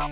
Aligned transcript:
Hey 0.00 0.06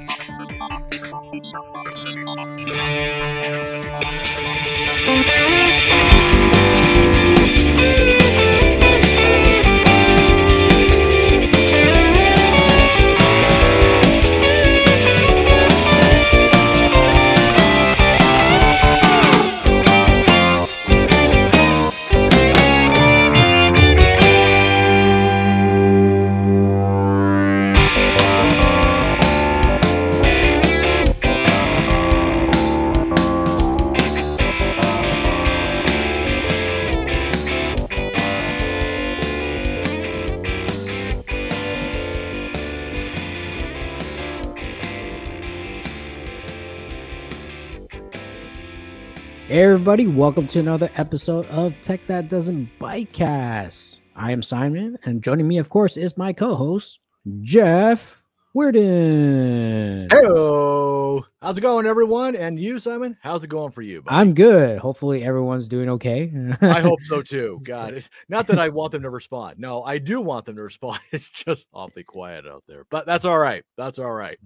everybody, 49.89 50.07
welcome 50.07 50.47
to 50.47 50.59
another 50.59 50.91
episode 50.99 51.47
of 51.47 51.73
Tech 51.81 52.07
That 52.09 52.29
Doesn't 52.29 52.79
Bite 52.79 53.11
Cast. 53.11 54.01
I 54.15 54.33
am 54.33 54.43
Simon, 54.43 54.99
and 55.07 55.23
joining 55.23 55.49
me, 55.49 55.57
of 55.57 55.71
course, 55.71 55.97
is 55.97 56.15
my 56.15 56.35
co-host, 56.35 57.01
Jeff 57.41 58.23
Weirden. 58.55 60.13
Hello. 60.13 61.25
How's 61.41 61.57
it 61.57 61.63
going, 61.63 61.87
everyone? 61.87 62.37
And 62.37 62.61
you, 62.61 62.79
Simon? 62.79 63.17
How's 63.23 63.45
it 63.45 63.49
going 63.49 63.73
for 63.73 63.81
you? 63.81 64.03
buddy? 64.03 64.15
I'm 64.15 64.35
good. 64.35 64.79
Hopefully 64.79 65.25
everyone's 65.25 65.69
doing 65.69 65.89
okay. 65.89 66.31
I 66.61 66.81
hope 66.83 67.01
so 67.05 67.23
too. 67.23 67.59
God, 67.63 67.95
it- 67.95 68.11
not 68.29 68.47
that 68.49 68.59
I 68.59 68.69
want 68.69 68.93
them 68.93 69.05
to 69.05 69.11
respond. 69.11 69.59
No, 69.59 69.83
I 69.85 69.97
do 69.97 70.21
want 70.21 70.45
them 70.45 70.57
to 70.57 70.65
respond. 70.65 71.01
It's 71.13 71.31
just 71.31 71.67
awfully 71.73 72.05
quiet 72.05 72.47
out 72.47 72.65
there, 72.69 72.85
but 72.91 73.07
that's 73.07 73.25
all 73.25 73.39
right. 73.39 73.65
That's 73.79 73.99
all 73.99 74.13
right. 74.13 74.37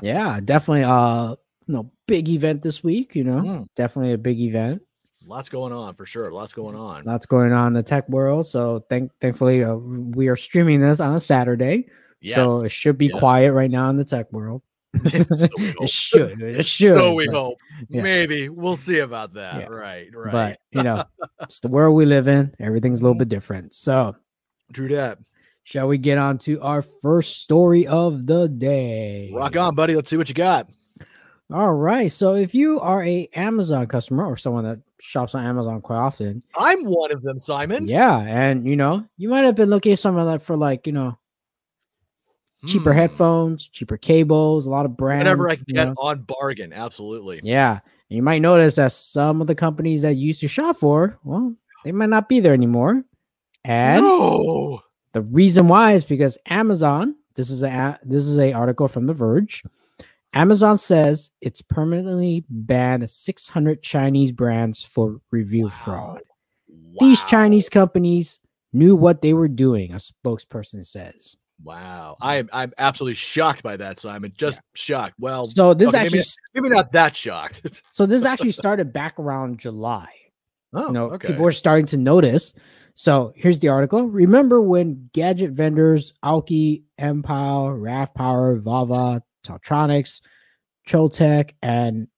yeah, 0.00 0.38
definitely 0.44 0.84
uh 0.84 1.34
know, 1.74 1.90
big 2.06 2.28
event 2.28 2.62
this 2.62 2.82
week, 2.84 3.14
you 3.14 3.24
know. 3.24 3.40
Mm, 3.40 3.68
Definitely 3.74 4.12
a 4.12 4.18
big 4.18 4.40
event. 4.40 4.82
lots 5.26 5.48
going 5.48 5.72
on 5.72 5.94
for 5.94 6.06
sure. 6.06 6.30
Lots 6.30 6.52
going 6.52 6.76
on. 6.76 7.04
Lots 7.04 7.26
going 7.26 7.52
on 7.52 7.68
in 7.68 7.72
the 7.72 7.82
tech 7.82 8.08
world. 8.08 8.46
So 8.46 8.84
thank 8.88 9.10
thankfully 9.20 9.64
uh, 9.64 9.74
we 9.74 10.28
are 10.28 10.36
streaming 10.36 10.80
this 10.80 11.00
on 11.00 11.14
a 11.14 11.20
Saturday. 11.20 11.88
Yes. 12.20 12.36
So 12.36 12.64
it 12.64 12.70
should 12.72 12.96
be 12.98 13.06
Yeah. 13.06 13.18
quiet 13.18 13.52
right 13.52 13.70
now 13.70 13.90
in 13.90 13.96
the 13.96 14.04
tech 14.04 14.32
world. 14.32 14.62
So 15.04 15.10
it 15.58 15.90
should. 15.90 16.32
It 16.42 16.64
should. 16.64 16.94
So 16.94 17.12
we 17.14 17.26
but- 17.26 17.34
hope. 17.34 17.58
yeah. 17.90 18.02
Maybe 18.02 18.48
we'll 18.48 18.76
see 18.76 19.00
about 19.00 19.34
that. 19.34 19.60
Yeah. 19.60 19.66
Right. 19.66 20.08
Right. 20.14 20.32
But 20.32 20.58
you 20.78 20.82
know, 20.84 21.04
it's 21.42 21.60
the 21.60 21.68
world 21.68 21.94
we 21.96 22.06
live 22.06 22.28
in. 22.28 22.54
Everything's 22.60 23.00
a 23.00 23.02
little 23.02 23.18
bit 23.18 23.28
different. 23.28 23.74
So 23.74 24.16
True 24.72 24.88
that. 24.88 25.18
shall 25.64 25.86
we 25.88 25.98
get 25.98 26.16
on 26.18 26.38
to 26.38 26.60
our 26.62 26.80
first 26.82 27.42
story 27.42 27.86
of 27.86 28.26
the 28.26 28.48
day? 28.48 29.30
Rock 29.34 29.56
on, 29.56 29.74
buddy. 29.74 29.94
Let's 29.94 30.08
see 30.08 30.16
what 30.16 30.28
you 30.30 30.34
got. 30.34 30.68
All 31.52 31.72
right. 31.74 32.10
So 32.10 32.34
if 32.34 32.54
you 32.54 32.80
are 32.80 33.04
a 33.04 33.28
Amazon 33.34 33.86
customer 33.86 34.26
or 34.26 34.36
someone 34.36 34.64
that 34.64 34.80
shops 35.00 35.34
on 35.34 35.44
Amazon 35.44 35.80
quite 35.80 35.98
often, 35.98 36.42
I'm 36.58 36.84
one 36.84 37.12
of 37.12 37.22
them, 37.22 37.38
Simon. 37.38 37.86
yeah, 37.86 38.18
and 38.18 38.66
you 38.66 38.74
know, 38.76 39.06
you 39.16 39.28
might 39.28 39.44
have 39.44 39.54
been 39.54 39.70
looking 39.70 39.92
at 39.92 39.98
something 40.00 40.24
like 40.24 40.40
for 40.40 40.56
like, 40.56 40.86
you 40.88 40.92
know, 40.92 41.16
cheaper 42.66 42.92
Hmm. 42.92 42.98
headphones, 42.98 43.68
cheaper 43.68 43.96
cables, 43.96 44.66
a 44.66 44.70
lot 44.70 44.86
of 44.86 44.96
brands. 44.96 45.20
Whatever 45.20 45.50
I 45.50 45.54
can 45.56 45.64
get 45.68 45.84
know. 45.88 45.94
on 45.98 46.22
bargain. 46.22 46.72
Absolutely. 46.72 47.40
Yeah. 47.44 47.78
And 48.10 48.16
you 48.16 48.22
might 48.22 48.42
notice 48.42 48.74
that 48.76 48.90
some 48.92 49.40
of 49.40 49.46
the 49.46 49.54
companies 49.54 50.02
that 50.02 50.14
you 50.16 50.28
used 50.28 50.40
to 50.40 50.48
shop 50.48 50.76
for, 50.76 51.18
well, 51.22 51.54
they 51.84 51.92
might 51.92 52.08
not 52.08 52.28
be 52.28 52.40
there 52.40 52.54
anymore. 52.54 53.04
And 53.64 54.02
no. 54.04 54.80
the 55.12 55.22
reason 55.22 55.68
why 55.68 55.92
is 55.92 56.04
because 56.04 56.38
Amazon, 56.46 57.14
this 57.34 57.50
is 57.50 57.62
a 57.62 57.98
this 58.04 58.24
is 58.24 58.38
a 58.38 58.52
article 58.52 58.88
from 58.88 59.06
The 59.06 59.14
Verge. 59.14 59.62
Amazon 60.36 60.76
says 60.76 61.30
it's 61.40 61.62
permanently 61.62 62.44
banned 62.50 63.08
600 63.08 63.82
Chinese 63.82 64.32
brands 64.32 64.82
for 64.82 65.18
review 65.30 65.70
fraud. 65.70 66.20
These 67.00 67.22
Chinese 67.24 67.70
companies 67.70 68.38
knew 68.70 68.94
what 68.96 69.22
they 69.22 69.32
were 69.32 69.48
doing, 69.48 69.92
a 69.92 69.96
spokesperson 69.96 70.84
says. 70.84 71.36
Wow, 71.64 72.18
I 72.20 72.36
am 72.36 72.50
I'm 72.52 72.74
absolutely 72.76 73.14
shocked 73.14 73.62
by 73.62 73.78
that, 73.78 73.98
Simon. 73.98 74.34
Just 74.36 74.60
shocked. 74.74 75.14
Well, 75.18 75.46
So 75.46 75.72
this 75.72 75.88
okay, 75.88 76.00
actually 76.00 76.18
maybe, 76.52 76.66
maybe 76.66 76.74
not 76.74 76.92
that 76.92 77.16
shocked. 77.16 77.82
so 77.92 78.04
this 78.04 78.26
actually 78.26 78.52
started 78.52 78.92
back 78.92 79.18
around 79.18 79.58
July. 79.58 80.10
oh, 80.74 80.88
you 80.88 80.92
know, 80.92 81.12
okay. 81.12 81.28
people 81.28 81.46
are 81.46 81.52
starting 81.52 81.86
to 81.86 81.96
notice. 81.96 82.52
So 82.94 83.32
here's 83.36 83.58
the 83.58 83.68
article. 83.68 84.06
Remember 84.06 84.60
when 84.60 85.08
gadget 85.14 85.52
vendors 85.52 86.12
Aukey, 86.22 86.82
Mpow, 87.00 87.80
RAV 87.80 88.12
Power, 88.12 88.58
Vava, 88.58 89.22
TaoTronics, 89.46 90.20
Choetech, 90.88 91.52
and 91.62 92.08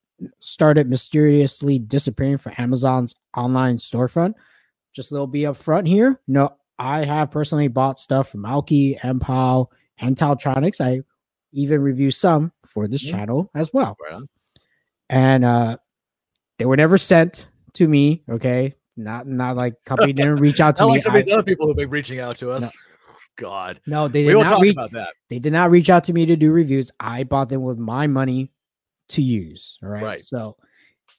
started 0.41 0.89
mysteriously 0.89 1.78
disappearing 1.78 2.39
from 2.39 2.55
Amazon's 2.59 3.15
online 3.37 3.77
storefront? 3.78 4.34
Just 4.93 5.11
a 5.11 5.15
little 5.15 5.27
be 5.27 5.43
upfront 5.43 5.87
here. 5.87 6.21
No, 6.27 6.56
I 6.78 7.05
have 7.05 7.31
personally 7.31 7.69
bought 7.69 7.99
stuff 8.00 8.28
from 8.31 8.43
Aukey, 8.43 8.99
Mpow, 9.00 9.67
and 9.99 10.17
TaoTronics. 10.17 10.81
I 10.81 11.03
even 11.53 11.81
review 11.81 12.11
some 12.11 12.53
for 12.67 12.87
this 12.87 13.05
Mhm. 13.05 13.11
channel 13.11 13.50
as 13.55 13.71
well 13.72 13.97
Right 14.11 14.22
and 15.09 15.43
uh 15.43 15.78
they 16.59 16.67
were 16.67 16.77
never 16.77 16.99
sent 16.99 17.49
to 17.72 17.88
me 17.88 18.22
okay 18.28 18.75
not 18.99 19.27
not 19.27 19.56
like 19.56 19.72
company 19.87 20.12
didn't 20.12 20.37
reach 20.37 20.61
out 20.61 20.77
to 20.77 20.84
me 20.84 20.91
like 20.91 21.03
some 21.03 21.17
of 21.17 21.25
these 21.25 21.33
other 21.33 21.43
people 21.43 21.67
who've 21.67 21.77
been 21.77 21.88
reaching 21.88 22.21
out 22.21 22.37
to 22.37 22.50
us. 22.50 22.77
God, 23.38 23.81
no 23.87 24.09
they 24.09 24.22
we 24.22 24.28
did 24.28 24.34
will 24.37 24.43
not 24.44 24.50
talk 24.50 24.62
reach 24.62 24.72
about 24.75 24.91
that. 24.93 25.10
they 25.31 25.38
did 25.38 25.53
not 25.53 25.71
reach 25.71 25.88
out 25.88 26.04
to 26.04 26.12
me 26.12 26.26
to 26.26 26.37
do 26.37 26.50
reviews 26.50 26.91
i 27.00 27.22
bought 27.25 27.49
them 27.49 27.62
with 27.62 27.78
my 27.78 28.06
money 28.06 28.50
to 29.10 29.22
use 29.22 29.78
all 29.82 29.88
right, 29.88 30.03
Right. 30.03 30.19
so 30.21 30.56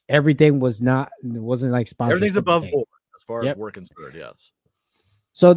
everything 0.10 0.60
was 0.60 0.82
not 0.82 1.10
it 1.24 1.42
wasn't 1.42 1.72
like 1.72 1.88
sponsored 1.88 2.18
Everything's 2.18 2.36
above 2.38 2.70
board 2.70 2.86
as 3.18 3.24
far 3.26 3.44
Yep. 3.46 3.56
as 3.56 3.60
we're 3.60 3.72
concerned. 3.72 4.14
Yes. 4.16 4.52
So 5.34 5.56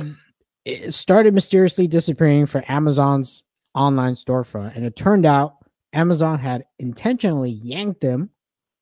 it 0.64 0.92
started 0.94 1.34
mysteriously 1.34 1.86
disappearing 1.88 2.46
from 2.46 2.62
Amazon's 2.68 3.42
online 3.74 4.14
storefront, 4.14 4.76
and 4.76 4.84
it 4.86 4.94
turned 4.94 5.26
out 5.26 5.56
Amazon 5.92 6.38
had 6.38 6.64
intentionally 6.78 7.50
yanked 7.50 8.00
them 8.00 8.30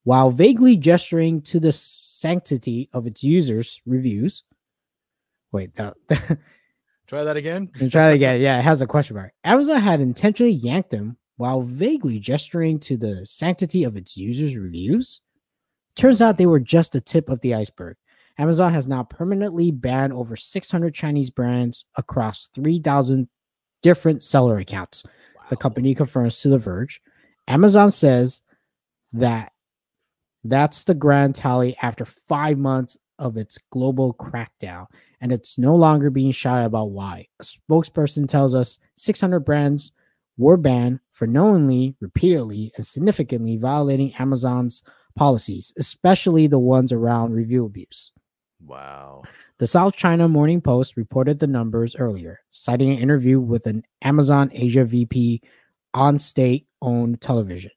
while 0.04 0.30
vaguely 0.30 0.76
gesturing 0.76 1.40
to 1.42 1.58
the 1.60 1.72
sanctity 1.72 2.88
of 2.92 3.06
its 3.06 3.22
users' 3.24 3.80
reviews. 3.86 4.44
Wait, 5.52 5.74
that, 5.76 5.94
Try 7.10 7.24
that 7.24 7.36
again. 7.36 7.68
try 7.76 7.88
that 8.06 8.14
again. 8.14 8.40
Yeah, 8.40 8.60
it 8.60 8.62
has 8.62 8.82
a 8.82 8.86
question 8.86 9.16
mark. 9.16 9.32
Amazon 9.42 9.80
had 9.80 10.00
intentionally 10.00 10.52
yanked 10.52 10.90
them 10.90 11.16
while 11.38 11.60
vaguely 11.60 12.20
gesturing 12.20 12.78
to 12.78 12.96
the 12.96 13.26
sanctity 13.26 13.82
of 13.82 13.96
its 13.96 14.16
users' 14.16 14.54
reviews. 14.54 15.20
Turns 15.96 16.22
out 16.22 16.38
they 16.38 16.46
were 16.46 16.60
just 16.60 16.92
the 16.92 17.00
tip 17.00 17.28
of 17.28 17.40
the 17.40 17.52
iceberg. 17.52 17.96
Amazon 18.38 18.72
has 18.72 18.86
now 18.86 19.02
permanently 19.02 19.72
banned 19.72 20.12
over 20.12 20.36
600 20.36 20.94
Chinese 20.94 21.30
brands 21.30 21.84
across 21.96 22.48
3,000 22.54 23.28
different 23.82 24.22
seller 24.22 24.58
accounts. 24.58 25.02
The 25.48 25.56
company 25.56 25.96
confirms 25.96 26.40
to 26.42 26.48
The 26.48 26.58
Verge. 26.58 27.02
Amazon 27.48 27.90
says 27.90 28.40
that 29.14 29.50
that's 30.44 30.84
the 30.84 30.94
grand 30.94 31.34
tally 31.34 31.76
after 31.82 32.04
five 32.04 32.56
months 32.56 32.96
of 33.18 33.36
its 33.36 33.58
global 33.72 34.14
crackdown, 34.14 34.86
and 35.20 35.32
it's 35.32 35.58
no 35.58 35.74
longer 35.74 36.10
being 36.10 36.32
shy 36.32 36.62
about 36.62 36.90
why. 36.90 37.26
A 37.40 37.44
spokesperson 37.44 38.28
tells 38.28 38.54
us 38.54 38.78
600 38.96 39.40
brands 39.40 39.92
were 40.36 40.56
banned 40.56 41.00
for 41.12 41.26
knowingly, 41.26 41.96
repeatedly, 42.00 42.72
and 42.76 42.86
significantly 42.86 43.56
violating 43.56 44.14
Amazon's 44.18 44.82
policies, 45.14 45.72
especially 45.78 46.46
the 46.46 46.58
ones 46.58 46.92
around 46.92 47.32
review 47.32 47.64
abuse. 47.64 48.12
Wow. 48.64 49.22
The 49.58 49.66
South 49.66 49.94
China 49.94 50.28
Morning 50.28 50.60
Post 50.60 50.96
reported 50.96 51.38
the 51.38 51.46
numbers 51.46 51.96
earlier, 51.96 52.40
citing 52.50 52.90
an 52.90 52.98
interview 52.98 53.40
with 53.40 53.66
an 53.66 53.82
Amazon 54.02 54.50
Asia 54.52 54.84
VP 54.84 55.42
on 55.94 56.18
state 56.18 56.66
owned 56.80 57.20
television. 57.20 57.70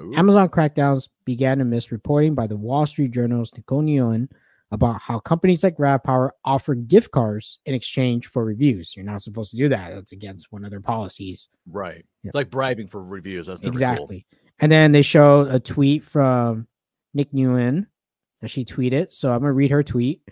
Ooh. 0.00 0.12
Amazon 0.14 0.48
crackdowns 0.48 1.08
began 1.24 1.60
amidst 1.60 1.92
reporting 1.92 2.34
by 2.34 2.46
the 2.46 2.56
Wall 2.56 2.86
Street 2.86 3.12
Journal's 3.12 3.52
Nicole 3.54 3.82
Nguyen 3.82 4.28
about 4.72 5.00
how 5.00 5.18
companies 5.18 5.64
like 5.64 5.76
RavPower 5.76 6.30
offer 6.44 6.74
gift 6.74 7.10
cards 7.10 7.58
in 7.66 7.74
exchange 7.74 8.26
for 8.26 8.44
reviews. 8.44 8.94
You're 8.94 9.04
not 9.04 9.22
supposed 9.22 9.50
to 9.50 9.56
do 9.56 9.68
that. 9.68 9.94
That's 9.94 10.12
against 10.12 10.52
one 10.52 10.64
of 10.64 10.70
their 10.70 10.80
policies. 10.80 11.48
Right. 11.68 12.04
Yeah. 12.22 12.30
Like 12.34 12.50
bribing 12.50 12.86
for 12.88 13.02
reviews. 13.02 13.46
That's 13.46 13.62
never 13.62 13.72
cool. 13.72 13.76
exactly. 13.76 14.26
And 14.60 14.70
then 14.70 14.92
they 14.92 15.02
show 15.02 15.42
a 15.42 15.58
tweet 15.58 16.04
from 16.04 16.68
Nick 17.14 17.32
Nguyen 17.32 17.86
that 18.40 18.48
she 18.48 18.64
tweeted. 18.64 19.10
So 19.10 19.32
I'm 19.32 19.40
gonna 19.40 19.52
read 19.52 19.70
her 19.70 19.82
tweet. 19.82 20.22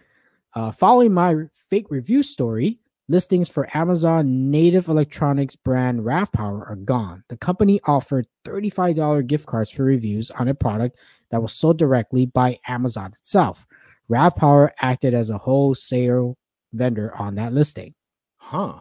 Uh, 0.54 0.70
following 0.70 1.12
my 1.12 1.34
fake 1.70 1.90
review 1.90 2.22
story, 2.22 2.78
listings 3.08 3.48
for 3.48 3.68
Amazon 3.76 4.50
native 4.50 4.88
electronics 4.88 5.56
brand 5.56 6.04
RAV 6.04 6.30
Power 6.32 6.64
are 6.66 6.76
gone. 6.76 7.24
The 7.28 7.36
company 7.36 7.80
offered 7.86 8.26
$35 8.44 9.26
gift 9.26 9.46
cards 9.46 9.70
for 9.70 9.84
reviews 9.84 10.30
on 10.30 10.48
a 10.48 10.54
product 10.54 10.98
that 11.30 11.42
was 11.42 11.52
sold 11.52 11.78
directly 11.78 12.26
by 12.26 12.58
Amazon 12.66 13.06
itself. 13.06 13.66
RAV 14.08 14.34
Power 14.34 14.72
acted 14.80 15.14
as 15.14 15.30
a 15.30 15.38
wholesale 15.38 16.36
vendor 16.72 17.14
on 17.14 17.36
that 17.36 17.52
listing. 17.52 17.94
Huh. 18.36 18.80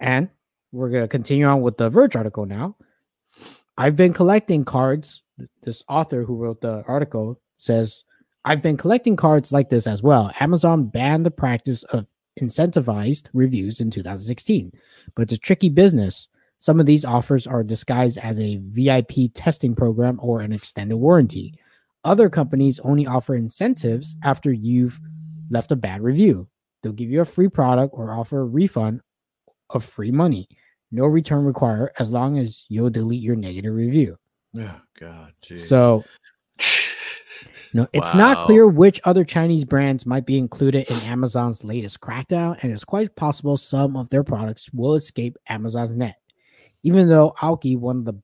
And 0.00 0.28
we're 0.72 0.90
going 0.90 1.04
to 1.04 1.08
continue 1.08 1.46
on 1.46 1.62
with 1.62 1.76
the 1.76 1.88
Verge 1.88 2.16
article 2.16 2.46
now. 2.46 2.76
I've 3.76 3.96
been 3.96 4.12
collecting 4.12 4.64
cards. 4.64 5.22
This 5.62 5.82
author 5.88 6.24
who 6.24 6.36
wrote 6.36 6.60
the 6.60 6.84
article 6.86 7.40
says, 7.58 8.04
I've 8.44 8.62
been 8.62 8.76
collecting 8.76 9.16
cards 9.16 9.52
like 9.52 9.68
this 9.68 9.86
as 9.86 10.02
well. 10.02 10.30
Amazon 10.38 10.84
banned 10.84 11.24
the 11.24 11.30
practice 11.30 11.82
of 11.84 12.06
incentivized 12.40 13.28
reviews 13.32 13.80
in 13.80 13.90
2016, 13.90 14.72
but 15.14 15.22
it's 15.22 15.32
a 15.32 15.38
tricky 15.38 15.68
business. 15.68 16.28
Some 16.58 16.80
of 16.80 16.86
these 16.86 17.04
offers 17.04 17.46
are 17.46 17.62
disguised 17.62 18.18
as 18.18 18.38
a 18.38 18.60
VIP 18.62 19.32
testing 19.32 19.74
program 19.74 20.18
or 20.22 20.40
an 20.40 20.52
extended 20.52 20.96
warranty. 20.96 21.54
Other 22.04 22.28
companies 22.28 22.78
only 22.80 23.06
offer 23.06 23.34
incentives 23.34 24.14
after 24.22 24.52
you've 24.52 25.00
left 25.50 25.72
a 25.72 25.76
bad 25.76 26.02
review. 26.02 26.48
They'll 26.82 26.92
give 26.92 27.10
you 27.10 27.22
a 27.22 27.26
free 27.26 27.48
product 27.48 27.94
or 27.96 28.12
offer 28.12 28.40
a 28.40 28.44
refund 28.44 29.00
of 29.70 29.84
free 29.84 30.10
money. 30.10 30.48
No 30.92 31.06
return 31.06 31.44
required 31.44 31.90
as 31.98 32.12
long 32.12 32.38
as 32.38 32.66
you'll 32.68 32.90
delete 32.90 33.22
your 33.22 33.36
negative 33.36 33.74
review. 33.74 34.16
Oh 34.56 34.80
God. 35.00 35.32
Geez. 35.42 35.66
So 35.68 36.04
no, 37.72 37.88
it's 37.92 38.14
not 38.14 38.44
clear 38.44 38.68
which 38.68 39.00
other 39.04 39.24
Chinese 39.24 39.64
brands 39.64 40.06
might 40.06 40.26
be 40.26 40.38
included 40.38 40.88
in 40.88 40.96
Amazon's 41.00 41.64
latest 41.64 42.00
crackdown, 42.00 42.56
and 42.62 42.70
it's 42.70 42.84
quite 42.84 43.16
possible 43.16 43.56
some 43.56 43.96
of 43.96 44.08
their 44.10 44.22
products 44.22 44.70
will 44.72 44.94
escape 44.94 45.36
Amazon's 45.48 45.96
net. 45.96 46.14
Even 46.84 47.08
though 47.08 47.34
Aukey, 47.40 47.76
one 47.76 47.96
of 47.96 48.04
the 48.04 48.14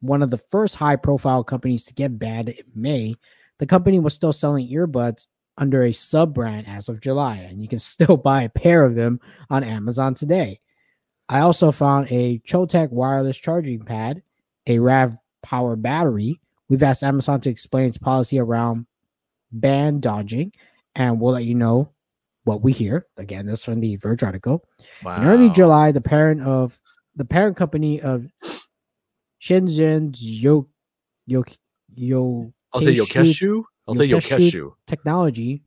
one 0.00 0.22
of 0.22 0.30
the 0.30 0.38
first 0.38 0.76
high-profile 0.76 1.44
companies 1.44 1.84
to 1.86 1.94
get 1.94 2.18
banned 2.18 2.48
in 2.48 2.64
May, 2.74 3.14
the 3.58 3.66
company 3.66 3.98
was 3.98 4.14
still 4.14 4.32
selling 4.32 4.68
earbuds 4.68 5.26
under 5.58 5.82
a 5.82 5.92
sub-brand 5.92 6.66
as 6.66 6.88
of 6.88 7.00
July, 7.00 7.36
and 7.36 7.62
you 7.62 7.68
can 7.68 7.78
still 7.80 8.16
buy 8.16 8.42
a 8.42 8.48
pair 8.48 8.84
of 8.84 8.94
them 8.94 9.20
on 9.50 9.64
Amazon 9.64 10.14
today. 10.14 10.60
I 11.28 11.40
also 11.40 11.70
found 11.70 12.08
a 12.10 12.40
Choetech 12.40 12.90
wireless 12.90 13.38
charging 13.38 13.80
pad, 13.84 14.22
a 14.66 14.78
RAV 14.78 15.16
power 15.42 15.76
battery. 15.76 16.40
We've 16.68 16.82
asked 16.82 17.04
Amazon 17.04 17.40
to 17.42 17.50
explain 17.50 17.86
its 17.86 17.98
policy 17.98 18.38
around 18.38 18.86
ban 19.52 20.00
dodging, 20.00 20.52
and 20.94 21.20
we'll 21.20 21.34
let 21.34 21.44
you 21.44 21.54
know 21.54 21.92
what 22.44 22.62
we 22.62 22.72
hear. 22.72 23.06
Again, 23.16 23.46
this 23.46 23.64
from 23.64 23.80
the 23.80 23.96
Verge 23.96 24.22
article. 24.22 24.64
In 25.22 25.28
early 25.28 25.50
July, 25.50 25.92
the 25.92 26.00
parent 26.00 26.42
of 26.42 26.80
the 27.14 27.24
parent 27.24 27.56
company 27.56 28.00
of 28.00 28.26
Shenzhen 29.40 30.14
Yo 30.18 30.68
Yo 31.26 31.44
Yo 31.94 32.52
I'll 32.72 32.80
say 32.80 32.94
Youkeshu. 32.94 33.62
I'll 33.88 33.94
say. 33.94 34.08
Youkeshu. 34.08 34.72
Technology 34.86 35.62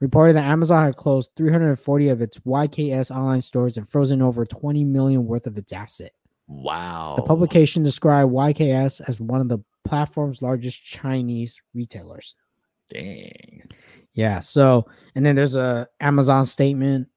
reported 0.00 0.36
that 0.36 0.44
Amazon 0.44 0.84
had 0.84 0.96
closed 0.96 1.30
340 1.36 2.08
of 2.08 2.20
its 2.20 2.38
YKS 2.38 3.14
online 3.14 3.40
stores 3.40 3.76
and 3.76 3.88
frozen 3.88 4.22
over 4.22 4.44
20 4.44 4.84
million 4.84 5.26
worth 5.26 5.46
of 5.46 5.56
its 5.58 5.72
asset. 5.72 6.12
Wow. 6.46 7.14
The 7.16 7.22
publication 7.22 7.82
described 7.82 8.32
YKS 8.32 9.00
as 9.06 9.20
one 9.20 9.40
of 9.40 9.48
the 9.48 9.58
platform's 9.84 10.42
largest 10.42 10.82
Chinese 10.84 11.60
retailers. 11.74 12.34
Dang. 12.90 13.62
Yeah. 14.12 14.40
So, 14.40 14.86
and 15.14 15.24
then 15.24 15.36
there's 15.36 15.56
a 15.56 15.88
Amazon 16.00 16.46
statement. 16.46 17.08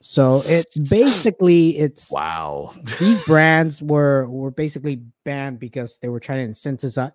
So 0.00 0.42
it 0.42 0.66
basically 0.88 1.78
it's 1.78 2.12
Wow. 2.12 2.72
these 3.00 3.18
brands 3.26 3.82
were 3.82 4.28
were 4.28 4.50
basically 4.50 5.02
banned 5.24 5.58
because 5.58 5.98
they 6.02 6.08
were 6.08 6.20
trying 6.20 6.46
to 6.46 6.52
incentivize 6.52 7.12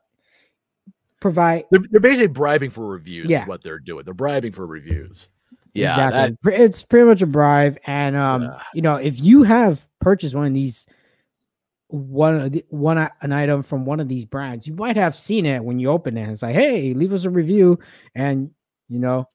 provide 1.20 1.66
They're, 1.70 1.82
they're 1.92 2.00
basically 2.02 2.28
bribing 2.28 2.72
for 2.72 2.88
reviews. 2.88 3.30
Yeah. 3.30 3.44
Is 3.44 3.48
what 3.48 3.62
they're 3.62 3.80
doing. 3.80 4.04
They're 4.06 4.14
bribing 4.14 4.54
for 4.54 4.66
reviews. 4.66 5.30
Yeah. 5.74 5.90
exactly. 5.92 6.38
that- 6.52 6.62
It's 6.62 6.84
pretty 6.84 7.06
much 7.08 7.22
a 7.22 7.28
bribe, 7.28 7.78
and 7.86 8.16
um, 8.16 8.42
Yeah. 8.44 8.60
you 8.74 8.82
know, 8.82 8.96
if 8.96 9.22
you 9.22 9.44
have 9.44 9.88
purchased 10.00 10.34
one 10.36 10.46
of 10.48 10.54
these, 10.54 10.86
one 11.88 12.36
of 12.42 12.52
the, 12.52 12.66
one 12.70 12.98
an 13.22 13.32
item 13.32 13.62
from 13.64 13.86
one 13.86 14.00
of 14.00 14.08
these 14.10 14.26
brands, 14.26 14.66
you 14.68 14.74
might 14.74 14.98
have 14.98 15.16
seen 15.16 15.46
it 15.46 15.64
when 15.64 15.80
you 15.80 15.90
open 15.90 16.18
it. 16.18 16.28
It's 16.30 16.42
like, 16.42 16.56
hey, 16.56 16.94
leave 16.94 17.14
us 17.14 17.26
a 17.26 17.30
review, 17.30 17.78
and 18.16 18.50
you 18.90 19.00
know, 19.00 19.30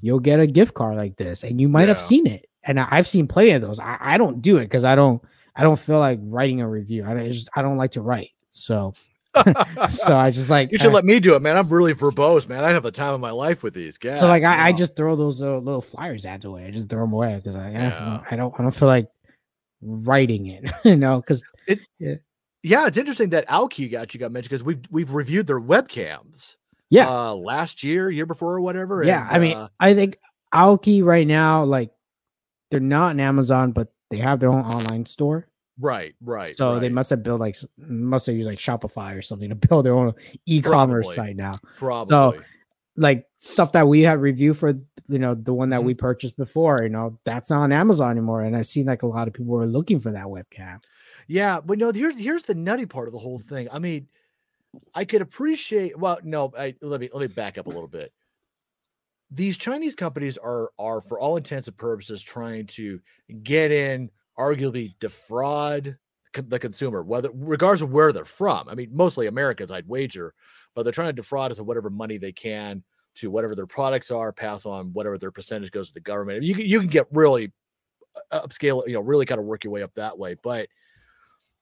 you'll 0.00 0.18
get 0.20 0.40
a 0.40 0.46
gift 0.46 0.74
card 0.74 0.96
like 0.96 1.16
this, 1.16 1.44
and 1.44 1.60
you 1.60 1.68
might 1.68 1.88
have 1.88 2.00
seen 2.00 2.26
it. 2.26 2.46
And 2.64 2.78
I, 2.80 2.88
I've 2.90 3.06
seen 3.08 3.26
plenty 3.26 3.50
of 3.52 3.62
those. 3.62 3.78
I, 3.80 3.96
I 4.00 4.18
don't 4.18 4.42
do 4.42 4.58
it 4.58 4.64
because 4.64 4.84
I 4.84 4.94
don't, 4.94 5.22
I 5.56 5.62
don't 5.62 5.78
feel 5.78 5.98
like 5.98 6.18
writing 6.22 6.60
a 6.60 6.68
review. 6.68 7.04
I 7.04 7.14
don't- 7.14 7.30
just, 7.32 7.48
I 7.54 7.62
don't 7.62 7.76
like 7.76 7.92
to 7.92 8.02
write, 8.02 8.30
so 8.52 8.94
so 9.88 10.16
I 10.18 10.30
just 10.30 10.50
like 10.50 10.72
you 10.72 10.78
should 10.78 10.88
uh, 10.88 10.94
let 10.94 11.04
me 11.04 11.20
do 11.20 11.34
it, 11.36 11.40
man. 11.42 11.56
I'm 11.56 11.68
really 11.68 11.94
verbose, 11.94 12.48
man. 12.48 12.64
I 12.64 12.70
have 12.70 12.82
the 12.82 12.90
time 12.90 13.14
of 13.14 13.20
my 13.20 13.30
life 13.30 13.62
with 13.62 13.74
these 13.74 13.96
guys. 13.96 14.18
So 14.18 14.26
like 14.26 14.42
I, 14.42 14.68
I 14.68 14.72
just 14.72 14.96
throw 14.96 15.14
those 15.14 15.40
uh, 15.42 15.58
little 15.58 15.80
flyers 15.80 16.26
ads 16.26 16.44
away. 16.44 16.64
I 16.66 16.70
just 16.72 16.88
throw 16.88 17.02
them 17.02 17.12
away 17.12 17.36
because 17.36 17.54
I, 17.54 17.70
Yeah. 17.70 18.22
I 18.28 18.34
don't 18.36 18.52
I 18.58 18.62
don't 18.62 18.72
feel 18.74 18.88
like 18.88 19.06
writing 19.82 20.46
it, 20.46 20.64
you 20.84 20.96
know. 20.96 21.20
Because 21.20 21.44
it 21.68 21.78
yeah, 22.62 22.86
it's 22.86 22.96
interesting 22.96 23.30
that 23.30 23.48
Aukey 23.48 23.90
got 23.90 24.12
you 24.14 24.20
got 24.20 24.32
mentioned 24.32 24.50
because 24.50 24.64
we've 24.64 24.80
we've 24.90 25.14
reviewed 25.14 25.46
their 25.46 25.60
webcams. 25.60 26.56
yeah, 26.90 27.08
uh, 27.08 27.32
last 27.34 27.84
year, 27.84 28.10
year 28.10 28.26
before, 28.26 28.54
or 28.54 28.60
whatever. 28.60 29.04
yeah. 29.04 29.26
and, 29.28 29.36
I 29.36 29.38
mean, 29.38 29.56
uh, 29.56 29.68
I 29.78 29.94
think 29.94 30.18
Aukey 30.52 31.04
right 31.04 31.26
now, 31.26 31.62
like 31.64 31.90
they're 32.70 32.80
not 32.80 33.10
on 33.10 33.20
Amazon, 33.20 33.72
but 33.72 33.92
they 34.10 34.18
have 34.18 34.40
their 34.40 34.50
own 34.50 34.64
online 34.64 35.06
store. 35.06 35.46
right, 35.78 36.14
right. 36.20 36.54
So 36.56 36.78
they 36.78 36.88
must 36.88 37.10
have 37.10 37.22
built 37.22 37.40
like 37.40 37.56
must 37.78 38.26
have 38.26 38.36
used 38.36 38.48
like 38.48 38.58
Shopify 38.58 39.16
or 39.16 39.22
something 39.22 39.48
to 39.48 39.54
build 39.68 39.86
their 39.86 39.94
own 39.94 40.12
e-commerce 40.46 41.06
Probably. 41.14 41.28
site 41.30 41.36
now. 41.36 41.56
probably. 41.78 42.08
So 42.08 42.34
Like 42.96 43.26
stuff 43.42 43.72
that 43.72 43.88
we 43.88 44.02
had 44.02 44.20
reviewed 44.20 44.56
for 44.58 44.74
you 45.08 45.18
know 45.18 45.34
the 45.34 45.54
one 45.54 45.70
that 45.70 45.80
Mhm. 45.80 45.84
we 45.84 45.94
purchased 45.94 46.36
before, 46.36 46.82
you 46.82 46.88
know, 46.90 47.18
that's 47.24 47.50
not 47.50 47.62
on 47.62 47.72
Amazon 47.72 48.10
anymore. 48.12 48.42
And 48.42 48.56
I 48.56 48.62
seen 48.62 48.86
like 48.86 49.02
a 49.02 49.06
lot 49.06 49.26
of 49.28 49.32
people 49.34 49.52
were 49.52 49.66
looking 49.66 49.98
for 49.98 50.12
that 50.12 50.26
webcam. 50.26 50.80
Yeah, 51.26 51.60
but 51.60 51.78
no, 51.78 51.92
here's 51.92 52.16
here's 52.18 52.42
the 52.42 52.54
nutty 52.54 52.86
part 52.86 53.08
of 53.08 53.12
the 53.12 53.18
whole 53.20 53.38
thing. 53.38 53.68
I 53.72 53.78
mean, 53.78 54.08
I 54.94 55.04
could 55.04 55.22
appreciate. 55.22 55.98
Well, 55.98 56.18
no, 56.24 56.52
I, 56.58 56.74
let 56.82 57.00
me 57.00 57.08
let 57.12 57.20
me 57.22 57.26
back 57.28 57.56
up 57.58 57.66
a 57.66 57.70
little 57.70 57.88
bit. 57.88 58.12
These 59.30 59.58
Chinese 59.58 59.94
companies 59.94 60.36
are 60.38 60.70
are 60.78 61.00
for 61.00 61.18
all 61.18 61.36
intents 61.36 61.68
and 61.68 61.76
purposes 61.76 62.22
trying 62.22 62.66
to 62.68 63.00
get 63.42 63.70
in, 63.70 64.10
arguably 64.38 64.94
defraud 65.00 65.96
the 66.32 66.58
consumer, 66.58 67.02
whether 67.02 67.30
regardless 67.34 67.82
of 67.82 67.92
where 67.92 68.12
they're 68.12 68.24
from. 68.24 68.68
I 68.68 68.74
mean, 68.74 68.90
mostly 68.92 69.26
Americans, 69.26 69.70
I'd 69.70 69.88
wager, 69.88 70.34
but 70.74 70.82
they're 70.84 70.92
trying 70.92 71.08
to 71.08 71.12
defraud 71.12 71.50
us 71.50 71.58
of 71.58 71.66
whatever 71.66 71.90
money 71.90 72.18
they 72.18 72.32
can 72.32 72.82
to 73.16 73.30
whatever 73.30 73.54
their 73.54 73.66
products 73.66 74.10
are, 74.10 74.32
pass 74.32 74.64
on 74.64 74.92
whatever 74.92 75.18
their 75.18 75.32
percentage 75.32 75.72
goes 75.72 75.88
to 75.88 75.94
the 75.94 76.00
government. 76.00 76.42
You 76.44 76.54
can, 76.54 76.66
you 76.66 76.78
can 76.78 76.88
get 76.88 77.06
really 77.10 77.52
uh, 78.30 78.46
upscale, 78.46 78.86
you 78.86 78.94
know, 78.94 79.00
really 79.00 79.26
kind 79.26 79.40
of 79.40 79.46
work 79.46 79.64
your 79.64 79.72
way 79.72 79.82
up 79.82 79.94
that 79.94 80.16
way, 80.16 80.36
but 80.42 80.68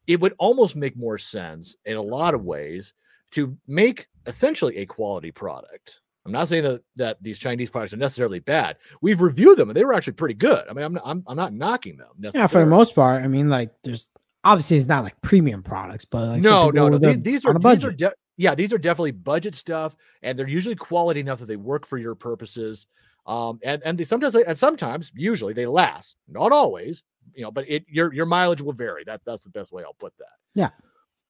it 0.07 0.21
would 0.21 0.35
almost 0.39 0.77
make 0.77 0.97
more 0.97 1.19
sense 1.19 1.77
in 1.85 1.97
a 1.97 2.03
lot 2.03 2.35
of 2.35 2.45
ways 2.45 2.95
to 3.31 3.57
make 3.67 4.07
essentially 4.27 4.77
a 4.79 4.87
quality 4.87 5.31
product. 5.31 6.01
I'm 6.29 6.33
not 6.33 6.49
saying 6.49 6.65
that 6.65 6.83
that 6.97 7.23
these 7.23 7.39
Chinese 7.39 7.71
products 7.71 7.93
are 7.93 7.97
necessarily 7.97 8.39
bad. 8.39 8.77
We've 9.01 9.21
reviewed 9.21 9.57
them 9.57 9.71
and 9.71 9.77
they 9.77 9.85
were 9.85 9.95
actually 9.95 10.13
pretty 10.13 10.35
good. 10.35 10.65
I 10.69 10.73
mean, 10.75 10.85
I'm 10.85 10.93
not, 10.93 11.03
I'm, 11.07 11.25
I'm 11.27 11.37
not 11.37 11.53
knocking 11.53 11.97
them. 11.97 12.09
Yeah, 12.35 12.47
for 12.47 12.61
the 12.61 12.67
most 12.67 12.95
part. 12.95 13.23
I 13.23 13.29
mean, 13.29 13.49
like 13.49 13.71
there's 13.83 14.11
obviously 14.45 14.77
it's 14.77 14.87
not 14.87 15.05
like 15.05 15.21
premium 15.23 15.63
products, 15.63 16.05
but 16.05 16.29
like 16.29 16.43
no, 16.43 16.71
no, 16.71 16.89
no. 16.89 16.99
These, 16.99 17.21
these 17.21 17.45
are 17.45 17.59
these 17.59 17.85
are 17.85 17.93
de- 17.93 18.15
yeah, 18.37 18.55
these 18.55 18.73
are 18.73 18.79
definitely 18.79 19.13
budget 19.13 19.55
stuff, 19.55 19.97
and 20.23 20.39
they're 20.39 20.49
usually 20.49 20.77
quality 20.77 21.21
enough 21.21 21.41
that 21.41 21.47
they 21.47 21.57
work 21.57 21.87
for 21.87 21.99
your 21.99 22.15
purposes. 22.15 22.87
Um, 23.27 23.59
and 23.63 23.83
and 23.85 23.99
they 23.99 24.05
sometimes 24.05 24.33
they, 24.33 24.45
and 24.45 24.59
sometimes 24.59 25.13
usually 25.15 25.53
they 25.53 25.67
last, 25.67 26.17
not 26.29 26.53
always, 26.53 27.03
you 27.35 27.43
know, 27.43 27.51
but 27.51 27.69
it 27.69 27.85
your 27.89 28.13
your 28.13 28.27
mileage 28.27 28.63
will 28.63 28.73
vary. 28.73 29.05
That 29.05 29.23
that's 29.25 29.43
the 29.43 29.51
best 29.51 29.73
way 29.73 29.83
I'll 29.83 29.95
put 29.95 30.17
that. 30.19 30.27
Yeah. 30.55 30.71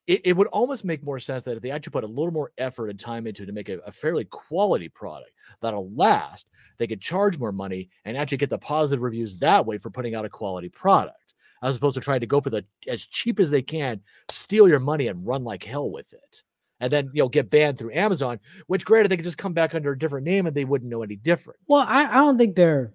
It, 0.09 0.23
it 0.25 0.37
would 0.37 0.49
almost 0.49 0.85
make 0.85 1.05
more 1.05 1.21
sense 1.21 1.45
that 1.45 1.57
if 1.57 1.63
they 1.63 1.71
actually 1.71 1.93
put 1.93 2.03
a 2.03 2.09
little 2.09 2.33
more 2.33 2.51
effort 2.59 2.89
and 2.89 2.99
time 2.99 3.27
into 3.27 3.43
it 3.45 3.47
to 3.47 3.53
make 3.53 3.69
a, 3.69 3.79
a 3.81 3.93
fairly 3.93 4.25
quality 4.25 4.89
product 4.89 5.31
that'll 5.61 5.91
last, 5.95 6.49
they 6.79 6.87
could 6.87 7.01
charge 7.01 7.39
more 7.39 7.53
money 7.53 7.91
and 8.05 8.17
actually 8.17 8.39
get 8.39 8.51
the 8.51 8.59
positive 8.59 9.03
reviews 9.03 9.37
that 9.37 9.65
way 9.65 9.79
for 9.79 9.91
putting 9.91 10.15
out 10.15 10.25
a 10.25 10.29
quality 10.29 10.71
product, 10.71 11.35
as 11.63 11.77
opposed 11.77 11.95
to 11.95 12.01
trying 12.01 12.21
to 12.21 12.27
go 12.27 12.41
for 12.41 12.51
the 12.51 12.65
as 12.89 13.07
cheap 13.07 13.39
as 13.39 13.51
they 13.51 13.63
can, 13.63 14.01
steal 14.31 14.67
your 14.67 14.81
money 14.81 15.09
and 15.09 15.27
run 15.27 15.45
like 15.45 15.63
hell 15.63 15.91
with 15.91 16.13
it. 16.13 16.43
And 16.81 16.91
then 16.91 17.11
you 17.13 17.23
know 17.23 17.29
get 17.29 17.51
banned 17.51 17.77
through 17.77 17.93
Amazon, 17.93 18.41
which 18.67 18.87
granted 18.87 19.11
they 19.11 19.17
could 19.17 19.25
just 19.25 19.37
come 19.37 19.53
back 19.53 19.75
under 19.75 19.93
a 19.93 19.99
different 19.99 20.27
name 20.27 20.47
and 20.47 20.57
they 20.57 20.65
wouldn't 20.65 20.91
know 20.91 21.03
any 21.03 21.17
different. 21.17 21.61
Well, 21.67 21.85
I, 21.87 22.05
I 22.05 22.15
don't 22.15 22.39
think 22.39 22.57
they're 22.57 22.95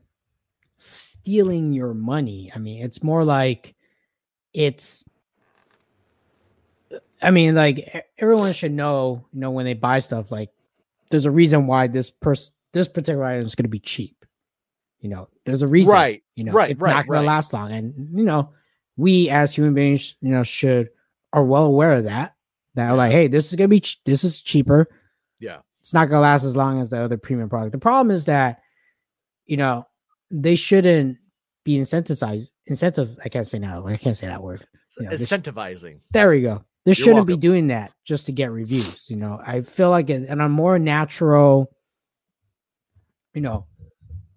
stealing 0.77 1.73
your 1.73 1.93
money. 1.93 2.51
I 2.55 2.59
mean, 2.59 2.83
it's 2.83 3.03
more 3.03 3.23
like 3.23 3.75
it's. 4.53 5.05
I 7.23 7.31
mean, 7.31 7.55
like 7.55 8.05
everyone 8.17 8.53
should 8.53 8.71
know, 8.71 9.25
you 9.33 9.39
know, 9.39 9.51
when 9.51 9.65
they 9.65 9.73
buy 9.73 9.99
stuff, 9.99 10.31
like 10.31 10.49
there's 11.09 11.25
a 11.25 11.31
reason 11.31 11.67
why 11.67 11.87
this 11.87 12.09
person, 12.09 12.53
this 12.73 12.87
particular 12.87 13.23
item 13.25 13.45
is 13.45 13.55
going 13.55 13.65
to 13.65 13.69
be 13.69 13.79
cheap. 13.79 14.25
You 14.99 15.09
know, 15.09 15.29
there's 15.45 15.61
a 15.61 15.67
reason. 15.67 15.93
Right. 15.93 16.23
You 16.35 16.45
know, 16.45 16.53
right, 16.53 16.71
it's 16.71 16.79
right, 16.79 16.95
not 16.95 17.07
gonna 17.07 17.27
last 17.27 17.51
long. 17.53 17.71
And 17.71 18.17
you 18.17 18.23
know, 18.23 18.53
we 18.97 19.29
as 19.29 19.53
human 19.53 19.73
beings, 19.73 20.15
you 20.21 20.29
know, 20.31 20.43
should 20.43 20.89
are 21.33 21.43
well 21.43 21.65
aware 21.65 21.91
of 21.93 22.05
that. 22.05 22.35
That 22.75 22.85
Yeah. 22.87 22.93
like, 22.93 23.11
hey, 23.11 23.27
this 23.27 23.49
is 23.49 23.55
gonna 23.55 23.67
be 23.67 23.81
ch- 23.81 24.01
this 24.05 24.23
is 24.23 24.39
cheaper. 24.39 24.87
Yeah. 25.39 25.59
It's 25.81 25.93
not 25.93 26.07
gonna 26.07 26.21
last 26.21 26.45
as 26.45 26.55
long 26.55 26.79
as 26.79 26.89
the 26.89 27.01
other 27.01 27.17
premium 27.17 27.49
product. 27.49 27.73
The 27.73 27.79
problem 27.79 28.11
is 28.11 28.25
that, 28.25 28.61
you 29.45 29.57
know, 29.57 29.85
they 30.31 30.55
shouldn't 30.55 31.17
be 31.65 31.77
incentivized. 31.77 32.47
Incentive. 32.65 33.17
I 33.25 33.29
can't 33.29 33.45
say 33.45 33.59
now. 33.59 33.85
I 33.85 33.97
can't 33.97 34.15
say 34.15 34.27
that 34.27 34.41
word. 34.41 34.65
You 34.97 35.05
know, 35.07 35.11
Incentivizing. 35.11 35.99
there 36.11 36.29
we 36.29 36.41
go. 36.41 36.63
They 36.85 36.89
You're 36.89 36.95
shouldn't 36.95 37.27
be 37.27 37.37
doing 37.37 37.67
that 37.67 37.93
just 38.03 38.25
to 38.25 38.31
get 38.31 38.51
reviews. 38.51 39.09
You 39.09 39.15
know, 39.15 39.39
I 39.45 39.61
feel 39.61 39.89
like 39.89 40.09
it, 40.09 40.27
and 40.27 40.41
a 40.41 40.49
more 40.49 40.77
natural, 40.77 41.71
you 43.33 43.41
know, 43.41 43.67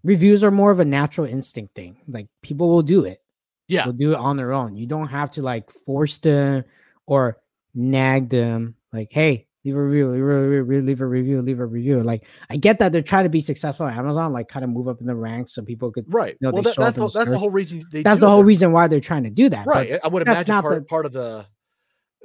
reviews 0.04 0.44
are 0.44 0.52
more 0.52 0.70
of 0.70 0.78
a 0.78 0.84
natural 0.84 1.26
instinct 1.26 1.74
thing. 1.74 1.98
Like 2.06 2.28
people 2.42 2.68
will 2.68 2.82
do 2.82 3.04
it. 3.04 3.20
Yeah. 3.68 3.84
They'll 3.84 3.92
do 3.92 4.12
it 4.12 4.18
on 4.18 4.36
their 4.36 4.52
own. 4.52 4.76
You 4.76 4.86
don't 4.86 5.08
have 5.08 5.32
to 5.32 5.42
like 5.42 5.70
force 5.70 6.18
them 6.18 6.64
or 7.06 7.38
nag 7.74 8.28
them. 8.28 8.76
Like, 8.92 9.08
hey, 9.10 9.48
leave 9.64 9.74
a 9.74 9.82
review, 9.82 10.08
leave 10.12 10.22
a 10.22 10.48
review, 10.48 10.82
leave 10.82 11.00
a 11.00 11.06
review, 11.06 11.42
leave 11.42 11.58
a 11.58 11.66
review. 11.66 12.00
Like, 12.04 12.26
I 12.48 12.56
get 12.56 12.78
that 12.78 12.92
they're 12.92 13.02
trying 13.02 13.24
to 13.24 13.28
be 13.28 13.40
successful 13.40 13.86
on 13.86 13.92
Amazon, 13.92 14.32
like 14.32 14.46
kind 14.46 14.64
of 14.64 14.70
move 14.70 14.86
up 14.86 15.00
in 15.00 15.06
the 15.08 15.16
ranks 15.16 15.52
so 15.52 15.62
people 15.62 15.90
could. 15.90 16.04
Right. 16.06 16.36
No, 16.40 16.52
well, 16.52 16.62
they 16.62 16.70
that, 16.70 16.94
that's, 16.94 17.12
the, 17.12 17.18
that's 17.18 17.30
the 17.30 17.38
whole 17.38 17.50
reason 17.50 17.84
they 17.90 18.04
That's 18.04 18.20
the 18.20 18.30
whole 18.30 18.44
reason 18.44 18.70
why 18.70 18.86
they're 18.86 19.00
trying 19.00 19.24
to 19.24 19.30
do 19.30 19.48
that. 19.48 19.66
Right. 19.66 19.98
I 20.02 20.06
would 20.06 20.24
that's 20.24 20.48
imagine 20.48 20.54
not 20.54 20.62
part, 20.62 20.74
the- 20.76 20.84
part 20.86 21.06
of 21.06 21.12
the 21.12 21.46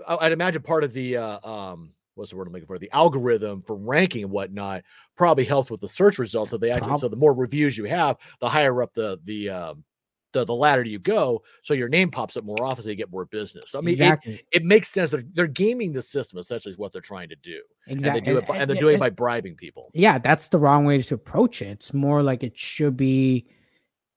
I'd 0.07 0.31
imagine 0.31 0.61
part 0.61 0.83
of 0.83 0.93
the 0.93 1.17
uh, 1.17 1.49
um 1.49 1.91
what's 2.15 2.31
the 2.31 2.37
word 2.37 2.47
I'm 2.47 2.53
looking 2.53 2.67
for? 2.67 2.79
The 2.79 2.91
algorithm 2.91 3.63
for 3.63 3.75
ranking 3.75 4.23
and 4.23 4.31
whatnot 4.31 4.83
probably 5.15 5.43
helps 5.43 5.71
with 5.71 5.81
the 5.81 5.87
search 5.87 6.19
results. 6.19 6.51
So 6.51 6.57
they 6.57 6.71
actually 6.71 6.97
so 6.97 7.07
the 7.07 7.15
more 7.15 7.33
reviews 7.33 7.77
you 7.77 7.85
have, 7.85 8.17
the 8.39 8.49
higher 8.49 8.81
up 8.81 8.93
the 8.93 9.19
the 9.25 9.49
um 9.49 9.83
the, 10.33 10.45
the 10.45 10.55
ladder 10.55 10.83
you 10.83 10.97
go, 10.97 11.43
so 11.61 11.73
your 11.73 11.89
name 11.89 12.09
pops 12.09 12.37
up 12.37 12.45
more 12.45 12.55
often, 12.61 12.83
so 12.83 12.89
you 12.89 12.95
get 12.95 13.11
more 13.11 13.25
business. 13.25 13.75
I 13.75 13.79
mean, 13.79 13.89
it, 13.89 13.91
exactly. 13.91 14.41
it 14.51 14.63
makes 14.63 14.89
sense. 14.89 15.09
They're 15.09 15.25
they're 15.33 15.47
gaming 15.47 15.91
the 15.91 16.01
system 16.01 16.39
essentially 16.39 16.71
is 16.71 16.77
what 16.77 16.93
they're 16.93 17.01
trying 17.01 17.29
to 17.29 17.35
do, 17.35 17.61
exactly. 17.87 18.19
and 18.19 18.27
they 18.27 18.31
do 18.31 18.37
it, 18.37 18.47
by, 18.47 18.57
and 18.57 18.69
they're 18.69 18.79
doing 18.79 18.95
it 18.95 18.99
by 18.99 19.09
bribing 19.09 19.55
people. 19.55 19.91
yeah, 19.93 20.17
that's 20.17 20.49
the 20.49 20.57
wrong 20.57 20.85
way 20.85 21.01
to 21.01 21.13
approach 21.15 21.61
it. 21.61 21.67
It's 21.67 21.93
more 21.93 22.23
like 22.23 22.43
it 22.43 22.57
should 22.57 22.95
be, 22.95 23.45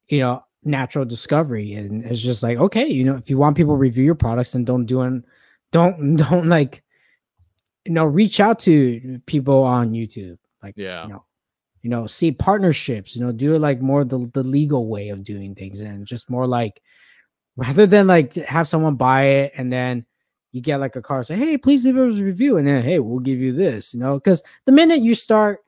you 0.09 0.21
know, 0.21 0.45
natural 0.65 1.05
discovery. 1.05 1.75
And 1.75 2.05
it's 2.05 2.21
just 2.21 2.43
like, 2.43 2.59
okay, 2.59 2.87
you 2.87 3.05
know, 3.05 3.17
if 3.17 3.29
you 3.29 3.39
want 3.39 3.57
people 3.57 3.75
to 3.75 3.79
review 3.79 4.05
your 4.05 4.15
products, 4.15 4.53
then 4.53 4.65
don't 4.65 4.87
do 4.87 5.03
it. 5.03 5.25
Don't 5.75 6.15
don't 6.25 6.47
like, 6.49 6.83
you 7.85 7.93
know, 7.93 8.05
reach 8.07 8.39
out 8.39 8.61
to 8.61 9.21
people 9.27 9.65
on 9.65 9.91
YouTube. 9.91 10.39
Like, 10.63 10.75
Yeah. 10.79 11.03
you 11.05 11.13
know, 11.13 11.25
you 11.83 11.91
know, 11.91 12.07
see 12.07 12.31
partnerships, 12.33 13.15
you 13.17 13.23
know, 13.23 13.33
do 13.33 13.55
it 13.55 13.59
like 13.59 13.83
more 13.83 14.05
the, 14.05 14.31
the 14.33 14.45
legal 14.45 14.87
way 14.89 15.11
of 15.11 15.25
doing 15.25 15.55
things 15.55 15.81
and 15.81 16.07
just 16.07 16.31
more 16.31 16.47
like 16.47 16.81
rather 17.57 17.87
than 17.87 18.07
like 18.07 18.35
have 18.37 18.69
someone 18.69 18.95
buy 18.95 19.23
it 19.43 19.53
and 19.57 19.73
then 19.73 20.07
you 20.53 20.61
get 20.61 20.79
like 20.79 20.95
a 20.95 21.03
car 21.03 21.25
say, 21.25 21.37
hey, 21.37 21.59
please 21.59 21.85
leave 21.85 21.97
us 21.99 22.17
a 22.17 22.23
review, 22.23 22.57
and 22.57 22.67
then 22.69 22.81
hey, 22.81 23.01
we'll 23.01 23.19
give 23.19 23.41
you 23.41 23.53
this, 23.53 23.93
you 23.93 23.99
know, 23.99 24.15
because 24.15 24.41
the 24.67 24.73
minute 24.73 25.01
you 25.01 25.15
start 25.17 25.59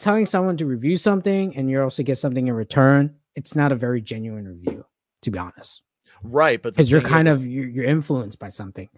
telling 0.00 0.26
someone 0.26 0.56
to 0.56 0.66
review 0.66 0.96
something 0.96 1.54
and 1.56 1.70
you 1.70 1.80
also 1.80 2.02
get 2.02 2.18
something 2.18 2.48
in 2.48 2.54
return, 2.54 3.14
it's 3.36 3.54
not 3.54 3.70
a 3.70 3.76
very 3.76 4.00
genuine 4.00 4.48
review, 4.48 4.84
to 5.22 5.30
be 5.30 5.38
honest. 5.38 5.82
Right, 6.22 6.60
but 6.62 6.74
Because 6.74 6.90
you're 6.90 7.00
kind 7.00 7.28
is- 7.28 7.34
of 7.36 7.46
you're, 7.46 7.68
you're 7.68 7.84
influenced 7.84 8.38
by 8.38 8.48
something. 8.48 8.88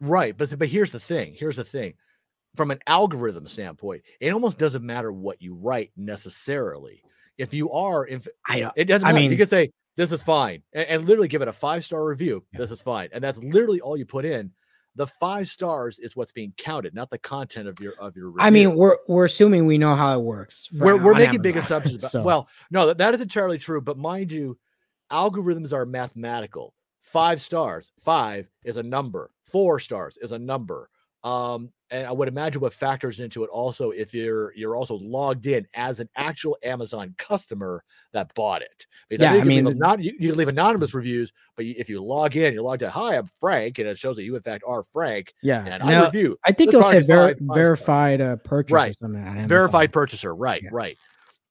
Right, 0.00 0.36
but 0.36 0.52
but 0.58 0.68
here's 0.68 0.92
the 0.92 1.00
thing. 1.00 1.34
Here's 1.38 1.56
the 1.56 1.64
thing. 1.64 1.94
From 2.56 2.70
an 2.70 2.80
algorithm 2.86 3.46
standpoint, 3.46 4.02
it 4.18 4.32
almost 4.32 4.58
doesn't 4.58 4.82
matter 4.84 5.12
what 5.12 5.40
you 5.42 5.54
write 5.54 5.90
necessarily. 5.96 7.02
If 7.38 7.54
you 7.54 7.70
are, 7.70 8.06
if 8.06 8.26
I 8.46 8.60
don't 8.60 8.72
it 8.76 8.84
doesn't 8.84 9.06
I 9.06 9.12
matter, 9.12 9.22
mean- 9.22 9.30
you 9.32 9.36
could 9.38 9.48
say 9.50 9.70
this 9.96 10.12
is 10.12 10.22
fine 10.22 10.62
and, 10.72 10.86
and 10.88 11.04
literally 11.04 11.28
give 11.28 11.42
it 11.42 11.48
a 11.48 11.52
five 11.52 11.84
star 11.84 12.04
review. 12.04 12.44
Yeah. 12.52 12.58
This 12.60 12.70
is 12.70 12.80
fine, 12.80 13.08
and 13.12 13.22
that's 13.22 13.38
literally 13.38 13.80
all 13.80 13.96
you 13.96 14.06
put 14.06 14.24
in. 14.24 14.52
The 14.96 15.06
five 15.06 15.46
stars 15.48 15.98
is 16.00 16.16
what's 16.16 16.32
being 16.32 16.52
counted, 16.56 16.94
not 16.94 17.10
the 17.10 17.18
content 17.18 17.68
of 17.68 17.78
your 17.80 17.92
of 18.00 18.16
your. 18.16 18.30
Review. 18.30 18.40
I 18.46 18.50
mean, 18.50 18.74
we're 18.74 18.96
we're 19.06 19.24
assuming 19.26 19.66
we 19.66 19.78
know 19.78 19.94
how 19.94 20.18
it 20.18 20.22
works. 20.22 20.68
we're, 20.72 20.96
we're 20.96 21.14
making 21.14 21.42
big 21.42 21.56
assumptions 21.62 21.96
about 21.96 22.10
So, 22.10 22.22
well 22.22 22.48
no 22.70 22.86
that, 22.86 22.98
that 22.98 23.14
is 23.14 23.20
entirely 23.20 23.58
true 23.58 23.80
but 23.80 23.96
mind 23.96 24.32
you 24.32 24.58
algorithms 25.10 25.72
are 25.72 25.86
mathematical. 25.86 26.74
Five 27.00 27.40
stars 27.40 27.90
five 28.02 28.48
is 28.64 28.76
a 28.76 28.82
number. 28.82 29.30
Four 29.44 29.80
stars 29.80 30.16
is 30.22 30.32
a 30.32 30.38
number. 30.38 30.88
Um 31.24 31.70
and 31.92 32.06
i 32.06 32.12
would 32.12 32.28
imagine 32.28 32.60
what 32.62 32.72
factors 32.72 33.20
into 33.20 33.42
it 33.42 33.50
also 33.50 33.90
if 33.90 34.14
you're 34.14 34.54
you're 34.54 34.76
also 34.76 34.94
logged 35.02 35.46
in 35.48 35.66
as 35.74 35.98
an 36.00 36.08
actual 36.16 36.56
amazon 36.62 37.12
customer 37.18 37.82
that 38.12 38.32
bought 38.34 38.62
it. 38.62 38.86
Because 39.08 39.24
Yeah, 39.24 39.34
I, 39.34 39.40
I 39.40 39.44
mean, 39.44 39.76
not 39.76 40.00
you, 40.02 40.14
you 40.18 40.34
leave 40.34 40.46
anonymous 40.48 40.94
reviews 40.94 41.32
but 41.56 41.66
you, 41.66 41.74
if 41.76 41.90
you 41.90 42.00
log 42.02 42.36
in 42.36 42.54
you're 42.54 42.62
logged 42.62 42.82
in 42.82 42.90
hi 42.90 43.16
i'm 43.18 43.26
frank 43.40 43.78
and 43.80 43.88
it 43.88 43.98
shows 43.98 44.16
that 44.16 44.22
you 44.22 44.36
in 44.36 44.42
fact 44.42 44.62
are 44.66 44.84
frank 44.92 45.34
yeah, 45.42 45.64
and 45.64 45.74
and 45.74 45.82
i 45.82 46.04
review. 46.04 46.38
I 46.44 46.52
think 46.52 46.68
it'll 46.68 46.84
say 46.84 47.00
ver- 47.02 47.34
verified 47.40 48.20
uh, 48.20 48.36
purchase 48.36 48.72
Right. 48.72 48.96
verified 49.02 49.92
purchaser. 49.92 50.34
Right 50.34 50.62
Yeah. 50.62 50.70
right 50.72 50.96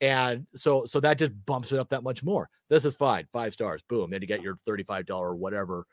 and 0.02 0.48
so 0.56 0.86
so 0.86 1.00
that 1.00 1.18
just 1.18 1.32
bumps 1.46 1.72
it 1.72 1.80
up 1.80 1.90
that 1.90 2.04
much 2.04 2.24
more. 2.24 2.50
This 2.70 2.86
is 2.86 2.96
fine 2.96 3.26
five 3.34 3.54
stars 3.54 3.82
boom 3.90 4.10
then 4.12 4.22
you 4.22 4.28
get 4.28 4.42
your 4.42 4.56
$35 4.68 5.36
whatever 5.36 5.86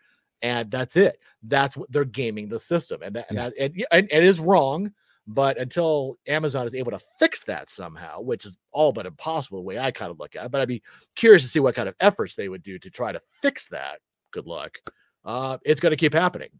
and 0.42 0.70
that's 0.70 0.96
it. 0.96 1.18
That's 1.42 1.76
what 1.76 1.90
they're 1.90 2.04
gaming 2.04 2.48
the 2.48 2.58
system 2.58 3.02
and 3.02 3.16
that, 3.16 3.26
and, 3.30 3.36
Yeah. 3.38 3.48
that 3.48 3.86
and, 3.92 4.08
and 4.12 4.22
it 4.22 4.25
is 4.25 4.38
wrong 4.40 4.92
but 5.28 5.58
until 5.58 6.16
amazon 6.28 6.68
is 6.68 6.75
able 6.76 6.92
to 6.92 7.00
fix 7.18 7.42
that 7.44 7.68
somehow 7.68 8.20
which 8.20 8.46
is 8.46 8.56
all 8.70 8.92
but 8.92 9.06
impossible 9.06 9.58
the 9.58 9.62
way 9.64 9.76
i 9.76 9.90
kind 9.90 10.12
of 10.12 10.20
look 10.20 10.36
at 10.36 10.44
it 10.44 10.50
but 10.52 10.60
i'd 10.60 10.68
be 10.68 10.82
curious 11.16 11.42
to 11.42 11.48
see 11.48 11.58
what 11.58 11.75
kind 11.75 11.88
of 11.88 11.96
efforts 11.98 12.36
they 12.36 12.48
would 12.48 12.62
do 12.62 12.78
to 12.78 12.90
try 12.90 13.10
to 13.10 13.20
fix 13.42 13.66
that. 13.68 13.98
Good 14.32 14.46
luck. 14.46 14.78
Uh 15.25 15.58
it's 15.64 15.80
going 15.80 15.90
to 15.90 15.96
keep 15.96 16.12
happening 16.14 16.50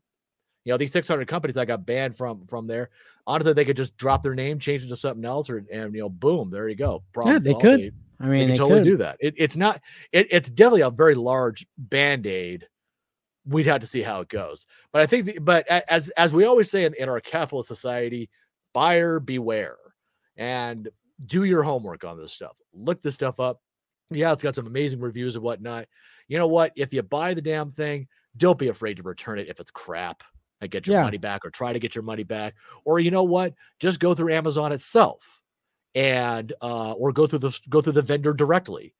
you 0.67 0.73
know 0.73 0.77
these 0.77 0.93
600 0.93 1.27
companies 1.27 1.55
that 1.55 1.67
got 1.67 1.87
banned 1.87 2.17
from 2.17 2.45
from 2.47 2.67
there 2.67 2.91
honestly 3.27 3.55
they 3.55 3.65
could 3.65 3.77
just 3.77 3.97
drop 3.97 4.23
their 4.23 4.35
name 4.35 4.59
change 4.59 4.85
it 4.85 4.89
to 4.89 4.97
something 4.97 5.25
else 5.25 5.49
or 5.49 5.65
and 5.73 5.95
you 5.95 6.01
know 6.01 6.09
boom 6.11 6.51
there 6.51 6.69
you 6.69 6.75
go 6.75 7.03
Problem 7.15 7.39
they 7.43 7.51
solved. 7.53 7.63
could. 7.63 7.81
they, 7.81 7.93
I 8.21 8.25
they 8.27 8.31
mean, 8.31 8.41
can 8.41 8.49
they 8.49 8.57
totally 8.57 8.81
could. 8.81 8.85
do 8.85 8.97
that. 8.99 9.17
It, 9.21 9.35
it's 9.37 9.57
not 9.57 9.81
it, 10.13 10.27
it's 10.31 10.51
definitely 10.51 10.81
a 10.83 10.91
very 10.91 11.15
large 11.15 11.67
band-aid. 11.79 12.67
We'd 13.47 13.67
have 13.67 13.83
to 13.83 13.87
see 13.87 14.03
how 14.03 14.21
it 14.23 14.29
goes. 14.29 14.67
But 14.93 15.03
i 15.03 15.07
think 15.07 15.27
the, 15.27 15.39
but 15.39 15.67
as 15.69 16.09
as 16.11 16.33
we 16.33 16.45
always 16.45 16.71
say 16.71 16.85
in, 16.85 16.95
in 16.95 17.09
our 17.09 17.21
capitalist 17.21 17.69
society 17.69 18.29
buyer 18.73 19.21
beware 19.21 19.77
and 20.37 20.89
do 21.27 21.45
your 21.45 21.63
homework 21.63 22.05
on 22.05 22.19
this 22.19 22.33
stuff. 22.33 22.57
Look 22.75 23.03
this 23.03 23.15
stuff 23.15 23.39
up. 23.39 23.61
Yeah 24.11 24.33
it's 24.33 24.43
got 24.43 24.55
some 24.57 24.67
amazing 24.67 25.01
reviews 25.01 25.37
and 25.37 25.45
whatnot. 25.45 25.87
You 26.27 26.39
know 26.39 26.49
what? 26.49 26.73
If 26.75 26.93
you 26.93 27.03
buy 27.03 27.35
the 27.35 27.43
damn 27.43 27.71
thing 27.71 28.09
don't 28.37 28.59
be 28.59 28.69
afraid 28.69 28.97
to 28.99 29.03
return 29.03 29.39
it 29.39 29.49
if 29.49 29.61
it's 29.61 29.71
crap 29.71 30.23
and 30.61 30.71
get 30.71 30.87
your 30.87 30.97
Yeah. 30.97 31.03
money 31.05 31.19
back 31.19 31.45
or 31.45 31.51
try 31.51 31.73
to 31.73 31.79
get 31.79 31.95
your 31.95 32.03
money 32.05 32.23
back 32.25 32.55
or 32.85 32.99
you 33.01 33.11
know 33.11 33.25
what 33.25 33.55
just 33.79 34.01
go 34.01 34.15
through 34.15 34.33
amazon 34.33 34.73
itself 34.73 35.41
and 35.95 36.53
uh 36.63 36.93
or 36.93 37.13
go 37.13 37.27
through 37.27 37.39
the 37.41 37.59
go 37.69 37.81
through 37.81 37.93
the 37.93 38.03
vendor 38.03 38.33
directly 38.33 38.95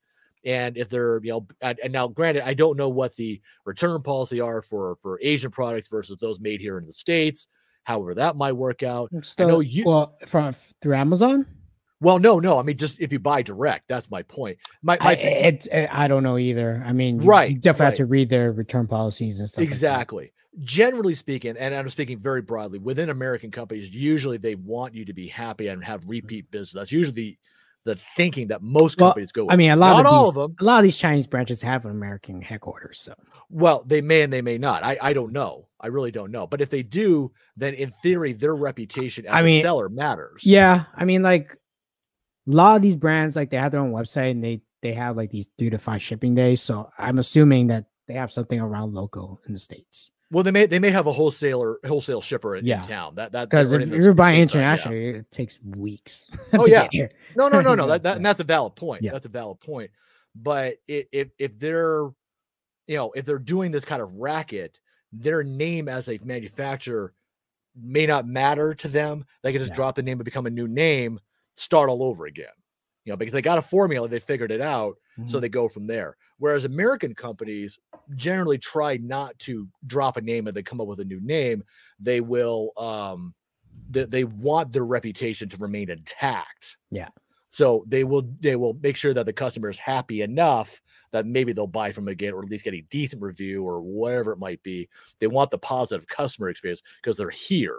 and 0.45 0.77
if 0.77 0.89
they're 0.89 1.21
you 1.23 1.31
know 1.33 1.47
and, 1.61 1.79
and 1.83 1.93
now 1.93 2.07
granted 2.09 2.47
i 2.47 2.55
don't 2.55 2.77
know 2.77 2.89
what 2.89 3.15
the 3.17 3.41
return 3.65 4.01
policy 4.03 4.41
are 4.41 4.61
for 4.63 4.97
for 5.03 5.19
asian 5.23 5.51
products 5.51 5.89
versus 5.89 6.17
those 6.21 6.41
made 6.41 6.61
here 6.61 6.79
in 6.79 6.87
the 6.87 6.93
states 6.93 7.49
however 7.85 8.15
that 8.15 8.37
might 8.37 8.53
work 8.53 8.83
out 8.83 9.11
Still, 9.23 9.49
know 9.49 9.61
you- 9.61 9.85
well 9.87 10.17
from 10.27 10.55
through 10.83 10.95
Amazon. 10.95 11.47
Well 12.01 12.19
no 12.19 12.39
no 12.39 12.59
i 12.59 12.63
mean 12.63 12.77
just 12.77 13.01
if 13.01 13.13
you 13.13 13.19
buy 13.19 13.43
direct 13.43 13.89
that's 13.89 14.11
my 14.11 14.23
point 14.23 14.59
my, 14.83 14.97
my 15.01 15.11
I, 15.11 15.13
it's 15.15 15.69
I 15.73 16.09
don't 16.09 16.23
know 16.23 16.39
either. 16.39 16.83
I 16.87 16.93
mean, 16.93 17.21
you- 17.21 17.29
Right, 17.29 17.51
You 17.53 17.59
definitely 17.59 17.87
have 17.87 17.95
to 17.95 18.07
read 18.07 18.29
their 18.29 18.53
return 18.53 18.87
policies 18.87 19.41
and 19.41 19.49
stuff. 19.49 19.59
like 19.63 19.69
that. 19.69 19.75
exactly 19.75 20.33
generally 20.61 21.15
speaking 21.15 21.55
and 21.59 21.75
i'm 21.75 21.87
speaking 21.91 22.19
very 22.19 22.41
broadly 22.41 22.79
within 22.79 23.11
american 23.11 23.51
companies 23.51 23.95
usually 23.95 24.39
they 24.39 24.55
want 24.55 24.95
you 24.95 25.05
to 25.05 25.13
be 25.13 25.27
happy 25.29 25.69
and 25.69 25.85
have 25.85 26.01
mm-hmm. 26.01 26.11
repeat 26.13 26.51
business 26.51 26.73
that's 26.73 26.93
usually 26.93 27.15
the 27.15 27.39
the 27.87 27.97
thinking 28.17 28.49
that 28.49 28.63
most 28.63 29.01
Well, 29.01 29.11
companies 29.11 29.33
go 29.33 29.45
with. 29.45 29.53
I 29.53 29.57
mean, 29.57 29.71
a 29.71 29.77
lot 29.77 29.93
not 29.93 30.01
of 30.01 30.13
all 30.13 30.29
of 30.29 30.35
them 30.35 30.57
a 30.61 30.65
lot 30.65 30.79
of 30.79 30.83
these 30.83 30.99
Chinese 30.99 31.27
branches 31.27 31.63
have 31.63 31.85
an 31.85 31.93
American 31.93 32.43
headquarters. 32.43 33.01
So 33.01 33.15
Well, 33.49 33.85
they 33.87 34.03
may 34.03 34.23
and 34.23 34.33
they 34.33 34.43
may 34.43 34.59
not. 34.59 34.83
I, 34.85 34.99
I 35.01 35.13
don't 35.13 35.33
know. 35.33 35.69
I 35.81 35.87
really 35.87 36.11
don't 36.11 36.33
know. 36.33 36.47
But 36.49 36.61
if 36.61 36.69
they 36.69 36.83
do, 36.83 37.31
then 37.57 37.75
in 37.75 37.93
theory, 38.03 38.33
their 38.33 38.57
reputation 38.57 39.25
as 39.27 39.33
I 39.33 39.41
a 39.41 39.45
mean, 39.45 39.63
seller 39.63 39.89
matters. 39.89 40.45
yeah, 40.45 40.85
I 40.97 41.05
mean, 41.05 41.23
like 41.23 41.57
a 42.49 42.51
lot 42.51 42.77
of 42.77 42.83
these 42.83 42.97
brands, 42.97 43.37
like 43.37 43.51
they 43.51 43.57
have 43.57 43.73
their 43.73 43.81
own 43.81 43.93
website 43.93 44.31
and 44.33 44.43
they 44.45 44.61
they 44.83 44.93
have 44.93 45.17
like 45.17 45.31
these 45.31 45.49
three 45.59 45.71
to 45.71 45.79
five 45.79 46.03
shipping 46.03 46.35
days. 46.35 46.63
So 46.63 46.91
I'm 46.99 47.19
assuming 47.19 47.69
that 47.69 47.87
they 48.07 48.15
have 48.15 48.31
something 48.33 48.61
around 48.61 48.95
local 48.95 49.41
in 49.47 49.53
the 49.53 49.59
states. 49.59 50.11
Well, 50.31 50.43
they 50.45 50.51
may 50.51 50.67
they 50.67 50.79
may 50.79 50.91
have 50.91 51.07
a 51.07 51.13
wholesaler 51.13 51.79
wholesale 51.87 52.21
shipper 52.21 52.57
in, 52.57 52.65
Yeah. 52.67 52.83
in 52.83 52.89
town. 52.89 53.15
That 53.17 53.33
that 53.33 53.49
Because 53.49 53.73
if 53.73 53.89
you're 53.91 54.13
buying 54.15 54.45
stateside, 54.45 54.55
yeah. 54.55 54.61
international, 54.61 54.95
it 54.95 55.31
takes 55.31 55.59
weeks. 55.65 56.31
Oh, 56.53 56.67
yeah. 56.67 56.89
No, 57.37 57.49
no, 57.49 57.61
no, 57.61 57.75
no. 57.75 57.87
That, 57.89 58.03
that 58.03 58.17
and 58.17 58.27
that's 58.27 58.41
a 58.41 58.45
valid 58.45 58.75
point. 58.77 59.03
Yeah. 59.03 59.13
That's 59.13 59.27
a 59.27 59.31
valid 59.31 59.61
point. 59.61 59.91
But 60.35 60.77
i- 60.89 61.07
if 61.13 61.29
if 61.39 61.59
they're 61.59 62.03
you 62.87 62.97
know 62.97 63.13
if 63.13 63.25
they're 63.25 63.39
doing 63.39 63.71
this 63.73 63.85
kind 63.85 64.03
of 64.03 64.13
racket, 64.15 64.79
their 65.13 65.43
name 65.45 65.89
as 65.89 66.09
a 66.09 66.19
manufacturer 66.25 67.13
may 67.81 68.07
not 68.07 68.27
matter 68.27 68.75
to 68.75 68.89
them. 68.89 69.25
They 69.43 69.53
can 69.53 69.61
just 69.61 69.71
Yeah. 69.73 69.77
drop 69.77 69.95
the 69.97 70.03
name 70.03 70.19
and 70.19 70.25
become 70.25 70.47
a 70.47 70.51
new 70.51 70.67
name, 70.69 71.21
start 71.57 71.89
all 71.91 72.03
over 72.03 72.27
again. 72.27 72.49
you 73.05 73.13
know, 73.13 73.17
because 73.17 73.33
they 73.33 73.41
got 73.41 73.57
a 73.57 73.63
formula, 73.63 74.09
they 74.09 74.19
figured 74.19 74.51
it 74.51 74.61
out, 74.61 74.97
so 75.29 75.39
Mhm. 75.39 75.41
they 75.41 75.49
go 75.49 75.69
from 75.69 75.87
there. 75.87 76.17
Whereas 76.39 76.65
American 76.65 77.15
companies 77.15 77.79
generally 78.17 78.59
try 78.59 78.97
not 78.97 79.39
to 79.41 79.69
drop 79.87 80.17
a 80.17 80.21
name 80.21 80.49
and 80.49 80.57
they 80.57 80.65
come 80.65 80.81
up 80.81 80.89
with 80.89 80.99
a 80.99 81.05
new 81.05 81.21
name. 81.21 81.63
They 82.01 82.21
will 82.21 82.73
um 82.77 83.33
they, 83.89 84.07
they 84.07 84.25
want 84.25 84.73
their 84.73 84.85
reputation 84.85 85.49
to 85.51 85.57
remain 85.59 85.89
intact. 85.89 86.79
Yeah. 86.91 87.11
So 87.51 87.85
they 87.87 88.03
will 88.03 88.23
they 88.41 88.57
will 88.57 88.75
make 88.75 88.97
sure 88.97 89.15
that 89.15 89.25
the 89.27 89.33
customer 89.33 89.71
is 89.71 89.79
happy 89.79 90.23
enough 90.23 90.83
that 91.13 91.27
maybe 91.27 91.53
they'll 91.53 91.69
buy 91.69 91.93
from 91.93 92.09
again 92.09 92.33
or 92.33 92.43
at 92.43 92.51
least 92.51 92.65
get 92.65 92.75
a 92.75 92.81
decent 92.91 93.23
review 93.23 93.63
or 93.63 93.81
whatever 93.81 94.33
it 94.33 94.39
might 94.39 94.61
be. 94.65 94.89
They 95.21 95.29
want 95.29 95.53
the 95.53 95.59
positive 95.59 96.09
customer 96.09 96.49
experience 96.49 96.83
because 97.01 97.17
they're 97.17 97.31
here 97.31 97.79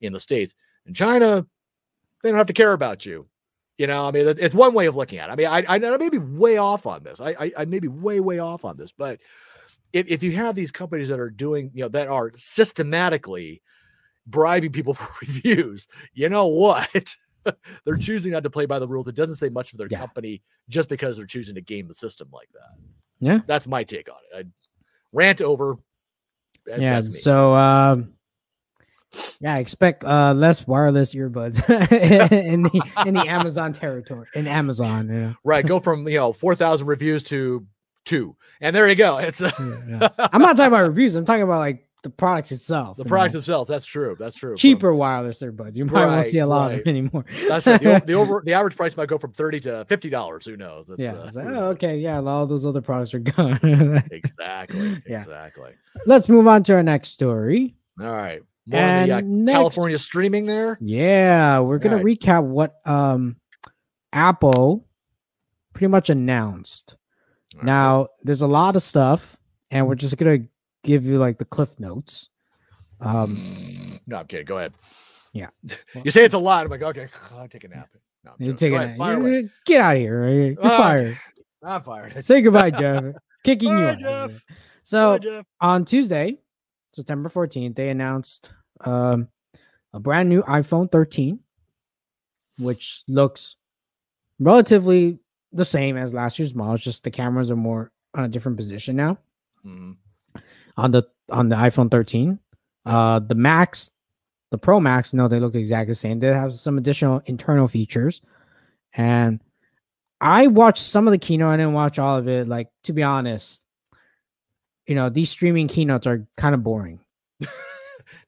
in 0.00 0.12
the 0.12 0.18
States. 0.18 0.54
In 0.86 0.92
China, 0.92 1.46
they 2.26 2.30
don't 2.32 2.38
have 2.38 2.46
to 2.48 2.52
care 2.52 2.72
about 2.72 3.06
you. 3.06 3.26
You 3.78 3.86
know, 3.86 4.08
I 4.08 4.10
mean, 4.10 4.26
it's 4.26 4.54
one 4.54 4.72
way 4.72 4.86
of 4.86 4.96
looking 4.96 5.18
at 5.18 5.28
it. 5.28 5.32
I 5.32 5.36
mean, 5.36 5.46
I, 5.48 5.58
I, 5.68 5.94
I 5.94 5.96
may 5.98 6.08
be 6.08 6.18
way 6.18 6.56
off 6.56 6.86
on 6.86 7.02
this. 7.02 7.20
I, 7.20 7.36
I, 7.38 7.52
I 7.58 7.64
may 7.66 7.78
be 7.78 7.88
way, 7.88 8.20
way 8.20 8.38
off 8.38 8.64
on 8.64 8.76
this, 8.78 8.90
but 8.90 9.20
if, 9.92 10.08
if 10.08 10.22
you 10.22 10.32
have 10.32 10.54
these 10.54 10.70
companies 10.70 11.08
that 11.10 11.20
are 11.20 11.28
doing, 11.28 11.70
you 11.74 11.82
know, 11.82 11.88
that 11.90 12.08
are 12.08 12.32
systematically 12.36 13.60
bribing 14.26 14.72
people 14.72 14.94
for 14.94 15.08
reviews, 15.20 15.88
you 16.14 16.28
know 16.30 16.46
what? 16.46 17.14
they're 17.84 17.96
choosing 17.98 18.32
not 18.32 18.42
to 18.44 18.50
play 18.50 18.64
by 18.66 18.78
the 18.78 18.88
rules. 18.88 19.08
It 19.08 19.14
doesn't 19.14 19.36
say 19.36 19.50
much 19.50 19.70
for 19.70 19.76
their 19.76 19.88
Yeah. 19.90 19.98
company 19.98 20.42
just 20.68 20.88
because 20.88 21.16
they're 21.18 21.26
choosing 21.26 21.54
to 21.54 21.60
game 21.60 21.86
the 21.86 21.94
system 21.94 22.28
like 22.32 22.48
that. 22.54 22.80
Yeah. 23.20 23.40
That's 23.46 23.66
my 23.66 23.84
take 23.84 24.08
on 24.08 24.16
it. 24.32 24.46
I 24.46 24.48
rant 25.12 25.42
over. 25.42 25.76
That- 26.64 26.80
yeah. 26.80 27.02
So 27.02 27.54
um 27.54 28.14
yeah, 29.40 29.56
expect 29.56 30.04
uh 30.04 30.34
less 30.34 30.66
wireless 30.66 31.14
earbuds 31.14 31.58
in 32.50 32.64
the 32.64 32.82
in 33.06 33.14
the 33.14 33.28
Amazon 33.28 33.72
territory. 33.72 34.26
In 34.34 34.46
Amazon, 34.46 35.08
yeah. 35.08 35.32
right. 35.44 35.66
Go 35.66 35.80
from, 35.80 36.06
you 36.08 36.18
know, 36.18 36.32
4,000 36.32 36.86
reviews 36.86 37.22
to 37.24 37.66
two. 38.04 38.36
And 38.60 38.74
there 38.74 38.88
you 38.88 38.94
go. 38.94 39.18
It's 39.18 39.40
Yeah, 39.40 39.50
yeah. 39.88 40.08
I'm 40.18 40.40
not 40.40 40.56
talking 40.56 40.68
about 40.72 40.88
reviews. 40.88 41.14
I'm 41.14 41.24
talking 41.24 41.42
about 41.42 41.58
like 41.58 41.86
the 42.02 42.10
products 42.10 42.52
itself. 42.52 42.96
the 42.96 43.04
products 43.04 43.34
know. 43.34 43.40
themiselves. 43.40 43.68
That's 43.68 43.84
true. 43.84 44.16
That's 44.18 44.36
true. 44.36 44.52
From- 44.52 44.58
cheaper 44.58 44.94
wireless 44.94 45.42
earbuds. 45.42 45.76
You 45.76 45.86
probably 45.86 46.14
won't 46.14 46.24
see 46.24 46.38
a 46.38 46.46
lot 46.46 46.70
right. 46.70 46.78
of 46.78 46.84
them 46.84 46.88
anymore. 46.88 47.24
That's 47.48 47.66
right. 47.66 47.80
The, 47.80 48.02
the 48.06 48.14
over 48.14 48.42
the 48.44 48.54
average 48.54 48.76
price 48.76 48.96
might 48.96 49.08
go 49.08 49.18
from 49.18 49.32
30 49.32 49.60
to 49.60 49.86
$50. 49.88 50.44
Who 50.44 50.56
knows? 50.56 50.86
That's, 50.86 51.00
yeah. 51.00 51.14
uh, 51.14 51.30
like, 51.34 51.46
oh, 51.48 51.68
okay. 51.70 51.98
Yeah. 51.98 52.20
All 52.20 52.46
those 52.46 52.64
other 52.64 52.80
products 52.80 53.12
are 53.12 53.18
gone. 53.18 54.02
Exactly. 54.10 55.02
Yeah. 55.06 55.22
Exactly. 55.22 55.72
Let's 56.06 56.28
move 56.28 56.46
on 56.46 56.62
to 56.64 56.74
our 56.74 56.82
next 56.82 57.10
story. 57.10 57.74
All 58.00 58.06
right. 58.06 58.42
More 58.66 58.80
on 58.82 59.06
the 59.06 59.14
uh, 59.14 59.18
And 59.18 59.44
next- 59.44 59.54
California 59.56 59.98
streaming 59.98 60.46
there. 60.46 60.76
Yeah, 60.80 61.60
we're 61.60 61.78
gonna 61.78 61.98
recap 62.00 62.44
what 62.44 62.76
um 62.84 63.36
Apple 64.12 64.86
pretty 65.72 65.88
much 65.88 66.10
announced. 66.10 66.96
All 67.54 67.58
right. 67.60 67.66
Now, 67.66 68.08
there's 68.22 68.42
a 68.42 68.46
lot 68.46 68.76
of 68.76 68.82
stuff, 68.82 69.36
and 69.70 69.86
we're 69.86 69.94
just 69.94 70.16
gonna 70.16 70.38
give 70.82 71.06
you 71.06 71.18
like 71.18 71.38
the 71.38 71.44
cliff 71.44 71.78
notes. 71.78 72.28
Um, 73.00 74.00
no, 74.06 74.16
I'm 74.18 74.26
kidding. 74.26 74.46
Go 74.46 74.58
ahead. 74.58 74.72
Yeah. 75.32 75.48
you 76.04 76.10
say 76.10 76.24
it's 76.24 76.34
a 76.34 76.38
lot. 76.38 76.64
I'm 76.64 76.70
like, 76.70 76.82
okay, 76.82 77.08
I'll 77.36 77.48
take 77.48 77.64
a 77.64 77.68
nap. 77.68 77.88
No, 78.24 78.32
you're 78.38 78.54
taking 78.54 78.78
ahead, 78.78 79.22
You- 79.22 79.50
Get 79.64 79.80
out 79.80 79.94
of 79.96 80.00
here! 80.02 80.28
You're 80.28 80.56
Ah, 80.62 80.76
fired. 80.78 81.18
I'm 81.62 81.82
fired. 81.82 82.24
Say 82.24 82.40
goodbye, 82.42 82.70
Jeff. 82.70 83.04
Kicking 83.44 83.68
you 83.70 83.84
Bye, 83.84 83.92
out. 83.92 83.98
Jeff. 84.30 84.44
So 84.82 85.12
Bye, 85.14 85.18
Jeff. 85.18 85.46
on 85.60 85.84
Tuesday, 85.84 86.38
September 86.96 87.28
14th, 87.28 87.76
they 87.76 87.90
announced 87.90 88.54
um, 88.80 89.28
a 89.92 90.00
brand 90.00 90.30
new 90.30 90.42
iPhone 90.44 90.90
13, 90.90 91.38
which 92.58 93.02
looks 93.06 93.56
relatively 94.40 95.18
the 95.52 95.64
same 95.64 95.98
as 95.98 96.14
last 96.14 96.38
year's 96.38 96.54
model. 96.54 96.74
It's 96.74 96.84
just 96.84 97.04
the 97.04 97.10
cameras 97.10 97.50
are 97.50 97.56
more 97.56 97.92
on 98.14 98.24
a 98.24 98.28
different 98.28 98.56
position 98.56 98.96
now 98.96 99.18
Mhm. 99.64 99.96
on 100.78 100.90
the 100.90 101.02
on 101.30 101.50
the 101.50 101.56
iPhone 101.56 101.90
13. 101.90 102.38
Uh, 102.86 103.18
the 103.18 103.34
Max, 103.34 103.90
the 104.50 104.56
Pro 104.58 104.80
Max, 104.80 105.12
no, 105.12 105.28
they 105.28 105.38
look 105.40 105.54
exactly 105.54 105.90
the 105.92 105.96
same. 105.96 106.18
They 106.18 106.28
have 106.32 106.54
some 106.54 106.78
additional 106.78 107.20
internal 107.26 107.68
features, 107.68 108.22
and 108.94 109.42
I 110.20 110.46
watched 110.46 110.82
some 110.82 111.06
of 111.06 111.10
the 111.10 111.18
keynote. 111.18 111.52
I 111.52 111.56
didn't 111.58 111.74
watch 111.74 111.98
all 111.98 112.16
of 112.16 112.26
it. 112.26 112.48
Like 112.48 112.70
to 112.84 112.94
be 112.94 113.02
honest, 113.02 113.62
you 114.86 114.94
know, 114.94 115.08
these 115.08 115.30
streaming 115.30 115.68
keynotes 115.68 116.06
are 116.06 116.26
kind 116.36 116.54
of 116.54 116.62
boring. 116.62 117.00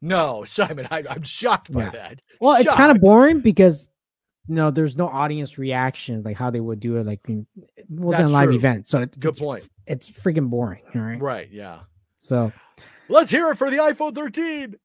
No, 0.01 0.45
Simon, 0.45 0.87
I, 0.91 1.03
I'm 1.09 1.23
shocked 1.23 1.73
by 1.73 1.83
Yeah. 1.85 1.91
that. 1.91 2.21
Well, 2.41 2.61
it's 2.61 2.73
kind 2.73 2.91
of 2.93 3.01
boring 3.01 3.41
because 3.41 3.89
you 4.49 4.55
know 4.55 4.71
there's 4.71 4.97
no 4.97 5.09
audience 5.09 5.59
reaction 5.59 6.23
like 6.23 6.37
how 6.37 6.51
they 6.51 6.61
would 6.61 6.79
do 6.81 6.97
it. 6.97 7.07
Like 7.07 7.21
it 7.29 7.47
wasn't 7.89 8.19
That's 8.19 8.21
a 8.31 8.33
live 8.33 8.47
true. 8.49 8.57
event, 8.57 8.87
so 8.89 9.01
it, 9.01 9.19
Good 9.19 9.31
it's, 9.31 9.39
point. 9.41 9.69
It's 9.87 10.09
freaking 10.09 10.51
boring, 10.51 10.83
all 10.95 11.01
right? 11.03 11.21
Right. 11.21 11.49
Yeah. 11.51 11.81
So 12.21 12.53
Let's 13.09 13.31
hear 13.31 13.51
it 13.51 13.59
for 13.59 13.71
the 13.71 13.79
iPhone 13.79 14.15
13. 14.15 14.77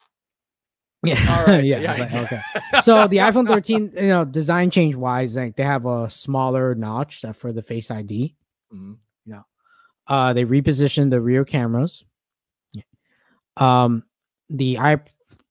yeah, 1.03 1.37
All 1.37 1.45
right. 1.45 1.63
yeah. 1.63 1.91
it's 1.95 2.13
like, 2.13 2.31
okay. 2.31 2.41
So 2.83 3.07
the 3.07 3.17
iPhone 3.17 3.47
13, 3.47 3.93
you 3.95 4.07
know, 4.07 4.25
design 4.25 4.69
change 4.71 4.95
wise, 4.95 5.35
like 5.35 5.55
they 5.57 5.63
have 5.63 5.85
a 5.85 6.09
smaller 6.09 6.73
notch 6.75 7.23
for 7.33 7.51
the 7.51 7.61
Face 7.61 7.91
ID. 7.91 8.35
Mhm. 8.73 8.97
Uh, 10.07 10.33
they 10.33 10.45
repositioned 10.45 11.11
the 11.11 11.21
rear 11.21 11.45
cameras. 11.45 12.03
Um, 13.57 14.03
the 14.49 14.79
i 14.79 14.99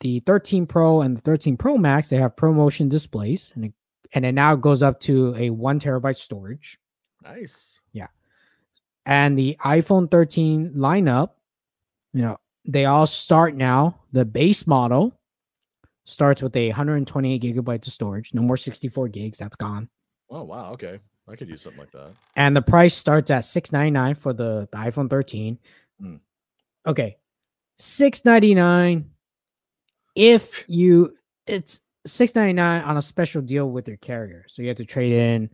the 0.00 0.18
13 0.20 0.66
Pro 0.66 1.00
and 1.02 1.16
the 1.16 1.20
13 1.20 1.56
Pro 1.56 1.76
Max 1.76 2.08
they 2.08 2.16
have 2.16 2.34
ProMotion 2.34 2.88
displays, 2.88 3.52
and 3.54 3.66
it, 3.66 3.72
and 4.14 4.26
it 4.26 4.32
now 4.32 4.56
goes 4.56 4.82
up 4.82 4.98
to 5.00 5.34
a 5.36 5.50
one 5.50 5.78
terabyte 5.78 6.16
storage. 6.16 6.78
Nice. 7.22 7.80
Yeah. 7.92 8.08
And 9.06 9.38
the 9.38 9.56
iPhone 9.64 10.10
13 10.10 10.72
lineup, 10.76 11.30
you 12.12 12.22
know, 12.22 12.36
they 12.64 12.84
all 12.84 13.06
start 13.06 13.54
now. 13.54 14.00
The 14.12 14.24
base 14.24 14.66
model 14.66 15.18
starts 16.04 16.42
with 16.42 16.56
a 16.56 16.68
128 16.68 17.40
gigabytes 17.40 17.86
of 17.86 17.92
storage, 17.92 18.34
no 18.34 18.42
more 18.42 18.56
64 18.56 19.08
gigs. 19.08 19.38
That's 19.38 19.56
gone. 19.56 19.88
Oh 20.30 20.42
wow. 20.42 20.72
Okay. 20.72 20.98
I 21.28 21.36
could 21.36 21.48
use 21.48 21.62
something 21.62 21.80
like 21.80 21.92
that. 21.92 22.12
and 22.36 22.54
the 22.56 22.62
price 22.62 22.94
starts 22.94 23.30
at 23.30 23.44
699 23.44 24.14
for 24.16 24.32
the, 24.32 24.68
the 24.72 24.78
iphone 24.78 25.08
13 25.08 25.58
Mm. 26.02 26.18
okay 26.86 27.16
699 27.78 29.10
if 30.16 30.64
you 30.68 31.12
it's 31.46 31.80
699 32.06 32.82
on 32.82 32.96
a 32.96 33.02
special 33.02 33.40
deal 33.42 33.70
with 33.70 33.86
your 33.86 33.96
carrier 33.98 34.44
so 34.48 34.62
you 34.62 34.68
have 34.68 34.76
to 34.78 34.84
trade 34.84 35.12
in 35.12 35.50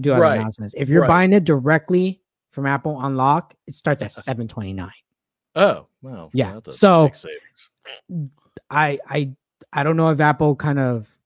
do 0.00 0.12
other 0.12 0.22
Right. 0.22 0.40
nonsense 0.40 0.74
if 0.76 0.88
you're 0.88 1.02
Right. 1.02 1.08
buying 1.08 1.32
it 1.32 1.44
directly 1.44 2.20
from 2.50 2.66
apple 2.66 3.00
unlock 3.00 3.54
it 3.68 3.74
starts 3.74 4.02
at 4.02 4.12
729 4.28 4.90
Oh 5.54 5.86
wow. 6.02 6.30
Yeah, 6.32 6.58
so- 6.70 7.10
i 8.70 8.98
i 9.08 9.30
i 9.72 9.82
don't 9.84 9.96
know 9.96 10.08
if 10.10 10.20
apple 10.20 10.56
kind 10.56 10.78
of 10.80 11.16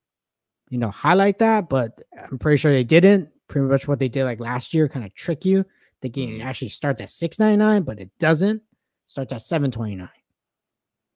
you 0.71 0.79
know 0.79 0.91
highlight 0.91 1.39
that 1.39 1.69
but 1.69 2.01
i'm 2.31 2.39
pretty 2.39 2.57
sure 2.59 2.73
they 2.73 2.85
didn't 2.85 3.31
pretty 3.55 3.69
much 3.69 3.87
what 3.87 4.01
they 4.01 4.09
did 4.09 4.25
like 4.25 4.41
last 4.41 4.75
year 4.75 4.89
kind 4.89 5.07
of 5.07 5.15
trick 5.15 5.45
you 5.45 5.65
thinking 6.03 6.29
it 6.29 6.41
Mhm. 6.41 6.45
actually 6.45 6.69
starts 6.69 7.01
at 7.01 7.09
699 7.09 7.83
but 7.85 8.01
it 8.01 8.11
doesn't 8.19 8.61
starts 9.07 9.33
at 9.33 9.43
729 9.43 10.09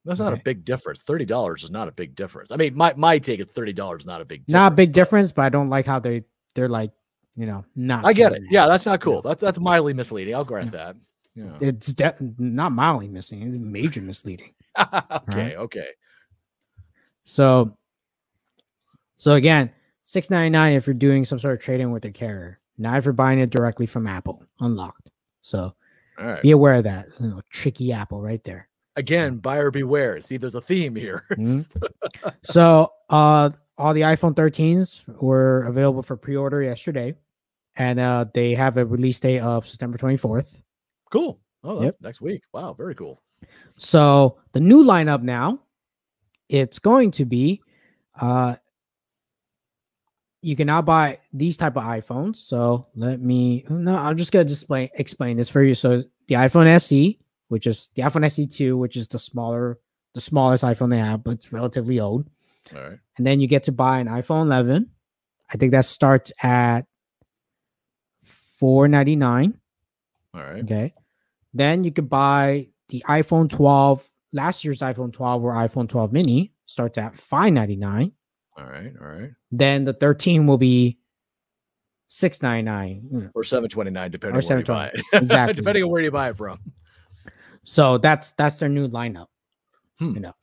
That's 0.05 0.20
not 0.20 0.33
a 0.33 0.37
big 0.37 0.64
difference. 0.64 1.03
Thirty 1.03 1.24
dollars 1.24 1.64
is 1.64 1.70
not 1.72 1.88
a 1.88 1.92
big 1.92 2.14
difference. 2.14 2.53
I 2.53 2.57
mean, 2.57 2.74
my 2.77 2.94
my 2.96 3.18
take 3.18 3.40
is 3.40 3.46
thirty 3.46 3.72
dollars 3.72 4.03
is 4.03 4.07
not 4.07 4.20
a 4.20 4.24
big. 4.24 4.44
not 4.48 4.72
a 4.72 4.74
big 4.74 4.92
difference 4.92 5.33
but 5.33 5.42
i 5.42 5.48
don't 5.48 5.68
like 5.68 5.85
how 5.85 5.98
they 5.98 6.22
they're 6.55 6.68
like 6.68 6.92
you 7.35 7.44
know 7.46 7.64
not 7.74 8.07
I 8.07 8.12
get 8.12 8.33
it. 8.33 8.42
that. 8.42 8.51
Yeah, 8.53 8.66
that's 8.68 8.87
not 8.87 9.01
cool. 9.01 9.20
That's 9.20 9.40
that's 9.40 9.59
mildly 9.59 9.92
misleading. 9.94 10.35
I'll 10.37 10.44
grant 10.44 10.70
that. 10.72 10.94
Yeah. 11.35 11.59
it's 11.61 11.92
de- 11.92 12.16
not 12.38 12.70
mildly 12.72 13.09
misleading 13.09 13.48
it's 13.48 13.59
major 13.59 14.01
misleading 14.01 14.55
okay. 15.29 15.57
Okay. 15.57 15.88
so 17.24 17.77
so 19.16 19.33
again 19.33 19.70
699 20.09 20.73
if 20.77 20.87
you're 20.87 20.94
doing 20.94 21.25
some 21.25 21.38
sort 21.38 21.53
of 21.55 21.61
trading 21.61 21.90
with 21.90 22.03
the 22.03 22.11
carrier 22.11 22.61
not 22.79 22.97
if 22.99 23.05
you're 23.05 23.12
buying 23.12 23.38
it 23.38 23.51
directly 23.51 23.85
from 23.87 24.07
apple 24.07 24.42
unlocked 24.61 25.11
so 25.42 25.75
All 26.18 26.27
right. 26.27 26.42
be 26.42 26.51
aware 26.53 26.75
of 26.75 26.85
that 26.85 27.09
you 27.21 27.29
know, 27.29 27.40
tricky 27.51 27.92
apple 27.92 28.21
right 28.23 28.42
there 28.44 28.68
Again, 28.97 29.37
buyer 29.37 29.71
beware. 29.71 30.21
See, 30.21 30.38
there's 30.38 30.57
a 30.57 30.61
theme 30.61 30.97
here. 30.97 31.25
Mhm. 31.38 31.68
so 32.42 32.90
uh 33.11 33.51
all 33.77 33.94
the 33.94 34.01
iphone 34.12 34.35
13s 34.35 35.05
were 35.23 35.66
available 35.66 36.03
for 36.03 36.16
pre-order 36.16 36.62
yesterday 36.62 37.14
and 37.77 38.01
uh 38.01 38.25
they 38.35 38.55
have 38.55 38.77
a 38.77 38.85
release 38.85 39.21
date 39.21 39.38
of 39.40 39.66
september 39.66 39.99
24th 39.99 40.62
cool. 41.12 41.38
Oh, 41.62 41.83
Yep. 41.83 41.97
next 42.01 42.21
week. 42.21 42.42
Wow, 42.53 42.73
very 42.75 42.94
cool. 42.94 43.21
so 43.77 44.38
the 44.53 44.61
new 44.61 44.83
lineup 44.85 45.23
now 45.23 45.61
it's 46.49 46.79
going 46.81 47.11
to 47.12 47.25
be 47.25 47.61
uh 48.21 48.57
you 50.40 50.57
can 50.57 50.66
now 50.66 50.83
buy 50.83 51.18
these 51.33 51.57
type 51.57 51.77
of 51.77 51.83
iPhones. 51.83 52.37
So 52.37 52.87
let 52.94 53.20
me 53.20 53.64
no, 53.68 53.96
I'm 53.96 54.16
just 54.16 54.33
gonna 54.33 54.44
display 54.44 54.90
explain 54.94 55.37
this 55.37 55.48
for 55.48 55.62
you. 55.62 55.74
So 55.74 56.03
the 56.29 56.35
iPhone 56.35 56.66
SE, 56.66 57.18
which 57.48 57.66
is 57.66 57.90
the 57.94 58.03
iPhone 58.03 58.24
SE2, 58.24 58.77
which 58.77 58.96
is 58.96 59.09
the 59.09 59.18
smaller, 59.18 59.79
the 60.14 60.20
smallest 60.20 60.64
iPhone 60.64 60.90
they 60.90 60.98
have, 60.98 61.24
but 61.24 61.33
it's 61.35 61.53
relatively 61.53 61.98
old. 62.01 62.29
All 62.74 62.83
right. 62.83 62.98
And 63.16 63.27
then 63.27 63.40
you 63.40 63.46
get 63.46 63.64
to 63.64 63.72
buy 63.72 63.98
an 63.98 64.09
iPhone 64.09 64.42
11. 64.42 64.90
I 65.53 65.57
think 65.57 65.72
that 65.72 65.87
starts 65.87 66.33
at 66.42 66.83
four 68.59 68.88
ninety 68.88 69.16
nine. 69.16 69.59
All 70.35 70.42
right. 70.42 70.62
Okay. 70.62 70.94
Then 71.55 71.85
you 71.85 71.90
could 71.90 72.09
buy 72.09 72.68
the 72.88 73.03
iPhone 73.09 73.48
12. 73.48 74.07
Last 74.33 74.64
year's 74.64 74.81
iPhone 74.81 75.12
12 75.12 75.42
or 75.42 75.53
iPhone 75.53 75.88
12 75.88 76.12
mini 76.12 76.53
starts 76.66 76.98
at 76.98 77.16
599. 77.16 78.12
All 78.59 78.64
right. 78.66 78.92
All 79.01 79.07
right. 79.07 79.31
Then 79.53 79.85
the 79.85 79.92
13 79.92 80.47
will 80.47 80.59
be 80.59 80.99
699. 82.09 83.31
Or 83.35 83.44
729, 83.44 84.11
depending 84.11 84.37
Or 84.37 84.42
on 84.42 84.49
where 84.49 84.59
you 84.59 84.64
buy 84.64 84.87
it. 84.88 85.03
exactly. 85.23 85.55
depending 85.55 85.85
on 85.85 85.90
where 85.90 86.03
you 86.03 86.11
buy 86.11 86.31
it 86.31 86.37
from. 86.37 86.59
So 87.64 87.99
that's 87.99 88.33
that's 88.33 88.57
their 88.57 88.68
new 88.68 88.88
lineup. 88.88 89.27
Hmm. 89.99 90.14
You 90.14 90.21
know. 90.21 90.35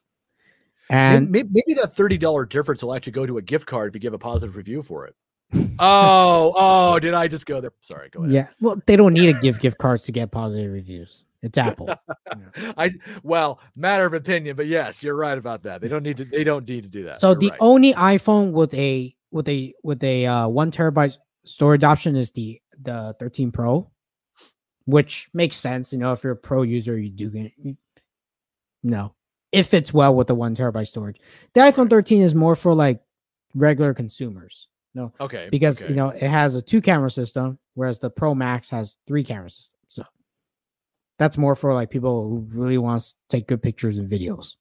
And 0.90 1.16
And 1.18 1.32
maybe, 1.32 1.50
maybe 1.52 1.74
that 1.82 1.96
$30 1.96 2.50
difference 2.50 2.84
will 2.84 2.94
actually 2.94 3.14
go 3.14 3.26
to 3.26 3.40
a 3.40 3.42
gift 3.42 3.66
card 3.66 3.90
if 3.90 3.96
you 3.96 4.00
give 4.00 4.14
a 4.14 4.20
positive 4.20 4.56
review 4.56 4.84
for 4.84 5.08
it. 5.08 5.16
oh, 5.80 6.54
oh, 6.56 7.00
did 7.00 7.14
I 7.14 7.28
just 7.28 7.46
go 7.46 7.60
there? 7.60 7.72
Sorry, 7.82 8.10
go 8.10 8.20
ahead. 8.20 8.32
yeah, 8.32 8.48
well, 8.62 8.80
they 8.86 8.96
don't 8.96 9.14
need 9.14 9.34
to 9.34 9.40
give 9.42 9.60
gift 9.60 9.78
cards 9.78 10.04
to 10.06 10.12
get 10.12 10.32
positive 10.32 10.72
reviews. 10.72 11.24
It's 11.46 11.60
Apple. 11.60 11.90
I 12.78 12.90
well, 13.22 13.60
matter 13.78 14.08
of 14.08 14.14
opinion, 14.16 14.56
but 14.56 14.66
yes, 14.66 15.04
you're 15.04 15.16
right 15.16 15.38
about 15.38 15.62
that. 15.64 15.80
They 15.80 15.88
don't 15.88 16.02
need 16.02 16.18
to 16.18 16.26
they 16.26 16.44
don't 16.44 16.68
need 16.68 16.84
to 16.84 16.90
do 16.90 17.04
that. 17.04 17.22
So 17.22 17.30
You're 17.30 17.36
the 17.36 17.50
right. 17.52 17.60
only 17.60 17.94
iPhone 17.94 18.52
with 18.52 18.74
a 18.74 19.16
with 19.32 19.48
a 19.48 19.74
with 19.84 20.04
a 20.04 20.26
uh, 20.26 20.48
one 20.48 20.72
terabyte 20.72 21.18
storage 21.46 21.84
option 21.84 22.16
is 22.16 22.32
the 22.32 22.60
the 22.82 23.16
13 23.20 23.52
Pro, 23.52 23.92
which 24.86 25.30
makes 25.36 25.56
sense. 25.56 25.94
You 25.94 26.00
know, 26.00 26.14
if 26.14 26.24
you're 26.24 26.34
a 26.34 26.38
pro 26.38 26.64
user, 26.64 26.98
you 26.98 27.12
do 27.12 27.30
get 27.30 27.52
you- 27.58 27.78
no. 28.82 29.14
It 29.52 29.64
fits 29.64 29.94
well 29.94 30.16
with 30.16 30.28
the 30.28 30.36
one 30.36 30.56
terabyte 30.56 30.88
storage. 30.88 31.22
The 31.54 31.62
iPhone 31.62 31.90
13 31.90 32.22
is 32.22 32.34
more 32.36 32.56
for 32.56 32.74
like 32.74 33.02
regular 33.54 33.94
consumers. 33.94 34.68
No, 34.96 35.14
okay 35.20 35.50
because 35.52 35.82
okay. 35.82 35.90
you 35.90 35.96
know 35.96 36.10
it 36.10 36.24
has 36.24 36.56
a 36.56 36.62
two 36.62 36.82
camera 36.82 37.12
system, 37.12 37.60
whereas 37.76 38.00
the 38.00 38.10
Pro 38.10 38.34
Max 38.34 38.70
has 38.70 38.96
three 39.06 39.24
camera 39.24 39.50
systems. 39.52 39.78
So 39.90 40.04
that's 41.18 41.38
more 41.38 41.56
for 41.56 41.74
like 41.74 41.90
people 41.90 42.28
who 42.30 42.48
really 42.52 42.78
want 42.78 43.02
to 43.02 43.14
take 43.30 43.48
good 43.48 43.62
pictures 43.62 43.98
and 43.98 44.10
videos. 44.10 44.56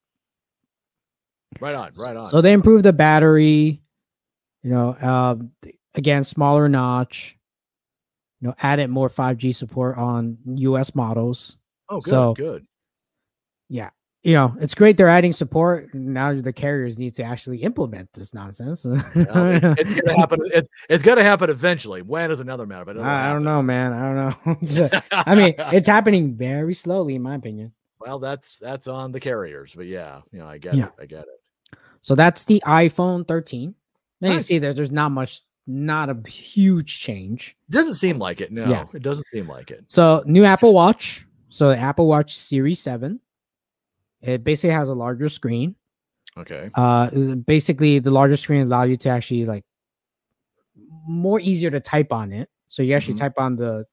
right 1.60 1.74
on, 1.74 1.92
right 1.96 2.16
on. 2.16 2.30
So 2.30 2.40
they 2.40 2.52
improved 2.52 2.84
the 2.84 2.92
battery, 2.92 3.82
you 4.62 4.70
know, 4.70 5.38
th- 5.62 5.76
again, 5.94 6.24
smaller 6.24 6.68
notch, 6.68 7.36
you 8.40 8.48
know, 8.48 8.54
added 8.62 8.88
more 8.90 9.08
5G 9.08 9.54
support 9.54 9.96
on 9.96 10.38
US 10.46 10.94
models. 10.94 11.56
oh, 11.88 12.00
good, 12.00 12.10
so- 12.10 12.34
good. 12.34 12.66
You 14.24 14.32
know, 14.32 14.56
it's 14.58 14.74
great 14.74 14.96
they're 14.96 15.08
adding 15.08 15.32
support. 15.32 15.92
Now 15.94 16.32
the 16.32 16.52
carriers 16.52 16.98
need 16.98 17.14
to 17.16 17.22
actually 17.22 17.58
implement 17.58 18.10
this 18.14 18.32
nonsense. 18.32 18.84
Well, 18.86 19.02
it- 19.14 19.78
it's 19.78 19.92
gonna 19.92 20.16
happen. 20.18 20.40
It's 20.46 20.68
it's 20.88 21.02
gonna 21.02 21.22
happen 21.22 21.50
eventually. 21.50 22.00
When 22.02 22.30
is 22.30 22.40
another 22.40 22.66
matter, 22.66 22.86
but 22.86 22.98
I, 22.98 23.28
I 23.28 23.32
don't 23.34 23.44
know, 23.44 23.62
man. 23.62 23.92
I 23.92 24.06
don't 24.06 24.16
know. 24.16 24.88
Uh, 25.12 25.22
I 25.26 25.34
mean, 25.34 25.54
it's 25.58 25.86
happening 25.88 26.34
very 26.34 26.72
slowly, 26.74 27.14
in 27.16 27.22
my 27.22 27.34
opinion. 27.34 27.72
well, 28.00 28.18
that's 28.18 28.58
that's 28.58 28.86
on 28.88 29.12
the 29.12 29.20
carriers, 29.20 29.74
but 29.76 29.86
yeah, 29.86 30.20
you 30.32 30.38
know, 30.38 30.46
I 30.46 30.56
get 30.58 30.74
Yeah. 30.74 30.86
it. 30.86 30.92
I 31.00 31.06
get 31.06 31.24
it. 31.24 31.78
So 32.00 32.14
that's 32.14 32.44
the 32.46 32.62
iPhone 32.66 33.28
13. 33.28 33.74
Now 34.22 34.32
you 34.32 34.38
see 34.38 34.58
there, 34.58 34.72
there's 34.72 34.90
not 34.92 35.10
much, 35.12 35.42
not 35.66 36.08
a 36.08 36.28
huge 36.28 36.98
change. 37.00 37.56
Doesn't 37.68 37.94
seem 37.96 38.18
like 38.18 38.40
it. 38.40 38.50
No, 38.52 38.64
Yeah. 38.64 38.84
it 38.94 39.02
doesn't 39.02 39.26
seem 39.28 39.48
like 39.48 39.70
it. 39.70 39.84
So 39.88 40.22
new 40.26 40.44
Apple 40.44 40.72
Watch. 40.72 41.26
So 41.50 41.68
the 41.68 41.76
Apple 41.78 42.06
Watch 42.06 42.34
Series 42.36 42.80
7. 42.80 43.20
It 44.24 44.42
basically 44.44 44.74
has 44.74 44.88
a 44.88 44.94
larger 44.94 45.28
screen. 45.28 45.76
Okay. 46.36 46.70
Uh 46.74 47.34
basically 47.46 47.98
the 48.00 48.10
larger 48.10 48.36
screen 48.36 48.62
allow 48.62 48.82
you 48.84 48.96
to 48.98 49.08
actually 49.08 49.44
like 49.44 49.64
more 51.06 51.38
easier 51.40 51.70
to 51.70 51.80
type 51.80 52.12
on 52.12 52.32
it. 52.32 52.48
So 52.66 52.82
you 52.82 52.94
actually 52.94 53.14
Mhm. 53.14 53.18
type 53.18 53.38
on 53.38 53.56
the 53.56 53.86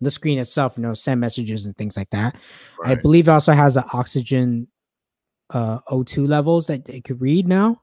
the 0.00 0.10
screen 0.10 0.38
itself, 0.38 0.76
you 0.76 0.82
know, 0.82 0.94
send 0.94 1.20
messages 1.20 1.64
and 1.64 1.76
things 1.76 1.96
like 1.96 2.10
that. 2.10 2.36
I 2.84 2.96
believe 2.96 3.28
it 3.28 3.30
also 3.30 3.52
has 3.52 3.74
the 3.74 3.84
oxygen 3.92 4.68
uh 5.50 5.78
O2 5.90 6.26
levels 6.26 6.66
that 6.66 6.88
it 6.88 7.04
could 7.04 7.20
read 7.20 7.46
now. 7.46 7.80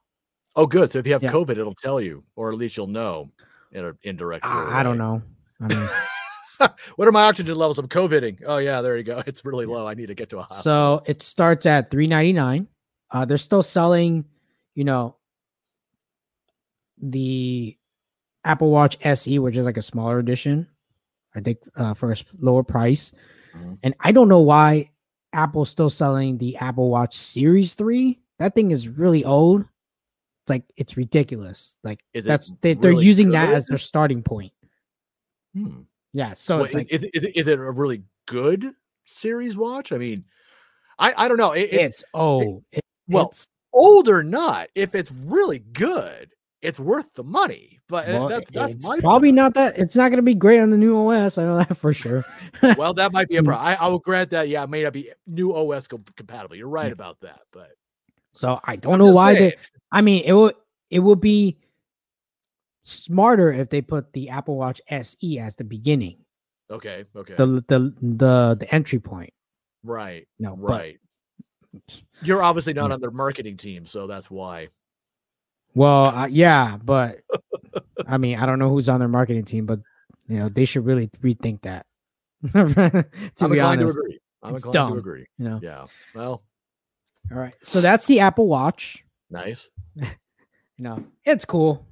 Oh, 0.55 0.65
good. 0.67 0.91
So 0.91 0.99
if 0.99 1.07
you 1.07 1.13
have 1.13 1.23
Yeah. 1.23 1.31
COVID, 1.31 1.51
it'll 1.51 1.75
tell 1.75 2.01
you, 2.01 2.21
or 2.35 2.51
at 2.51 2.57
least 2.57 2.75
you'll 2.75 2.87
know 2.87 3.31
in 3.71 3.85
an 3.85 3.97
indirect. 4.03 4.43
I, 4.45 4.81
I 4.81 4.83
don't 4.83 4.97
know. 4.97 5.21
I 5.61 5.67
mean 5.67 5.87
what 6.95 7.07
are 7.07 7.11
my 7.11 7.23
oxygen 7.23 7.55
levels? 7.55 7.77
I'm 7.77 7.87
COVIDing. 7.87 8.43
Oh 8.45 8.57
yeah, 8.57 8.81
there 8.81 8.97
you 8.97 9.03
go. 9.03 9.21
It's 9.27 9.45
really 9.45 9.65
low. 9.65 9.87
I 9.87 9.93
need 9.93 10.07
to 10.07 10.15
get 10.15 10.29
to 10.29 10.39
a 10.39 10.41
hospital. 10.41 10.63
So 10.63 11.03
it 11.05 11.21
starts 11.21 11.65
at 11.65 11.89
three 11.89 12.07
ninety 12.07 12.33
nine. 12.33 12.67
Uh, 13.11 13.25
they're 13.25 13.37
still 13.37 13.63
selling, 13.63 14.25
you 14.75 14.83
know, 14.83 15.15
the 17.01 17.75
Apple 18.43 18.69
Watch 18.71 18.97
SE, 19.01 19.39
which 19.39 19.57
is 19.57 19.65
like 19.65 19.77
a 19.77 19.81
smaller 19.81 20.19
edition. 20.19 20.67
I 21.35 21.41
think 21.41 21.59
uh, 21.75 21.93
for 21.93 22.11
a 22.11 22.15
lower 22.39 22.63
price, 22.63 23.11
Mhm. 23.55 23.77
and 23.83 23.93
I 23.99 24.11
don't 24.11 24.29
know 24.29 24.39
why 24.41 24.89
Apple's 25.31 25.69
still 25.69 25.89
selling 25.89 26.37
the 26.37 26.57
Apple 26.57 26.89
Watch 26.89 27.15
Series 27.15 27.75
Three. 27.75 28.19
That 28.39 28.55
thing 28.55 28.71
is 28.71 28.87
really 28.87 29.23
old. 29.23 29.61
It's 29.61 30.49
like 30.49 30.63
it's 30.75 30.97
ridiculous. 30.97 31.77
Like 31.83 32.03
Is 32.13 32.25
that's 32.25 32.51
they, 32.61 32.73
they're 32.73 32.91
really 32.91 33.05
using 33.05 33.29
that 33.31 33.53
as 33.53 33.67
their 33.67 33.77
starting 33.77 34.23
point. 34.23 34.53
Hmm. 35.55 35.81
Yeah, 36.13 36.33
so 36.33 36.57
Well, 36.57 36.65
it's 36.65 36.73
is- 36.75 36.77
like 36.79 36.91
is, 36.91 37.03
it- 37.03 37.11
is, 37.13 37.23
it- 37.23 37.35
is 37.37 37.47
it 37.47 37.59
a 37.59 37.71
really 37.71 38.03
good 38.27 38.71
series 39.05 39.55
watch? 39.57 39.91
I 39.91 39.97
mean, 39.97 40.23
I, 40.97 41.13
I 41.25 41.27
don't 41.27 41.37
know. 41.37 41.51
It, 41.53 41.69
it- 41.71 41.81
it's 41.81 42.03
old. 42.13 42.63
It- 42.71 42.83
well, 43.07 43.25
it's- 43.25 43.47
old 43.73 44.09
or 44.09 44.23
not, 44.23 44.69
if 44.75 44.95
it's 44.95 45.11
really 45.11 45.59
good, 45.59 46.31
it's 46.61 46.79
worth 46.79 47.07
the 47.15 47.23
money. 47.23 47.79
But 47.87 48.09
uh, 48.09 48.13
well, 48.13 48.27
that's 48.27 48.49
that's 48.51 48.85
probably 49.01 49.29
point. 49.29 49.35
not 49.35 49.53
that. 49.55 49.77
It's 49.79 49.95
not 49.95 50.09
going 50.09 50.17
to 50.17 50.23
be 50.23 50.35
great 50.35 50.59
on 50.59 50.69
the 50.71 50.77
new 50.77 50.95
OS. 51.09 51.37
I 51.37 51.43
know 51.43 51.57
that 51.57 51.75
for 51.77 51.93
sure. 51.93 52.23
Well, 52.77 52.93
that 52.95 53.11
might 53.13 53.29
be 53.29 53.37
a 53.37 53.43
problem. 53.43 53.65
I, 53.65 53.75
I 53.75 53.87
will 53.87 53.99
grant 53.99 54.29
that. 54.31 54.47
Yeah, 54.49 54.63
it 54.63 54.69
may 54.69 54.83
not 54.83 54.93
be 54.93 55.11
new 55.25 55.53
OS 55.55 55.87
com- 55.87 56.03
compatible. 56.17 56.55
You're 56.55 56.67
right 56.67 56.87
Yeah. 56.87 56.91
about 56.93 57.19
that. 57.21 57.39
But 57.51 57.71
So 58.33 58.59
I 58.63 58.75
don't 58.75 58.93
I'm 58.93 58.99
know 58.99 59.07
why 59.15 59.33
saying. 59.35 59.49
they. 59.51 59.55
I 59.91 60.01
mean, 60.01 60.23
it 60.25 60.33
would 60.33 60.53
it 60.91 60.99
would 60.99 61.19
be 61.21 61.57
smarter 62.89 63.51
if 63.53 63.69
they 63.69 63.81
put 63.81 64.13
the 64.13 64.29
Apple 64.29 64.55
Watch 64.57 64.81
SE 64.89 65.39
as 65.39 65.55
the 65.55 65.63
beginning, 65.63 66.17
Okay. 66.71 67.05
Okay. 67.15 67.35
the 67.35 67.45
the 67.67 67.79
the 68.01 68.57
the 68.59 68.67
entry 68.75 68.99
point. 68.99 69.33
right. 69.83 70.27
No, 70.39 70.55
but- 70.55 70.69
Right. 70.69 70.99
You're 72.23 72.41
obviously 72.41 72.73
not 72.73 72.91
on 72.91 72.99
their 72.99 73.11
marketing 73.11 73.55
team, 73.57 73.85
so 73.85 74.07
that's 74.07 74.29
why. 74.31 74.69
Well, 75.75 76.05
uh, 76.05 76.25
yeah, 76.25 76.77
but 76.83 77.19
I 78.07 78.17
mean, 78.17 78.39
I 78.39 78.45
don't 78.47 78.57
know 78.57 78.69
who's 78.69 78.89
on 78.89 78.99
their 78.99 79.07
marketing 79.07 79.43
team, 79.45 79.67
but 79.67 79.79
you 80.27 80.39
know, 80.39 80.49
they 80.49 80.65
should 80.65 80.83
really 80.85 81.07
rethink 81.21 81.61
that. 81.61 81.85
to 82.53 83.33
I'm 83.41 83.51
be 83.51 83.59
honest, 83.59 83.93
to 83.95 83.99
agree. 83.99 84.19
I'm 84.41 84.55
it's 84.55 84.63
dumb. 84.65 84.93
to 84.93 84.97
agree. 84.99 85.25
you 85.37 85.45
know. 85.47 85.59
Yeah. 85.61 85.83
Well, 86.15 86.41
All 87.31 87.37
right, 87.37 87.53
so 87.61 87.81
that's 87.81 88.07
the 88.07 88.21
Apple 88.21 88.47
Watch. 88.47 89.03
nice. 89.29 89.69
No, 90.81 91.03
it's 91.25 91.43
cool. 91.43 91.85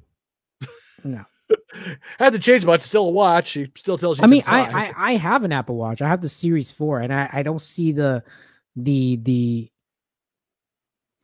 No, 1.03 1.23
Hasn't 2.19 2.43
changed 2.43 2.65
much. 2.65 2.81
Still 2.81 3.07
a 3.07 3.11
watch. 3.11 3.51
He 3.51 3.71
still 3.75 3.97
tells 3.97 4.17
you. 4.19 4.23
I 4.23 4.27
mean. 4.27 4.43
I, 4.47 4.87
I 4.87 4.93
I 4.97 5.11
have 5.15 5.43
an 5.43 5.51
Apple 5.51 5.75
Watch. 5.77 6.01
I 6.01 6.07
have 6.07 6.21
the 6.21 6.29
Series 6.29 6.71
Four, 6.71 6.99
and 7.01 7.13
I 7.13 7.29
I 7.31 7.43
don't 7.43 7.61
see 7.61 7.91
the 7.91 8.23
the 8.75 9.17
the 9.17 9.71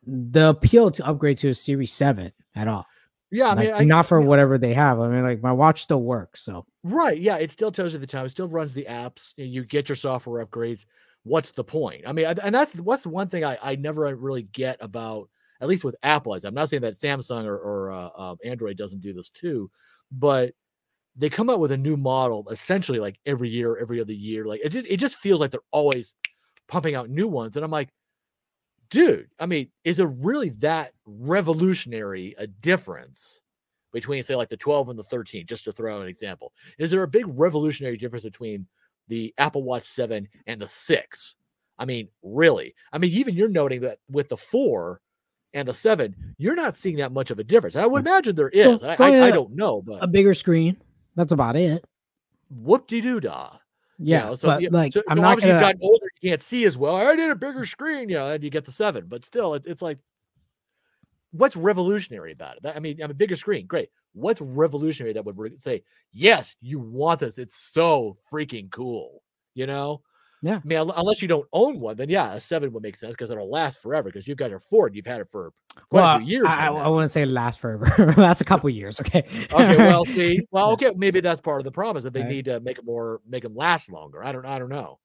the 0.05 0.49
appeal 0.49 0.91
to 0.91 1.05
upgrade 1.07 1.37
to 1.39 1.49
a 1.49 1.53
Series 1.53 1.91
Seven 1.93 2.31
at 2.55 2.67
all. 2.67 2.85
yeah. 3.31 3.49
I 3.49 3.53
like, 3.53 3.65
mean, 3.67 3.73
I, 3.75 3.83
not 3.83 4.05
for 4.05 4.19
yeah, 4.19 4.27
whatever 4.27 4.57
they 4.57 4.73
have. 4.73 4.99
I 4.99 5.07
mean, 5.07 5.23
like 5.23 5.41
my 5.41 5.51
watch 5.51 5.81
still 5.81 6.01
works. 6.01 6.41
So 6.43 6.65
right. 6.83 7.17
Yeah. 7.17 7.37
It 7.37 7.51
still 7.51 7.71
tells 7.71 7.93
you 7.93 7.99
the 7.99 8.07
time. 8.07 8.25
It 8.25 8.29
still 8.29 8.47
runs 8.47 8.73
the 8.73 8.85
apps. 8.89 9.33
and 9.37 9.47
You 9.47 9.65
get 9.65 9.89
your 9.89 9.95
software 9.95 10.45
upgrades. 10.45 10.85
What's 11.23 11.51
the 11.51 11.63
point? 11.63 12.03
I 12.05 12.11
mean, 12.11 12.25
and 12.25 12.53
that's 12.53 12.73
what's 12.75 13.03
the 13.03 13.09
one 13.09 13.29
thing 13.29 13.45
I 13.45 13.57
I 13.61 13.75
never 13.75 14.13
really 14.15 14.43
get 14.43 14.77
about 14.81 15.29
at 15.63 15.69
least 15.69 15.85
with 15.85 15.95
Apple. 16.03 16.37
I'm 16.43 16.53
not 16.53 16.69
saying 16.69 16.81
that 16.81 16.95
Samsung 16.95 17.45
or, 17.45 17.57
or 17.57 17.91
uh, 17.93 18.09
uh, 18.17 18.35
Android 18.43 18.75
doesn't 18.75 18.99
do 18.99 19.13
this 19.13 19.29
too, 19.29 19.71
but 20.11 20.53
they 21.15 21.29
come 21.29 21.49
out 21.49 21.61
with 21.61 21.71
a 21.71 21.77
new 21.77 21.95
model 21.95 22.45
essentially 22.51 22.99
like 22.99 23.17
every 23.25 23.47
year, 23.47 23.77
every 23.77 24.01
other 24.01 24.11
year. 24.11 24.43
Like 24.43 24.59
it 24.61 24.69
just 24.69 24.87
it 24.87 24.97
just 24.97 25.19
feels 25.19 25.39
like 25.39 25.51
they're 25.51 25.61
always 25.71 26.15
pumping 26.67 26.95
out 26.95 27.09
new 27.09 27.29
ones, 27.29 27.55
and 27.55 27.63
I'm 27.63 27.71
like, 27.71 27.89
dude. 28.89 29.29
I 29.39 29.45
mean, 29.45 29.69
is 29.85 30.01
it 30.01 30.09
really 30.17 30.49
that 30.59 30.91
revolutionary 31.05 32.35
a 32.37 32.45
difference 32.45 33.39
between 33.93 34.21
say 34.21 34.35
like 34.35 34.49
the 34.49 34.57
12 34.57 34.89
and 34.89 34.99
the 34.99 35.03
13? 35.03 35.45
Just 35.47 35.63
to 35.63 35.71
throw 35.71 35.95
out 35.95 36.01
an 36.01 36.09
example, 36.09 36.51
is 36.77 36.91
there 36.91 37.03
a 37.03 37.07
big 37.07 37.25
revolutionary 37.27 37.95
difference 37.95 38.25
between 38.25 38.67
the 39.07 39.33
Apple 39.37 39.63
Watch 39.63 39.83
7 39.83 40.27
and 40.45 40.61
the 40.61 40.67
6? 40.67 41.35
I 41.79 41.85
mean, 41.85 42.09
really? 42.21 42.75
I 42.91 42.97
mean, 42.97 43.11
even 43.11 43.33
you're 43.33 43.47
noting 43.47 43.79
that 43.81 43.99
with 44.09 44.27
the 44.27 44.37
four 44.37 44.99
and 45.53 45.67
the 45.67 45.73
seven, 45.73 46.15
you're 46.37 46.55
not 46.55 46.75
seeing 46.75 46.97
that 46.97 47.11
much 47.11 47.31
of 47.31 47.39
a 47.39 47.43
difference. 47.43 47.75
I 47.75 47.85
would 47.85 47.99
imagine 48.05 48.35
there 48.35 48.49
is. 48.49 48.65
Mm. 48.65 48.79
So- 48.79 48.89
I, 48.89 48.95
so, 48.95 49.03
I, 49.05 49.27
I 49.27 49.31
don't 49.31 49.55
know, 49.55 49.81
but 49.81 50.03
a 50.03 50.07
bigger 50.07 50.33
screen. 50.33 50.77
That's 51.15 51.31
about 51.31 51.55
it. 51.55 51.85
whoop 52.49 52.87
de 52.87 53.01
doo 53.01 53.19
dah. 53.19 53.57
Yeah, 53.99 54.33
but 54.41 54.61
yeah, 54.61 54.69
like 54.71 54.93
so, 54.93 55.03
I'm 55.07 55.17
you 55.17 55.21
know, 55.21 55.27
not 55.27 55.31
obviously 55.33 55.51
gonna. 55.51 55.59
you've 55.59 55.67
gotten 55.67 55.81
older, 55.83 56.07
you 56.19 56.29
can't 56.31 56.41
see 56.41 56.65
as 56.65 56.77
well. 56.77 56.95
I 56.95 57.15
did 57.15 57.29
a 57.29 57.35
bigger 57.35 57.65
screen, 57.65 58.09
yeah, 58.09 58.31
and 58.31 58.43
you 58.43 58.49
get 58.49 58.65
the 58.65 58.71
seven, 58.71 59.05
but 59.07 59.23
still, 59.23 59.53
it, 59.53 59.63
it's 59.67 59.81
like 59.81 59.99
what's 61.31 61.55
revolutionary 61.55 62.31
about 62.31 62.57
it? 62.57 62.65
I 62.65 62.79
mean, 62.79 63.01
I'm 63.01 63.11
a 63.11 63.13
bigger 63.15 63.35
screen, 63.35 63.65
great. 63.65 63.89
What's 64.13 64.41
revolutionary 64.41 65.13
that 65.13 65.25
would 65.25 65.37
re- 65.37 65.57
say, 65.57 65.83
yes, 66.11 66.55
you 66.61 66.79
want 66.79 67.19
this? 67.19 67.37
It's 67.37 67.55
so 67.55 68.17
freaking 68.31 68.69
cool, 68.71 69.23
you 69.55 69.65
know? 69.65 70.01
Yeah. 70.43 70.57
I 70.57 70.67
mean, 70.67 70.77
unless 70.97 71.21
you 71.21 71.29
don't 71.29 71.47
own 71.53 71.79
one, 71.79 71.95
then 71.95 72.09
yeah, 72.09 72.33
a 72.33 72.41
seven 72.41 72.73
would 72.73 72.83
make 72.83 72.97
sense 72.97 73.13
because 73.13 73.31
it'll 73.31 73.49
last 73.49 73.81
forever. 73.81 74.09
Because 74.09 74.27
you've 74.27 74.37
got 74.37 74.49
your 74.49 74.59
Ford, 74.59 74.93
you've 74.93 75.05
had 75.05 75.21
it 75.21 75.29
for 75.31 75.53
quite 75.89 76.01
well, 76.01 76.15
a 76.17 76.19
few 76.19 76.27
years. 76.27 76.45
I, 76.49 76.67
I. 76.67 76.71
I 76.73 76.87
wouldn't 76.89 77.11
say 77.11 77.23
last 77.23 77.61
forever. 77.61 78.13
That's 78.17 78.41
a 78.41 78.45
couple 78.45 78.69
years. 78.69 78.99
Okay. 78.99 79.23
okay, 79.53 79.77
well, 79.77 80.03
see, 80.17 80.41
well, 80.51 80.71
okay, 80.73 80.91
maybe 80.97 81.21
that's 81.21 81.39
part 81.39 81.61
of 81.61 81.63
the 81.63 81.71
problem 81.71 81.95
is 81.97 82.03
that 82.03 82.11
they 82.13 82.19
Right. 82.21 82.29
need 82.29 82.45
to 82.45 82.59
make 82.59 82.77
it 82.77 82.83
more, 82.85 83.21
make 83.25 83.43
them 83.43 83.55
last 83.55 83.89
longer. 83.89 84.21
I 84.21 84.33
don't, 84.33 84.45
I 84.45 84.59
don't 84.59 84.67
know. 84.69 84.99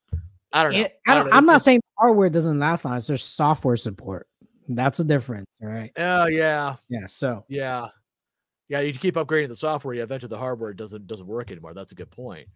I 0.52 0.64
don't 0.64 0.72
know. 0.72 0.78
It- 0.80 0.98
I 1.06 1.14
don't, 1.14 1.32
I 1.32 1.38
am 1.38 1.46
not 1.46 1.62
saying 1.62 1.80
hardware 1.96 2.30
doesn't 2.30 2.58
last 2.58 2.84
long. 2.84 2.96
It's 2.96 3.06
just 3.06 3.36
software 3.36 3.76
support. 3.76 4.26
That's 4.68 4.98
a 4.98 5.04
difference. 5.04 5.46
Right. 5.62 5.92
Oh 5.96 6.26
yeah, 6.26 6.74
Yeah. 6.88 7.06
So 7.06 7.44
yeah, 7.48 7.88
yeah. 8.68 8.80
You 8.80 8.92
keep 8.92 9.14
upgrading 9.14 9.48
the 9.48 9.56
software, 9.56 9.94
yeah, 9.94 10.02
eventually 10.02 10.30
the 10.30 10.36
hardware 10.38 10.72
doesn't 10.74 11.06
doesn't 11.06 11.26
work 11.28 11.50
anymore. 11.52 11.74
That's 11.74 11.92
a 11.92 11.94
good 11.94 12.10
point. 12.10 12.48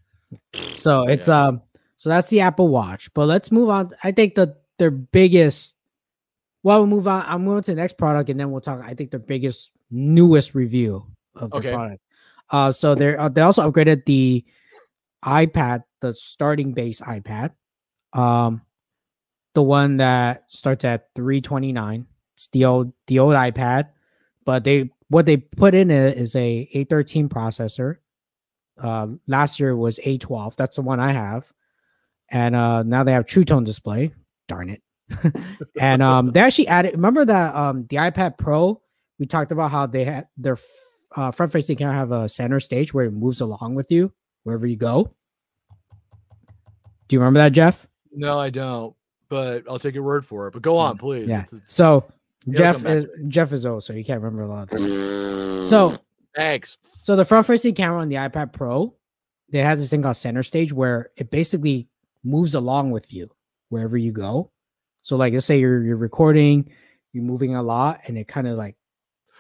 so 0.75 1.05
it's 1.09 1.29
Yeah. 1.29 1.45
um 1.47 1.63
so 2.03 2.11
that's 2.11 2.29
the 2.31 2.41
Apple 2.41 2.67
Watch. 2.67 3.15
But 3.15 3.27
let's 3.27 3.53
move 3.53 3.69
on. 3.69 3.91
I 4.03 4.11
think 4.11 4.35
the 4.35 4.57
their 4.81 4.91
biggest 4.91 5.77
well, 6.65 6.81
we'll 6.81 6.89
move 6.89 7.07
on. 7.07 7.25
I'm 7.29 7.45
moving 7.45 7.63
to 7.63 7.71
the 7.71 7.81
next 7.81 7.97
product 7.97 8.29
and 8.29 8.41
then 8.41 8.51
we'll 8.51 8.61
talk. 8.61 8.81
I 8.85 8.95
think 8.95 9.13
their 9.13 9.21
biggest 9.21 9.71
newest 9.89 10.53
review 10.57 11.07
of 11.37 11.51
the 11.51 11.57
Okay. 11.59 11.73
product. 11.73 12.03
Uh 12.51 12.73
so 12.73 12.97
they're 12.97 13.21
uh, 13.21 13.29
they 13.29 13.41
also 13.43 13.71
upgraded 13.71 14.05
the 14.05 14.45
iPad, 15.25 15.85
the 16.01 16.13
starting 16.13 16.73
base 16.73 17.01
iPad. 17.01 17.53
Um 18.13 18.63
the 19.55 19.63
one 19.63 19.99
that 19.99 20.43
starts 20.49 20.85
at 20.85 21.15
329. 21.15 22.07
It's 22.35 22.49
the 22.49 22.65
old 22.65 22.93
the 23.07 23.21
old 23.21 23.35
iPad, 23.35 23.91
but 24.45 24.65
they 24.65 24.91
what 25.07 25.25
they 25.27 25.37
put 25.37 25.73
in 25.77 25.93
it 25.93 26.17
is 26.17 26.35
a 26.35 26.69
A13 26.75 27.29
processor. 27.29 27.99
Um, 28.79 29.21
last 29.29 29.61
year 29.61 29.77
was 29.77 30.01
A12. 30.05 30.57
That's 30.57 30.75
the 30.77 30.83
one 30.83 30.99
I 30.99 31.13
have, 31.13 31.53
and 32.33 32.57
uh, 32.57 32.83
now 32.83 33.05
they 33.05 33.13
have 33.13 33.27
True 33.27 33.45
Tone 33.45 33.63
display. 33.65 34.13
Darn 34.49 34.71
it! 34.71 34.83
and 35.81 36.03
um, 36.03 36.33
they 36.33 36.41
actually 36.41 36.69
added. 36.69 36.93
Remember 36.93 37.25
that 37.25 37.55
um, 37.55 37.87
the 37.89 37.97
iPad 37.97 38.39
Pro? 38.39 38.81
We 39.19 39.27
talked 39.27 39.53
about 39.53 39.71
how 39.71 39.87
they 39.87 40.05
had 40.05 40.27
their 40.37 40.59
uh, 41.15 41.31
front 41.31 41.53
facing 41.53 41.77
camera 41.77 41.95
have 41.95 42.11
a 42.11 42.29
center 42.29 42.59
stage 42.59 42.93
where 42.93 43.05
it 43.05 43.13
moves 43.13 43.41
along 43.41 43.75
with 43.77 43.91
you 43.93 44.13
wherever 44.43 44.67
you 44.67 44.77
go. 44.77 45.15
Do 47.09 47.17
you 47.17 47.21
remember 47.21 47.39
that, 47.41 47.53
Jeff? 47.53 47.87
No, 48.13 48.39
I 48.39 48.51
don't. 48.51 48.95
But 49.29 49.65
I'll 49.69 49.79
take 49.79 49.95
your 49.95 50.03
word 50.05 50.27
for 50.27 50.49
it. 50.49 50.53
But 50.53 50.63
go 50.63 50.77
on, 50.79 50.99
please. 50.99 51.29
Yeah. 51.29 51.43
It's- 51.43 51.53
it's- 51.53 51.73
So 51.73 52.05
Jeff 52.51 52.85
is 52.85 53.09
Jeff 53.29 53.53
is 53.53 53.65
old, 53.65 53.85
so 53.85 53.93
you 53.93 54.05
can't 54.05 54.21
remember 54.21 54.43
a 54.43 54.47
lot. 54.49 54.73
Of 54.73 54.79
things. 54.79 55.69
So 55.69 55.97
Thanks. 56.35 56.77
so 57.03 57.15
the 57.17 57.25
front 57.25 57.47
facing 57.47 57.75
camera 57.75 58.01
on 58.01 58.09
the 58.09 58.17
iPad 58.17 58.53
Pro, 58.53 58.95
they 59.51 59.59
have 59.61 59.79
this 59.79 59.91
thing 59.91 60.03
called 60.03 60.17
center 60.17 60.43
stage 60.43 60.73
where 60.73 61.11
it 61.17 61.31
basically 61.31 61.89
moves 62.25 62.55
along 62.55 62.91
with 62.91 63.13
you 63.13 63.31
wherever 63.69 63.97
you 63.97 64.13
go. 64.13 64.51
So 65.03 65.17
like 65.17 65.33
let's 65.33 65.47
say 65.47 65.59
you're 65.59 65.83
you're 65.83 65.97
recording, 65.97 66.71
you're 67.13 67.25
moving 67.25 67.55
a 67.57 67.63
lot, 67.63 68.01
and 68.07 68.17
it 68.17 68.29
kind 68.29 68.47
of 68.47 68.57
like 68.57 68.77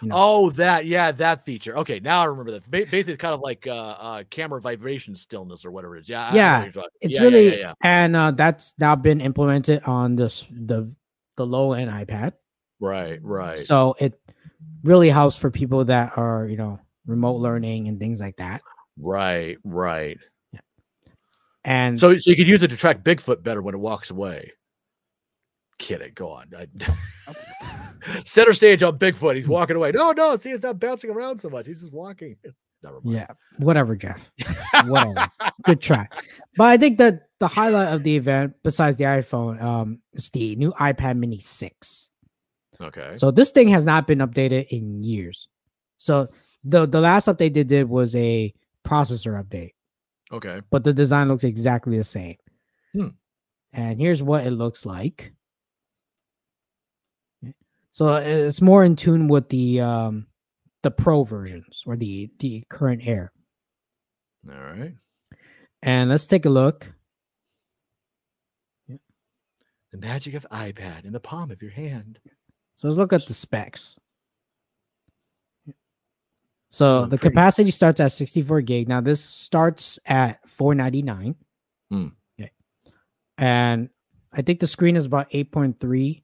you 0.00 0.08
know 0.08 0.14
Oh, 0.18 0.50
that 0.50 0.86
yeah, 0.86 1.12
that 1.12 1.44
feature. 1.44 1.76
Okay, 1.78 2.00
now 2.00 2.22
I 2.22 2.24
remember 2.24 2.50
that. 2.52 2.68
Basically, 2.70 2.98
it's 3.00 3.16
kind 3.16 3.34
of 3.34 3.40
like 3.40 3.66
uh, 3.68 3.72
uh, 3.76 4.22
camera 4.30 4.60
vibration 4.60 5.14
stillness 5.14 5.64
or 5.64 5.70
whatever 5.70 5.96
it 5.96 6.00
is. 6.00 6.08
Yeah, 6.08 6.24
I- 6.24 6.28
I 6.28 6.30
know 6.30 6.36
Yeah, 6.36 6.56
what 6.58 6.64
you're 6.64 6.72
talking- 6.72 6.88
it's 7.00 7.14
yeah, 7.16 7.22
really 7.22 7.48
yeah, 7.50 7.56
yeah. 7.56 7.72
and 7.82 8.16
uh, 8.16 8.30
that's 8.32 8.74
now 8.78 8.96
been 8.96 9.20
implemented 9.20 9.84
on 9.84 10.16
this 10.16 10.46
the 10.50 10.92
the 11.36 11.46
low 11.46 11.72
end 11.74 11.90
iPad. 11.90 12.32
right, 12.80 13.20
right. 13.22 13.56
So 13.58 13.94
it 14.00 14.20
really 14.82 15.08
helps 15.08 15.38
for 15.38 15.50
people 15.52 15.84
that 15.84 16.18
are 16.18 16.48
you 16.48 16.56
know 16.56 16.80
remote 17.06 17.36
learning 17.36 17.86
and 17.86 18.00
things 18.00 18.20
like 18.20 18.36
that. 18.38 18.62
Right, 18.98 19.56
right. 19.64 20.18
And 21.64 21.98
So, 21.98 22.16
so 22.18 22.30
you 22.30 22.36
could 22.36 22.48
use 22.48 22.62
it 22.62 22.68
to 22.68 22.76
track 22.76 23.02
Bigfoot 23.04 23.42
better 23.42 23.62
when 23.62 23.74
it 23.74 23.78
walks 23.78 24.10
away. 24.10 24.52
Kidding. 25.78 26.12
Go 26.14 26.30
on. 26.30 26.46
I- 26.56 26.66
Center 28.24 28.52
stage 28.52 28.82
on 28.82 28.98
Bigfoot. 28.98 29.36
He's 29.36 29.48
walking 29.48 29.76
away. 29.76 29.92
No, 29.92 30.12
no. 30.12 30.36
See, 30.36 30.50
it's 30.50 30.62
not 30.62 30.80
bouncing 30.80 31.10
around 31.10 31.38
so 31.40 31.48
much. 31.48 31.66
He's 31.66 31.80
just 31.82 31.92
walking. 31.92 32.36
Never 32.82 33.00
mind. 33.04 33.14
yeah, 33.16 33.26
whatever, 33.58 33.94
Jeff. 33.94 34.28
whatever. 34.86 35.28
Good 35.64 35.80
try. 35.80 36.08
But 36.56 36.64
I 36.64 36.76
think 36.76 36.98
that 36.98 37.28
the 37.38 37.46
highlight 37.46 37.94
of 37.94 38.02
the 38.02 38.16
event, 38.16 38.54
besides 38.64 38.96
the 38.96 39.04
iPhone, 39.04 39.62
um, 39.62 40.00
is 40.14 40.30
the 40.30 40.56
new 40.56 40.72
iPad 40.72 41.16
Mini 41.16 41.38
6. 41.38 42.08
Okay. 42.80 43.12
So 43.14 43.30
this 43.30 43.52
thing 43.52 43.68
has 43.68 43.86
not 43.86 44.08
been 44.08 44.18
updated 44.18 44.66
in 44.70 44.98
years. 44.98 45.46
So 45.98 46.26
the 46.64 46.86
the 46.86 47.00
last 47.00 47.28
update 47.28 47.54
they 47.54 47.62
did 47.62 47.88
was 47.88 48.16
a 48.16 48.52
processor 48.84 49.40
update, 49.40 49.74
Okay. 50.32 50.60
but 50.70 50.82
the 50.82 50.92
design 50.92 51.28
looks 51.28 51.44
exactly 51.44 51.98
the 51.98 52.04
same. 52.04 52.36
Hmm. 52.94 53.08
And 53.74 54.00
here's 54.00 54.22
what 54.22 54.46
it 54.46 54.52
looks 54.52 54.86
like. 54.86 55.32
So 57.90 58.16
it's 58.16 58.62
more 58.62 58.84
in 58.84 58.96
tune 58.96 59.28
with 59.28 59.50
the 59.50 59.80
um 59.80 60.26
the 60.82 60.90
pro 60.90 61.24
versions 61.24 61.82
or 61.86 61.96
the 61.96 62.30
the 62.38 62.64
current 62.70 63.02
Air. 63.04 63.32
All 64.50 64.58
right. 64.58 64.94
And 65.82 66.10
let's 66.10 66.26
take 66.26 66.46
a 66.46 66.50
look. 66.50 66.88
The 68.88 69.98
magic 69.98 70.32
of 70.34 70.46
iPad 70.50 71.04
in 71.04 71.12
the 71.12 71.20
palm 71.20 71.50
of 71.50 71.60
your 71.60 71.70
hand. 71.70 72.18
So 72.76 72.88
let's 72.88 72.96
look 72.96 73.12
at 73.12 73.26
the 73.26 73.34
specs. 73.34 73.98
So 76.72 77.02
Oh, 77.02 77.06
the 77.06 77.18
capacity 77.18 77.70
starts 77.70 78.00
at 78.00 78.12
64 78.12 78.62
gig. 78.62 78.88
Now 78.88 79.02
this 79.02 79.22
starts 79.22 79.98
at 80.06 80.40
499. 80.48 81.34
Hmm. 81.90 82.06
Okay. 82.40 82.50
And 83.36 83.90
I 84.32 84.40
think 84.40 84.60
the 84.60 84.66
screen 84.66 84.96
is 84.96 85.04
about 85.04 85.30
8.3. 85.30 86.22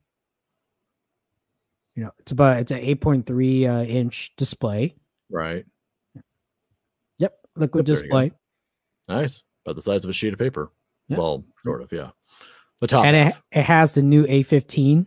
You 1.94 2.04
know, 2.04 2.10
it's 2.18 2.32
about 2.32 2.60
it's 2.60 2.70
an 2.72 2.78
8.3 2.80 3.68
uh, 3.68 3.84
inch 3.84 4.34
display. 4.36 4.94
Right. 5.30 5.66
Yep, 7.18 7.34
liquid 7.56 7.86
Yep, 7.88 7.96
there 7.98 8.06
you 8.06 8.10
go. 8.10 8.18
display. 8.28 8.32
Nice. 9.08 9.42
About 9.66 9.76
the 9.76 9.82
size 9.82 10.04
of 10.04 10.10
a 10.10 10.14
sheet 10.14 10.32
of 10.32 10.38
paper. 10.38 10.70
Yeah. 11.08 11.18
Well, 11.18 11.44
sort 11.62 11.82
of. 11.82 11.92
Yeah. 11.92 12.10
The 12.80 12.86
top. 12.86 13.04
and 13.04 13.16
it, 13.16 13.34
it 13.50 13.64
has 13.64 13.92
the 13.94 14.02
new 14.02 14.24
A15. 14.26 15.04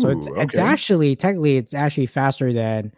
so 0.00 0.08
it's 0.10 0.26
Ooh, 0.28 0.34
it's 0.40 0.56
actually 0.56 1.16
technically 1.16 1.56
it's 1.58 1.74
actually 1.74 2.06
faster 2.06 2.52
than 2.52 2.92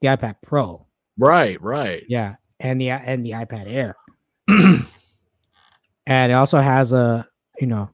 the 0.00 0.08
iPad 0.08 0.36
Pro. 0.42 0.86
Right. 1.18 1.60
Right. 1.62 2.04
Yeah, 2.08 2.36
and 2.60 2.80
the 2.80 2.90
and 2.90 3.24
the 3.24 3.32
iPad 3.32 3.70
Air. 3.70 3.96
and 4.48 6.32
it 6.32 6.34
also 6.34 6.58
has 6.60 6.92
a 6.92 7.26
you 7.60 7.66
know 7.66 7.90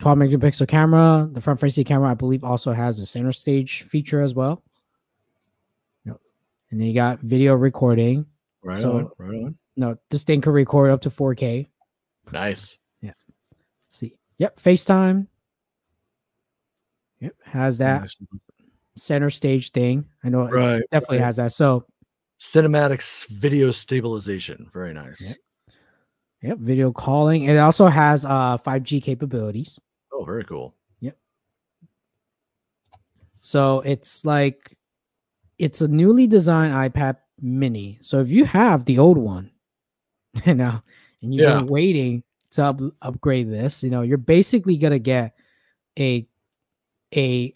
12 0.00 0.18
megapixel 0.18 0.66
camera. 0.68 1.28
The 1.32 1.40
front 1.40 1.60
facing 1.60 1.84
camera, 1.84 2.10
I 2.10 2.14
believe, 2.14 2.42
also 2.44 2.72
has 2.72 2.98
a 2.98 3.06
center 3.06 3.32
stage 3.32 3.82
feature 3.82 4.20
as 4.20 4.34
well. 4.34 4.62
Yep. 6.04 6.16
And 6.70 6.80
then 6.80 6.88
you 6.88 6.94
got 6.94 7.20
video 7.20 7.54
recording. 7.54 8.26
Right. 8.62 8.80
So- 8.80 8.98
on. 8.98 9.10
Right 9.18 9.44
on. 9.44 9.58
No, 9.74 9.96
this 10.10 10.22
thing 10.22 10.42
can 10.42 10.52
record 10.52 10.90
up 10.90 11.00
to 11.02 11.08
4K. 11.10 11.66
Nice. 12.30 12.76
Yeah. 13.00 13.12
See, 13.88 14.18
yep, 14.36 14.60
FaceTime. 14.60 15.26
Yep, 17.20 17.34
has 17.44 17.78
that 17.78 18.02
Nice. 18.02 18.16
center 18.96 19.30
stage 19.30 19.70
thing. 19.70 20.04
I 20.22 20.28
know 20.28 20.42
it 20.42 20.52
Right. 20.52 20.82
definitely 20.90 21.18
right. 21.18 21.24
has 21.24 21.36
that. 21.36 21.52
So, 21.52 21.86
Cinematics 22.42 23.28
video 23.28 23.70
stabilization. 23.70 24.68
Very 24.72 24.92
nice. 24.92 25.38
yep, 26.42 26.58
video 26.58 26.90
calling. 26.90 27.44
It 27.44 27.56
also 27.56 27.86
has 27.86 28.24
uh 28.24 28.58
5G 28.58 29.00
capabilities. 29.00 29.78
Oh, 30.12 30.24
very 30.24 30.42
cool. 30.42 30.74
Yep. 30.98 31.16
So 33.42 33.80
it's 33.82 34.24
like 34.24 34.76
it's 35.58 35.82
a 35.82 35.86
newly 35.88 36.26
designed 36.26 36.74
iPad 36.74 37.18
mini. 37.40 38.00
So 38.02 38.18
if 38.18 38.28
you 38.28 38.44
have 38.44 38.86
the 38.86 38.98
old 38.98 39.18
one, 39.18 39.52
you 40.44 40.54
know, 40.56 40.82
and 41.22 41.32
you've 41.32 41.42
Yeah. 41.48 41.58
been 41.58 41.68
waiting 41.68 42.24
to 42.52 42.64
up- 42.64 42.80
upgrade 43.02 43.50
this, 43.52 43.84
you 43.84 43.90
know, 43.90 44.02
you're 44.02 44.18
basically 44.18 44.76
gonna 44.76 44.98
get 44.98 45.36
a 45.96 46.26
a 47.14 47.54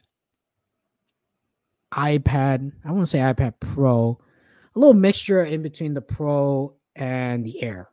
iPad, 1.92 2.70
I 2.85 2.92
want 2.92 3.03
to 3.03 3.11
say 3.11 3.18
iPad 3.18 3.55
Pro, 3.59 4.20
a 4.77 4.79
little 4.79 4.95
mixture 4.95 5.43
in 5.43 5.62
between 5.62 5.95
the 5.95 6.03
Pro 6.03 6.75
and 6.95 7.45
the 7.45 7.62
Air. 7.62 7.89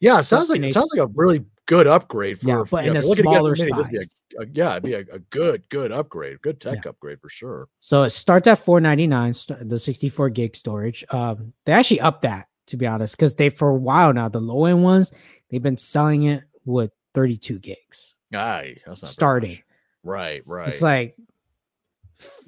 Yeah, 0.00 0.20
sounds 0.22 0.48
like 0.48 0.62
it 0.62 0.72
sounds 0.72 0.90
like 0.96 1.06
a 1.06 1.10
really 1.14 1.44
good 1.66 1.86
upgrade 1.86 2.40
for. 2.40 2.48
Yeah, 2.48 2.62
but 2.70 2.84
you 2.84 2.90
in 2.92 2.96
a 2.96 3.00
if 3.00 3.04
you're 3.04 3.10
looking 3.10 3.24
to 3.24 3.30
get 3.30 3.36
smaller 3.36 3.54
the 3.54 3.64
mini, 3.64 3.76
this 3.76 3.86
size. 3.86 3.90
be 3.90 4.36
a- 4.38 4.42
a- 4.42 4.46
yeah, 4.54 4.70
it'd 4.72 4.82
be 4.84 4.94
a, 4.94 5.00
a 5.14 5.18
good, 5.18 5.68
good 5.68 5.92
upgrade, 5.92 6.40
good 6.40 6.60
tech 6.60 6.86
upgrade 6.86 7.20
for 7.20 7.28
sure. 7.28 7.68
So 7.80 8.04
it 8.04 8.10
starts 8.10 8.46
at 8.48 8.58
499, 8.58 9.68
the 9.68 9.78
64 9.78 10.30
gig 10.30 10.56
storage. 10.56 11.04
Um, 11.10 11.52
they 11.66 11.72
actually 11.72 12.00
upped 12.00 12.22
that 12.22 12.46
to 12.70 12.76
be 12.76 12.86
honest, 12.86 13.16
because 13.16 13.34
they 13.34 13.48
for 13.50 13.68
a 13.68 13.74
while 13.76 14.12
now, 14.12 14.28
the 14.28 14.40
low 14.40 14.64
end 14.64 14.82
ones, 14.84 15.10
they've 15.50 15.62
been 15.62 15.76
selling 15.76 16.22
it 16.22 16.44
with 16.64 16.92
32 17.14 17.58
gigs 17.58 18.14
Aye, 18.32 18.76
that's 18.86 19.02
not 19.02 19.10
starting. 19.10 19.58
Right, 20.04 20.42
right. 20.46 20.68
It's 20.68 20.80
like 20.80 21.16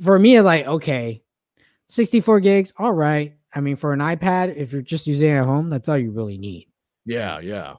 for 0.01 0.17
me, 0.19 0.41
like, 0.41 0.67
okay, 0.67 1.23
64 1.89 2.41
gigs, 2.41 2.73
all 2.79 2.93
right. 2.93 3.35
I 3.55 3.61
mean, 3.61 3.77
for 3.77 3.93
an 3.93 4.01
iPad, 4.01 4.57
if 4.57 4.73
you're 4.73 4.83
just 4.83 5.07
using 5.07 5.31
it 5.31 5.35
at 5.35 5.45
home, 5.45 5.71
that's 5.71 5.89
all 5.89 5.99
you 5.99 6.11
really 6.11 6.39
need. 6.39 6.69
Yeah, 7.05 7.41
yeah. 7.41 7.75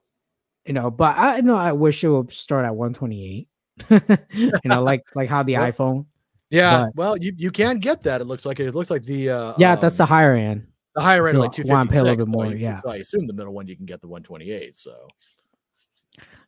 You 0.66 0.74
know, 0.74 0.92
but 0.92 1.18
I 1.18 1.42
know 1.42 1.56
I 1.58 1.72
wish 1.72 2.04
it 2.04 2.10
would 2.10 2.32
start 2.32 2.66
at 2.66 2.76
128. 2.76 3.48
you 4.34 4.52
know, 4.66 4.82
like 4.84 5.04
like 5.16 5.30
how 5.30 5.44
the 5.44 5.56
Well, 5.58 5.72
iPhone. 5.72 6.06
Yeah, 6.50 6.86
But- 6.86 6.96
well, 6.96 7.18
you, 7.18 7.34
you 7.36 7.50
can 7.52 7.80
get 7.80 8.04
that. 8.04 8.22
It 8.22 8.26
looks 8.26 8.46
like 8.46 8.60
it 8.60 8.76
looks 8.76 8.92
like 8.92 9.04
the 9.04 9.30
uh, 9.32 9.54
Yeah, 9.58 9.76
that's 9.76 9.98
the 9.98 10.04
um, 10.04 10.10
higher 10.10 10.34
end. 10.34 10.68
the 10.96 11.02
higher 11.02 11.28
end, 11.28 11.40
like 11.40 11.52
two 11.54 11.64
a 11.64 11.84
little 11.84 12.16
bit 12.16 12.28
more, 12.28 12.54
yeah. 12.54 12.82
I 12.88 12.98
assume 12.98 13.26
the 13.26 13.34
middle 13.34 13.54
one 13.54 13.68
you 13.68 13.76
can 13.76 13.86
get 13.88 14.02
the 14.02 14.08
one 14.08 14.22
twenty 14.22 14.52
eight. 14.52 14.78
So, 14.78 15.08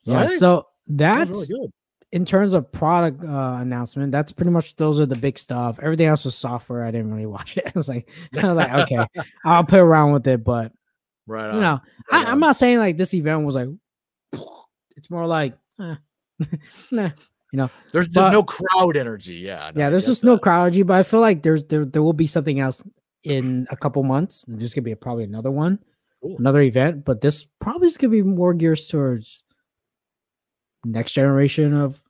so 0.04 0.12
Yeah, 0.12 0.28
so 0.38 0.68
that's 0.88 1.28
that's 1.28 1.32
really 1.32 1.48
good. 1.62 1.74
In 2.12 2.24
terms 2.26 2.54
of 2.54 2.72
product 2.72 3.24
uh, 3.24 3.58
announcement. 3.60 4.12
That's 4.12 4.32
pretty 4.32 4.52
much 4.52 4.76
those 4.76 5.00
are 5.00 5.06
the 5.06 5.15
big 5.18 5.38
stuff. 5.38 5.80
Everything 5.82 6.08
else 6.08 6.24
was 6.26 6.36
software. 6.36 6.84
I 6.86 6.91
didn't 6.91 7.12
really 7.12 7.26
watch 7.38 7.58
it. 7.58 7.65
I 7.68 7.72
was 7.76 7.89
like, 7.89 8.10
I 8.38 8.48
was 8.54 8.56
like, 8.56 8.72
okay, 8.91 9.06
I'll 9.46 9.63
play 9.65 9.80
around 9.80 10.13
with 10.13 10.28
it, 10.28 10.44
but 10.44 10.72
Right. 11.28 11.54
you 11.56 11.60
know, 11.60 11.82
right 12.12 12.28
I, 12.28 12.32
I'm 12.32 12.39
not 12.39 12.56
saying 12.56 12.78
like 12.78 12.98
this 12.98 13.13
event 13.13 13.46
was 13.46 13.56
like. 13.56 13.70
It's 14.98 15.10
more 15.10 15.28
like, 15.28 15.54
eh, 15.82 15.96
nah. 16.91 17.10
You 17.52 17.58
know 17.58 17.70
there's 17.94 18.08
there's 18.10 18.26
but- 18.26 18.32
no 18.32 18.44
crowd 18.44 18.98
energy. 18.98 19.36
Yeah. 19.36 19.72
no, 19.74 19.82
yeah. 19.82 19.89
There's 19.89 20.06
just 20.06 20.24
no 20.24 20.38
crowd 20.38 20.63
energy 20.63 20.84
but 20.84 20.96
I 20.96 21.04
feel 21.04 21.20
like 21.22 21.41
there's 21.44 21.63
there 21.65 21.86
there 21.86 22.04
will 22.04 22.13
be 22.13 22.28
something 22.28 22.60
else 22.60 22.84
in 23.24 23.65
a 23.72 23.76
couple 23.78 24.04
months. 24.04 24.44
There's 24.48 24.74
gonna 24.74 24.84
be 24.84 24.94
probably 24.96 25.24
another 25.24 25.52
one, 25.52 25.80
Cool. 26.22 26.36
another 26.38 26.62
event, 26.62 27.06
but 27.06 27.22
this 27.22 27.48
probably 27.60 27.88
is 27.88 27.98
gonna 27.98 28.12
be 28.12 28.24
more 28.24 28.54
geared 28.54 28.80
towards 28.89 29.44
next 30.86 31.13
generation 31.13 31.74
of 31.74 32.02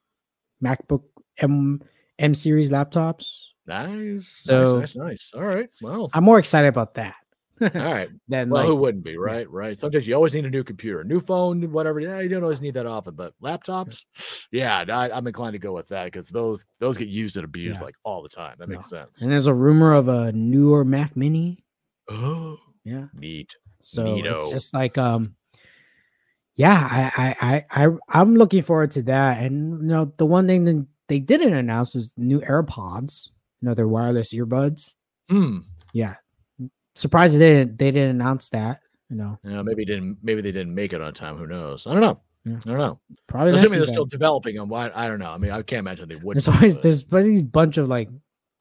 MacBook 0.63 1.03
M 1.39 1.81
M 2.19 2.35
series 2.35 2.71
laptops. 2.71 3.47
Nice. 3.67 4.27
So- 4.27 4.79
nice, 4.79 4.95
nice, 4.95 4.95
nice. 4.95 5.31
All 5.35 5.41
right. 5.43 5.69
Well, 5.81 6.09
I'm 6.13 6.23
more 6.23 6.37
excited 6.39 6.67
about 6.67 6.93
that 6.95 7.15
all 7.61 7.69
right. 7.73 8.09
then 8.27 8.49
Well, 8.49 8.61
like 8.63 8.67
who 8.67 8.75
wouldn't 8.75 9.03
be, 9.03 9.17
right? 9.17 9.49
Right. 9.49 9.79
Sometimes 9.79 10.07
you 10.07 10.13
always 10.13 10.33
need 10.33 10.45
a 10.45 10.49
new 10.49 10.63
computer, 10.63 11.03
new 11.05 11.19
phone, 11.21 11.71
whatever. 11.71 11.99
Yeah, 12.01 12.19
you 12.19 12.27
don't 12.29 12.43
always 12.43 12.59
need 12.61 12.73
that 12.75 12.85
often, 12.85 13.15
but 13.15 13.33
laptops, 13.41 14.05
yeah, 14.51 14.83
I, 14.89 15.09
I'm 15.09 15.25
inclined 15.25 15.53
to 15.53 15.59
go 15.59 15.71
with 15.73 15.87
that 15.87 16.05
because 16.05 16.27
those 16.29 16.65
those 16.79 16.97
get 16.97 17.07
used 17.07 17.37
and 17.37 17.45
abused 17.45 17.79
Yeah. 17.79 17.85
like 17.85 17.95
all 18.03 18.21
the 18.21 18.29
time. 18.29 18.55
That 18.59 18.67
makes 18.69 18.89
sense. 18.89 19.21
and 19.21 19.31
there's 19.31 19.47
a 19.47 19.53
rumor 19.53 19.93
of 19.93 20.09
a 20.09 20.31
newer 20.33 20.83
Mac 20.85 21.15
Mini. 21.15 21.63
Oh, 22.09 22.57
Yeah. 22.83 23.05
neat. 23.13 23.55
So 23.81 24.15
it's 24.17 24.51
just 24.51 24.73
like 24.73 24.97
um 24.97 25.35
yeah, 26.55 26.87
I 26.89 27.35
I 27.41 27.65
I 27.75 27.85
I 27.85 27.89
I'm 28.09 28.35
looking 28.35 28.61
forward 28.61 28.91
to 28.91 29.01
that. 29.03 29.43
And 29.43 29.81
you 29.81 29.87
know, 29.87 30.13
the 30.17 30.25
one 30.25 30.47
thing 30.47 30.65
that 30.65 30.85
they 31.07 31.19
didn't 31.19 31.53
announce 31.53 31.95
is 31.95 32.13
new 32.17 32.41
AirPods, 32.41 33.29
you 33.61 33.67
know, 33.67 33.73
their 33.73 33.87
wireless 33.87 34.33
earbuds. 34.33 34.93
Hmm. 35.29 35.59
Yeah. 35.93 36.15
Surprised 36.95 37.35
they 37.35 37.39
didn't 37.39 37.77
they 37.77 37.91
didn't 37.91 38.15
announce 38.15 38.49
that, 38.49 38.79
you 39.09 39.17
know. 39.17 39.37
Yeah, 39.43 39.61
maybe 39.63 39.83
didn't 39.83 40.17
maybe 40.23 40.41
they 40.41 40.53
didn't 40.53 40.73
make 40.73 40.93
it 40.93 41.01
on 41.01 41.13
time. 41.13 41.35
Who 41.37 41.47
knows? 41.47 41.85
I 41.87 41.91
don't 41.91 42.01
know. 42.01 42.21
Yeah. 42.45 42.57
I 42.65 42.69
don't 42.69 42.77
know. 42.77 42.99
Probably 43.27 43.53
Assuming 43.53 43.79
they're 43.79 43.87
still 43.87 44.05
developing 44.05 44.55
them. 44.55 44.69
Why? 44.69 44.91
I 44.95 45.07
don't 45.07 45.19
know. 45.19 45.31
I 45.31 45.37
mean, 45.37 45.51
I 45.51 45.61
can't 45.61 45.79
imagine 45.79 46.07
they 46.07 46.15
would. 46.15 46.35
there's 46.35 46.47
always 46.47 46.79
there's 46.79 47.03
but 47.03 47.23
these 47.23 47.41
bunch 47.41 47.77
of 47.77 47.89
like 47.89 48.07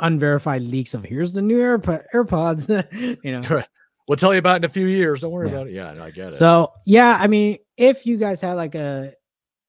unverified 0.01 0.63
leaks 0.63 0.95
of 0.95 1.05
here's 1.05 1.33
the 1.33 1.43
new 1.43 1.59
AirPod 1.59 2.05
AirPods, 2.13 3.19
you 3.23 3.41
know. 3.41 3.63
We'll 4.07 4.17
tell 4.17 4.33
you 4.35 4.39
about 4.39 4.57
it 4.57 4.65
in 4.65 4.65
a 4.65 4.69
few 4.73 4.87
years. 4.87 5.21
Don't 5.23 5.33
worry 5.33 5.49
Yeah. 5.49 5.55
about 5.55 5.67
it. 5.69 5.73
Yeah, 5.73 5.93
no, 5.95 6.05
I 6.05 6.11
get 6.11 6.29
it. 6.29 6.35
So 6.35 6.73
yeah, 6.85 7.17
I 7.21 7.27
mean, 7.27 7.59
if 7.77 8.05
you 8.07 8.17
guys 8.19 8.41
had 8.41 8.55
like 8.55 8.75
a 8.75 9.15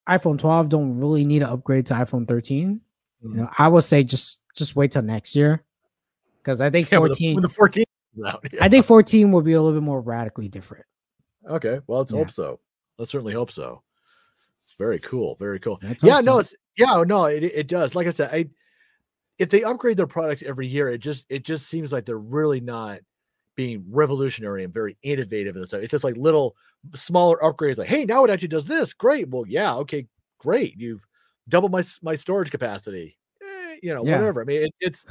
iPhone 0.08 0.38
12, 0.38 0.70
don't 0.70 0.98
really 1.00 1.24
need 1.24 1.40
to 1.40 1.50
upgrade 1.50 1.86
to 1.88 1.94
iPhone 1.94 2.28
13. 2.28 2.82
You 3.22 3.30
Mhm. 3.30 3.36
know, 3.36 3.50
I 3.58 3.68
would 3.68 3.84
say 3.84 4.04
just 4.04 4.40
just 4.56 4.76
wait 4.76 4.92
till 4.92 5.02
next 5.02 5.36
year 5.36 5.64
because 6.38 6.62
I 6.62 6.70
think 6.70 6.92
Yeah, 6.92 7.00
when 7.00 7.10
the- 7.10 7.16
14. 7.16 7.36
when 7.36 7.42
the 7.44 7.50
14 7.50 7.86
comes 8.16 8.28
out. 8.34 8.46
I 8.62 8.70
think 8.70 8.86
14 8.86 9.32
will 9.32 9.42
be 9.42 9.54
a 9.54 9.62
little 9.62 9.78
bit 9.80 9.86
more 9.86 10.02
radically 10.02 10.48
different. 10.48 10.86
Okay. 11.50 11.80
Well, 11.88 12.00
let's 12.00 12.12
Yeah. 12.12 12.20
hope 12.20 12.32
so. 12.32 12.60
Let's 12.98 13.12
certainly 13.12 13.34
hope 13.34 13.52
so. 13.52 13.84
Very 14.78 15.00
cool. 15.00 15.36
Very 15.36 15.60
cool. 15.60 15.80
Yeah, 16.04 16.20
no, 16.22 16.34
so. 16.34 16.40
it's 16.40 16.56
yeah, 16.78 17.04
no, 17.08 17.26
it, 17.26 17.44
it 17.44 17.68
does. 17.68 17.96
Like 17.96 18.08
I 18.08 18.12
said, 18.12 18.30
I 18.34 18.50
if 19.40 19.50
they 19.50 19.64
upgrade 19.64 19.98
their 19.98 20.08
products 20.08 20.44
every 20.46 20.68
year, 20.68 20.90
it 20.90 20.98
just 21.00 21.26
it 21.30 21.44
just 21.44 21.68
seems 21.68 21.92
like 21.94 22.06
they're 22.06 22.18
really 22.18 22.60
not 22.62 23.00
being 23.56 23.86
revolutionary 23.90 24.64
and 24.64 24.74
very 24.74 24.98
innovative 25.02 25.56
and 25.56 25.66
stuff. 25.66 25.82
It's 25.82 25.92
just 25.92 26.04
like 26.04 26.18
little 26.18 26.56
smaller 26.94 27.38
upgrades, 27.42 27.78
like, 27.78 27.88
hey, 27.88 28.06
now 28.06 28.24
it 28.24 28.30
actually 28.30 28.50
does 28.50 28.66
this. 28.66 28.94
Great. 28.94 29.30
Well, 29.30 29.46
yeah, 29.48 29.76
okay, 29.78 30.08
great. 30.40 30.76
You've 30.78 31.06
doubled 31.50 31.72
my 31.72 31.84
my 32.02 32.16
storage 32.16 32.52
capacity. 32.52 33.18
Eh, 33.42 33.76
you 33.82 33.94
know, 33.94 34.06
Yeah. 34.06 34.20
whatever. 34.20 34.42
I 34.42 34.46
mean, 34.46 34.64
it, 34.64 34.72
it's 34.80 35.06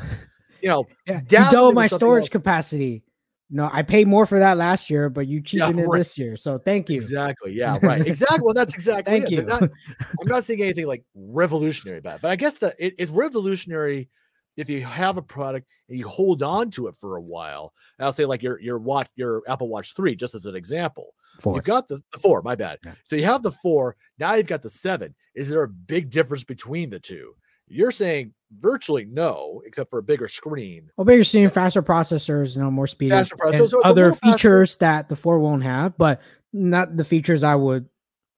you 0.60 0.68
know, 0.68 0.86
yeah, 1.06 1.20
you 1.20 1.50
double 1.50 1.72
my 1.72 1.86
storage 1.86 2.22
else. 2.22 2.28
capacity. 2.28 3.02
No, 3.50 3.68
I 3.72 3.82
paid 3.82 4.08
more 4.08 4.24
for 4.26 4.38
that 4.38 4.56
last 4.56 4.88
year, 4.90 5.10
but 5.10 5.26
you 5.26 5.40
cheapened 5.40 5.78
it 5.78 5.86
right. 5.86 5.98
this 5.98 6.16
year. 6.18 6.36
So 6.36 6.58
thank 6.58 6.88
you. 6.88 6.96
Exactly. 6.96 7.52
Yeah. 7.56 7.78
Right. 7.82 8.04
Exactly. 8.04 8.40
Well, 8.42 8.54
that's 8.54 8.74
exactly. 8.74 9.12
Thank 9.12 9.26
it. 9.26 9.32
you. 9.32 9.42
Not, 9.42 9.62
I'm 10.00 10.26
not 10.26 10.44
saying 10.44 10.62
anything 10.62 10.86
like 10.86 11.04
revolutionary 11.14 11.98
about 11.98 12.16
it, 12.16 12.22
but 12.22 12.30
I 12.30 12.36
guess 12.36 12.56
that 12.56 12.74
it, 12.78 12.94
it's 12.98 13.10
revolutionary 13.10 14.08
if 14.56 14.68
you 14.70 14.82
have 14.82 15.16
a 15.16 15.22
product 15.22 15.66
and 15.88 15.98
you 15.98 16.08
hold 16.08 16.42
on 16.42 16.70
to 16.70 16.86
it 16.86 16.94
for 16.96 17.16
a 17.16 17.20
while. 17.20 17.72
I'll 17.98 18.12
say 18.12 18.24
like 18.24 18.42
your 18.42 18.60
your 18.60 18.78
watch, 18.78 19.08
your 19.16 19.42
Apple 19.48 19.68
Watch 19.68 19.94
three, 19.94 20.14
just 20.16 20.34
as 20.34 20.46
an 20.46 20.54
example. 20.54 21.14
Four. 21.40 21.56
You've 21.56 21.64
got 21.64 21.88
the, 21.88 22.02
the 22.12 22.18
four. 22.18 22.42
My 22.42 22.54
bad. 22.54 22.78
Yeah. 22.84 22.94
So 23.06 23.16
you 23.16 23.24
have 23.24 23.42
the 23.42 23.52
four. 23.52 23.96
Now 24.18 24.34
you've 24.34 24.46
got 24.46 24.62
the 24.62 24.70
seven. 24.70 25.14
Is 25.34 25.48
there 25.48 25.62
a 25.62 25.68
big 25.68 26.10
difference 26.10 26.44
between 26.44 26.90
the 26.90 27.00
two? 27.00 27.34
You're 27.66 27.92
saying 27.92 28.32
virtually 28.60 29.06
no, 29.06 29.62
except 29.66 29.90
for 29.90 29.98
a 29.98 30.02
bigger 30.02 30.28
screen. 30.28 30.90
Well, 30.96 31.10
you're 31.10 31.24
seeing 31.24 31.50
faster 31.50 31.82
processors, 31.82 32.54
you 32.54 32.62
know, 32.62 32.70
more 32.70 32.86
speed, 32.86 33.10
Faster 33.10 33.36
processors, 33.36 33.70
so 33.70 33.82
other 33.82 34.02
little 34.02 34.16
faster. 34.16 34.32
features 34.32 34.76
that 34.76 35.08
the 35.08 35.16
four 35.16 35.38
won't 35.38 35.62
have, 35.64 35.96
but 35.96 36.20
not 36.52 36.96
the 36.96 37.04
features 37.04 37.42
I 37.42 37.54
would 37.54 37.88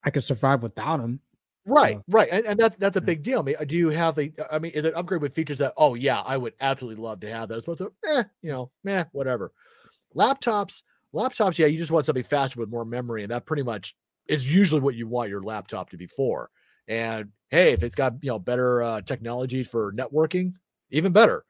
I 0.05 0.11
could 0.11 0.24
survive 0.24 0.62
without 0.62 0.98
them. 0.98 1.20
Right, 1.68 1.98
right, 2.09 2.29
and, 2.31 2.46
and 2.46 2.61
that 2.61 2.79
that's 2.79 2.96
a 2.96 3.00
big 3.00 3.24
deal. 3.24 3.40
I 3.40 3.42
mean, 3.42 3.57
uh, 3.59 3.64
do 3.64 3.76
you 3.76 3.88
have 3.88 4.16
a? 4.18 4.31
I 4.52 4.61
mean, 4.61 4.70
is 4.70 4.85
it 4.85 4.94
upgrade 4.94 5.20
with 5.20 5.35
features 5.35 5.59
that? 5.59 5.74
Oh 5.76 5.94
yeah, 5.94 6.20
I 6.20 6.37
would 6.37 6.55
absolutely 6.61 7.02
love 7.02 7.18
to 7.20 7.29
have 7.29 7.48
those. 7.48 7.62
But 7.64 7.79
so, 7.79 7.92
eh, 8.07 8.22
you 8.40 8.52
know, 8.52 8.70
meh, 8.85 9.05
whatever. 9.11 9.50
Laptops, 10.16 10.83
laptops, 11.14 11.59
yeah, 11.59 11.66
you 11.66 11.79
just 11.79 11.90
want 11.90 12.07
something 12.07 12.24
faster 12.24 12.61
with 12.61 12.70
more 12.70 12.85
memory, 12.85 13.22
and 13.22 13.31
that 13.33 13.46
pretty 13.46 13.64
much 13.64 13.96
is 14.29 14.52
usually 14.52 14.81
what 14.81 14.94
you 14.96 15.09
want 15.09 15.31
your 15.31 15.42
laptop 15.42 15.90
to 15.90 15.98
be 15.98 16.07
for. 16.07 16.50
And 16.88 17.31
hey, 17.50 17.72
if 17.72 17.83
it's 17.83 17.94
got 17.96 18.14
you 18.22 18.31
know 18.31 18.38
better 18.40 18.83
uh, 18.83 19.00
technology 19.02 19.62
for 19.64 19.92
networking, 19.92 20.55
even 20.90 21.12
better. 21.12 21.44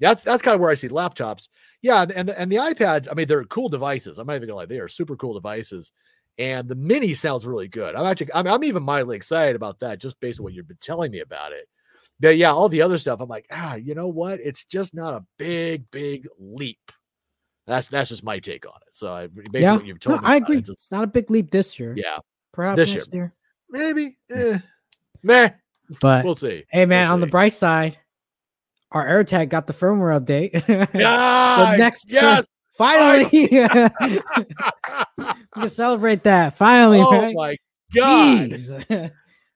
That's 0.00 0.22
that's 0.22 0.42
kind 0.42 0.54
of 0.54 0.60
where 0.60 0.70
I 0.70 0.74
see 0.74 0.88
laptops. 0.88 1.48
Yeah, 1.82 2.06
and 2.14 2.28
the, 2.28 2.38
and 2.40 2.50
the 2.50 2.56
iPads. 2.56 3.08
I 3.10 3.14
mean, 3.14 3.26
they're 3.26 3.44
cool 3.44 3.68
devices. 3.68 4.18
I'm 4.18 4.26
not 4.26 4.36
even 4.36 4.48
gonna 4.48 4.56
lie, 4.56 4.66
they 4.66 4.78
are 4.80 4.88
super 4.88 5.16
cool 5.16 5.34
devices. 5.34 5.92
And 6.40 6.66
the 6.68 6.74
mini 6.74 7.12
sounds 7.14 7.46
really 7.46 7.68
good. 7.68 7.94
I'm 7.94 8.06
actually, 8.06 8.32
I'm, 8.34 8.46
I'm 8.48 8.64
even 8.64 8.82
mildly 8.82 9.14
excited 9.16 9.54
about 9.56 9.78
that 9.80 10.00
just 10.00 10.18
based 10.20 10.40
on 10.40 10.44
what 10.44 10.54
you've 10.54 10.66
been 10.66 10.78
telling 10.80 11.12
me 11.12 11.20
about 11.20 11.52
it. 11.52 11.68
But 12.18 12.36
yeah, 12.38 12.50
all 12.50 12.68
the 12.68 12.82
other 12.82 12.96
stuff, 12.98 13.20
I'm 13.20 13.28
like, 13.28 13.46
ah, 13.52 13.74
you 13.74 13.94
know 13.94 14.08
what? 14.08 14.40
It's 14.40 14.64
just 14.64 14.94
not 14.94 15.14
a 15.14 15.24
big, 15.38 15.90
big 15.90 16.26
leap. 16.38 16.92
That's 17.66 17.88
that's 17.88 18.08
just 18.08 18.24
my 18.24 18.38
take 18.38 18.66
on 18.66 18.72
it. 18.86 18.96
So 18.96 19.12
I 19.12 19.24
on 19.24 19.30
yeah, 19.52 19.74
what 19.76 19.84
you've 19.86 20.00
told 20.00 20.16
no, 20.16 20.22
me, 20.22 20.26
I 20.28 20.36
about 20.36 20.40
it, 20.40 20.52
agree. 20.52 20.62
just- 20.62 20.78
It's 20.78 20.90
not 20.90 21.04
a 21.04 21.06
big 21.06 21.30
leap 21.30 21.50
this 21.50 21.78
year. 21.78 21.94
yeah, 21.96 22.18
perhaps 22.52 22.76
this 22.76 22.94
next 22.94 23.12
year. 23.14 23.34
year. 23.70 23.92
maybe, 23.94 24.18
eh, 24.30 24.58
meh. 25.22 25.50
But 26.00 26.24
We'll 26.24 26.36
see. 26.36 26.64
hey, 26.70 26.86
man, 26.86 27.06
We'll 27.06 27.14
on 27.14 27.20
the 27.20 27.26
bright 27.26 27.52
side, 27.52 27.98
our 28.92 29.06
AirTag 29.06 29.48
got 29.50 29.66
the 29.66 29.72
firmware 29.72 30.18
update. 30.20 30.88
Yeah, 30.94 31.74
next 31.78 32.06
turn- 32.06 32.14
yes. 32.22 32.46
Finally, 32.80 33.28
we 33.32 35.24
can 35.54 35.68
celebrate 35.68 36.24
that. 36.24 36.56
Finally, 36.56 37.00
oh 37.00 37.10
right? 37.12 37.34
my 37.34 37.56
god! 37.94 38.50
Jeez. 38.52 39.10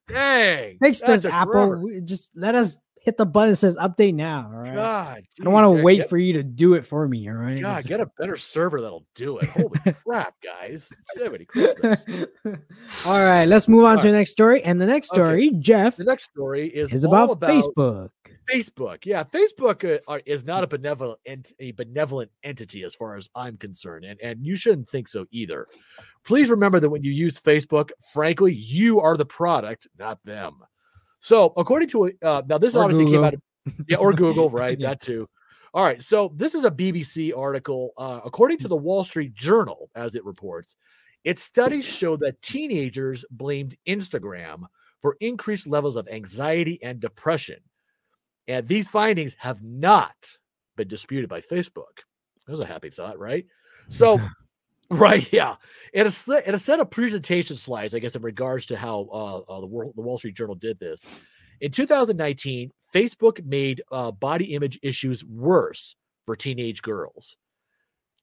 Dang, 0.09 0.77
Fix 0.83 1.01
this, 1.01 1.25
Apple. 1.25 1.77
We- 1.77 2.03
Just 2.03 2.37
let 2.37 2.55
us 2.55 2.77
hit 3.01 3.17
the 3.17 3.25
button 3.25 3.51
that 3.51 3.57
says 3.57 3.77
update 3.79 4.15
now. 4.15 4.51
All 4.53 4.59
right. 4.61 4.75
God, 4.75 5.23
I 5.41 5.45
don't 5.45 5.53
want 5.55 5.77
to 5.79 5.83
wait 5.83 5.97
get- 5.99 6.11
for 6.11 6.19
you 6.19 6.35
to 6.35 6.43
do 6.43 6.75
it 6.75 6.85
for 6.85 7.09
me. 7.09 7.27
All 7.31 7.35
right. 7.37 7.59
God, 7.59 7.77
Just- 7.77 7.89
get 7.89 8.01
a 8.01 8.11
better 8.19 8.37
server 8.37 8.83
that'll 8.83 9.07
do 9.15 9.39
it. 9.39 9.47
Holy 9.49 9.71
crap, 10.07 10.35
guys! 10.43 10.91
Jiminy 11.17 11.47
Christmas. 11.47 12.05
all 13.07 13.25
right. 13.25 13.47
Let's 13.47 13.69
move 13.69 13.85
on 13.85 13.97
All 13.97 14.03
to 14.03 14.07
the 14.09 14.13
next 14.19 14.33
story. 14.33 14.63
And 14.63 14.79
the 14.79 14.87
next 14.87 15.13
Okay. 15.13 15.19
story, 15.21 15.51
Jeff, 15.61 15.97
The 15.97 16.05
next 16.05 16.25
story 16.25 16.67
is, 16.69 16.93
is 16.93 17.07
all 17.07 17.33
about, 17.33 17.51
Facebook. 17.51 18.11
Facebook. 18.53 19.05
Yeah, 19.05 19.25
Facebook 19.25 19.85
uh, 19.85 19.99
are- 20.09 20.23
is 20.27 20.45
not 20.45 20.65
a 20.65 20.67
benevolent 20.67 21.19
ent- 21.27 21.53
a 21.61 21.73
benevolent 21.73 22.31
entity 22.43 22.83
as 22.85 22.95
far 22.95 23.17
as 23.17 23.29
I'm 23.35 23.57
concerned, 23.57 24.05
and 24.05 24.21
and 24.21 24.45
you 24.45 24.57
shouldn't 24.57 24.89
think 24.89 25.09
so 25.09 25.27
either. 25.31 25.67
Please 26.25 26.51
remember 26.51 26.81
that 26.81 26.91
when 26.91 27.05
you 27.05 27.13
use 27.13 27.39
Facebook, 27.39 27.91
frankly, 28.13 28.55
you 28.55 29.01
are 29.01 29.17
the 29.17 29.27
product, 29.27 29.87
not 29.99 30.19
them. 30.25 30.55
So, 31.21 31.53
according 31.57 31.89
to 31.91 32.13
uh, 32.23 32.43
now, 32.49 32.59
this 32.59 32.77
Or 32.77 32.83
obviously 32.85 33.05
Google. 33.07 33.19
came 33.21 33.25
out 33.27 33.35
of 33.35 33.41
yeah, 33.89 33.97
or 33.97 34.13
Google, 34.13 34.51
right? 34.63 34.79
Yeah. 34.79 34.89
That 34.91 35.01
too. 35.01 35.29
All 35.73 35.85
right. 35.85 36.01
So 36.01 36.33
this 36.37 36.55
is 36.55 36.65
a 36.65 36.71
BBC 36.71 37.37
article. 37.37 37.91
Uh, 37.99 38.21
according 38.25 38.59
to 38.59 38.69
the 38.69 38.77
Wall 38.77 39.03
Street 39.05 39.35
Journal, 39.35 39.91
as 39.97 40.15
it 40.15 40.25
reports, 40.25 40.77
its 41.25 41.43
studies 41.43 41.85
show 41.85 42.17
that 42.19 42.41
teenagers 42.43 43.25
blamed 43.31 43.75
Instagram 43.89 44.65
for 45.03 45.17
increased 45.21 45.67
levels 45.67 45.97
of 45.97 46.07
anxiety 46.09 46.79
and 46.83 47.01
depression. 47.01 47.57
And 48.47 48.67
these 48.67 48.89
findings 48.89 49.37
have 49.39 49.63
not 49.63 50.37
been 50.77 50.89
disputed 50.89 51.29
by 51.29 51.41
Facebook. 51.41 52.03
That 52.47 52.53
was 52.53 52.61
a 52.61 52.67
happy 52.67 52.91
thought, 52.91 53.19
right? 53.19 53.47
So, 53.89 54.21
right, 54.91 55.31
yeah. 55.33 55.57
And 55.95 56.09
a, 56.09 56.47
and 56.47 56.55
a 56.55 56.59
set 56.59 56.81
of 56.81 56.91
presentation 56.91 57.57
slides, 57.57 57.95
I 57.95 58.01
guess, 58.01 58.17
in 58.17 58.23
regards 58.23 58.67
to 58.67 58.77
how 58.77 59.09
uh, 59.13 59.53
uh, 59.53 59.61
the, 59.61 59.67
World, 59.67 59.95
the 59.97 60.03
Wall 60.03 60.19
Street 60.19 60.37
Journal 60.37 60.55
did 60.55 60.79
this. 60.79 61.25
In 61.61 61.71
2019, 61.71 62.71
Facebook 62.93 63.45
made 63.45 63.83
uh, 63.91 64.11
body 64.11 64.55
image 64.55 64.79
issues 64.83 65.25
worse 65.25 65.97
for 66.27 66.37
teenage 66.37 66.83
girls. 66.83 67.37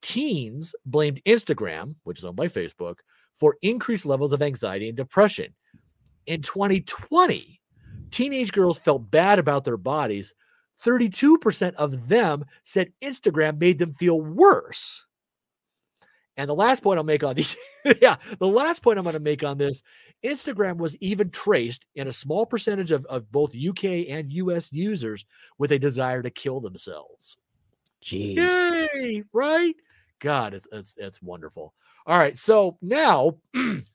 Teens 0.01 0.73
blamed 0.85 1.21
Instagram, 1.25 1.95
which 2.03 2.19
is 2.19 2.25
owned 2.25 2.35
by 2.35 2.47
Facebook, 2.47 2.95
for 3.39 3.57
increased 3.61 4.05
levels 4.05 4.33
of 4.33 4.41
anxiety 4.41 4.87
and 4.87 4.97
depression. 4.97 5.53
In 6.25 6.41
2020, 6.41 7.60
teenage 8.11 8.51
girls 8.51 8.77
felt 8.77 9.09
bad 9.09 9.39
about 9.39 9.63
their 9.63 9.77
bodies. 9.77 10.33
32% 10.83 11.73
of 11.75 12.09
them 12.09 12.45
said 12.63 12.91
Instagram 13.01 13.59
made 13.59 13.79
them 13.79 13.93
feel 13.93 14.19
worse. 14.19 15.05
And 16.37 16.49
the 16.49 16.55
last 16.55 16.81
point 16.81 16.97
I'll 16.97 17.03
make 17.03 17.23
on 17.23 17.35
these, 17.35 17.55
yeah, 18.01 18.17
the 18.39 18.47
last 18.47 18.81
point 18.81 18.97
I'm 18.97 19.03
going 19.03 19.15
to 19.15 19.21
make 19.21 19.43
on 19.43 19.57
this 19.57 19.81
Instagram 20.23 20.77
was 20.77 20.95
even 20.97 21.29
traced 21.29 21.85
in 21.95 22.07
a 22.07 22.11
small 22.11 22.45
percentage 22.45 22.91
of, 22.91 23.05
of 23.05 23.31
both 23.31 23.55
UK 23.55 24.07
and 24.09 24.31
US 24.33 24.71
users 24.71 25.25
with 25.57 25.71
a 25.71 25.79
desire 25.79 26.21
to 26.21 26.29
kill 26.29 26.61
themselves. 26.61 27.37
Jeez. 28.03 28.35
Yay, 28.37 29.23
right? 29.33 29.75
God, 30.19 30.53
it's, 30.53 30.67
it's, 30.71 30.95
it's 30.97 31.21
wonderful. 31.21 31.73
All 32.07 32.17
right. 32.17 32.37
So 32.37 32.77
now 32.81 33.37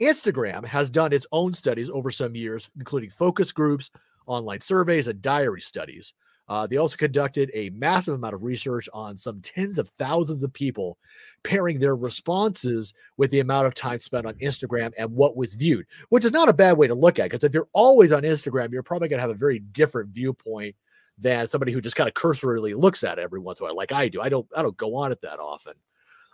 Instagram 0.00 0.64
has 0.64 0.90
done 0.90 1.12
its 1.12 1.26
own 1.32 1.52
studies 1.52 1.90
over 1.90 2.10
some 2.10 2.34
years, 2.34 2.70
including 2.78 3.10
focus 3.10 3.52
groups, 3.52 3.90
online 4.26 4.60
surveys, 4.60 5.08
and 5.08 5.20
diary 5.20 5.60
studies. 5.60 6.14
Uh, 6.48 6.66
they 6.66 6.78
also 6.78 6.96
conducted 6.96 7.48
a 7.54 7.70
massive 7.70 8.14
amount 8.14 8.34
of 8.34 8.42
research 8.42 8.88
on 8.92 9.16
some 9.16 9.40
tens 9.40 9.78
of 9.78 9.88
thousands 9.90 10.42
of 10.42 10.52
people, 10.52 10.98
pairing 11.44 11.78
their 11.78 11.94
responses 11.94 12.92
with 13.16 13.30
the 13.30 13.38
amount 13.38 13.68
of 13.68 13.74
time 13.74 14.00
spent 14.00 14.26
on 14.26 14.34
Instagram 14.34 14.90
and 14.98 15.08
what 15.12 15.36
was 15.36 15.54
viewed, 15.54 15.86
which 16.08 16.24
is 16.24 16.32
not 16.32 16.48
a 16.48 16.52
bad 16.52 16.76
way 16.76 16.88
to 16.88 16.94
look 16.94 17.20
at. 17.20 17.30
Because 17.30 17.44
if 17.44 17.54
you're 17.54 17.68
always 17.72 18.10
on 18.10 18.24
Instagram, 18.24 18.72
you're 18.72 18.82
probably 18.82 19.06
going 19.06 19.18
to 19.18 19.22
have 19.22 19.30
a 19.30 19.34
very 19.34 19.60
different 19.60 20.10
viewpoint 20.10 20.74
than 21.18 21.46
somebody 21.46 21.70
who 21.70 21.80
just 21.80 21.94
kind 21.94 22.08
of 22.08 22.14
cursorily 22.14 22.74
looks 22.74 23.04
at 23.04 23.18
it 23.18 23.22
every 23.22 23.38
once 23.38 23.60
in 23.60 23.64
a 23.64 23.68
while, 23.68 23.76
like 23.76 23.92
I 23.92 24.08
do. 24.08 24.20
I 24.20 24.28
don't. 24.28 24.46
I 24.56 24.62
don't 24.62 24.76
go 24.76 24.96
on 24.96 25.12
it 25.12 25.20
that 25.20 25.38
often. 25.38 25.74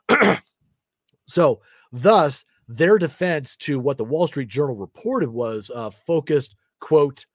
so, 1.26 1.60
thus, 1.92 2.44
their 2.68 2.98
defense 2.98 3.56
to 3.56 3.78
what 3.78 3.98
the 3.98 4.04
Wall 4.04 4.26
Street 4.26 4.48
Journal 4.48 4.76
reported 4.76 5.28
was 5.28 5.70
uh, 5.74 5.90
focused, 5.90 6.56
quote, 6.80 7.26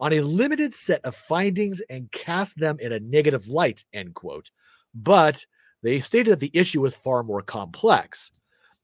on 0.00 0.12
a 0.12 0.20
limited 0.20 0.74
set 0.74 1.04
of 1.04 1.14
findings 1.14 1.80
and 1.88 2.10
cast 2.10 2.58
them 2.58 2.76
in 2.80 2.92
a 2.92 3.00
negative 3.00 3.48
light, 3.48 3.84
end 3.92 4.14
quote. 4.14 4.50
But 4.94 5.44
they 5.82 6.00
stated 6.00 6.32
that 6.32 6.40
the 6.40 6.50
issue 6.52 6.80
was 6.80 6.94
far 6.94 7.22
more 7.22 7.42
complex. 7.42 8.32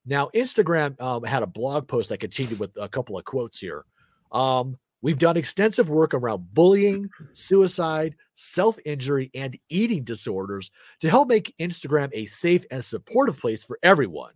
Now, 0.06 0.30
Instagram 0.34 1.00
um, 1.00 1.24
had 1.24 1.42
a 1.42 1.46
blog 1.46 1.88
post 1.88 2.08
that 2.08 2.20
continued 2.20 2.60
with 2.60 2.70
a 2.80 2.88
couple 2.88 3.18
of 3.18 3.24
quotes 3.24 3.58
here. 3.58 3.84
Um, 4.30 4.78
We've 5.00 5.18
done 5.18 5.36
extensive 5.36 5.88
work 5.88 6.12
around 6.12 6.52
bullying, 6.54 7.08
suicide, 7.32 8.16
self 8.34 8.78
injury, 8.84 9.30
and 9.34 9.56
eating 9.68 10.02
disorders 10.02 10.70
to 11.00 11.10
help 11.10 11.28
make 11.28 11.54
Instagram 11.60 12.10
a 12.12 12.26
safe 12.26 12.64
and 12.70 12.84
supportive 12.84 13.38
place 13.38 13.62
for 13.62 13.78
everyone. 13.82 14.32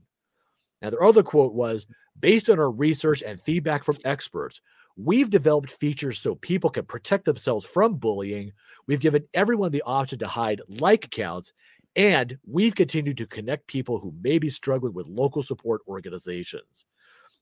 Now, 0.82 0.90
their 0.90 1.02
other 1.02 1.22
quote 1.22 1.54
was 1.54 1.86
based 2.18 2.50
on 2.50 2.58
our 2.58 2.70
research 2.70 3.22
and 3.22 3.40
feedback 3.40 3.84
from 3.84 3.96
experts, 4.04 4.60
We've 4.96 5.30
developed 5.30 5.72
features 5.72 6.20
so 6.20 6.34
people 6.36 6.70
can 6.70 6.84
protect 6.84 7.24
themselves 7.24 7.64
from 7.64 7.94
bullying. 7.94 8.52
We've 8.86 9.00
given 9.00 9.26
everyone 9.32 9.72
the 9.72 9.82
option 9.82 10.18
to 10.18 10.26
hide 10.26 10.60
like 10.68 11.06
accounts, 11.06 11.52
and 11.96 12.38
we've 12.46 12.74
continued 12.74 13.16
to 13.18 13.26
connect 13.26 13.66
people 13.66 13.98
who 13.98 14.14
may 14.22 14.38
be 14.38 14.50
struggling 14.50 14.92
with 14.92 15.06
local 15.06 15.42
support 15.42 15.80
organizations. 15.88 16.84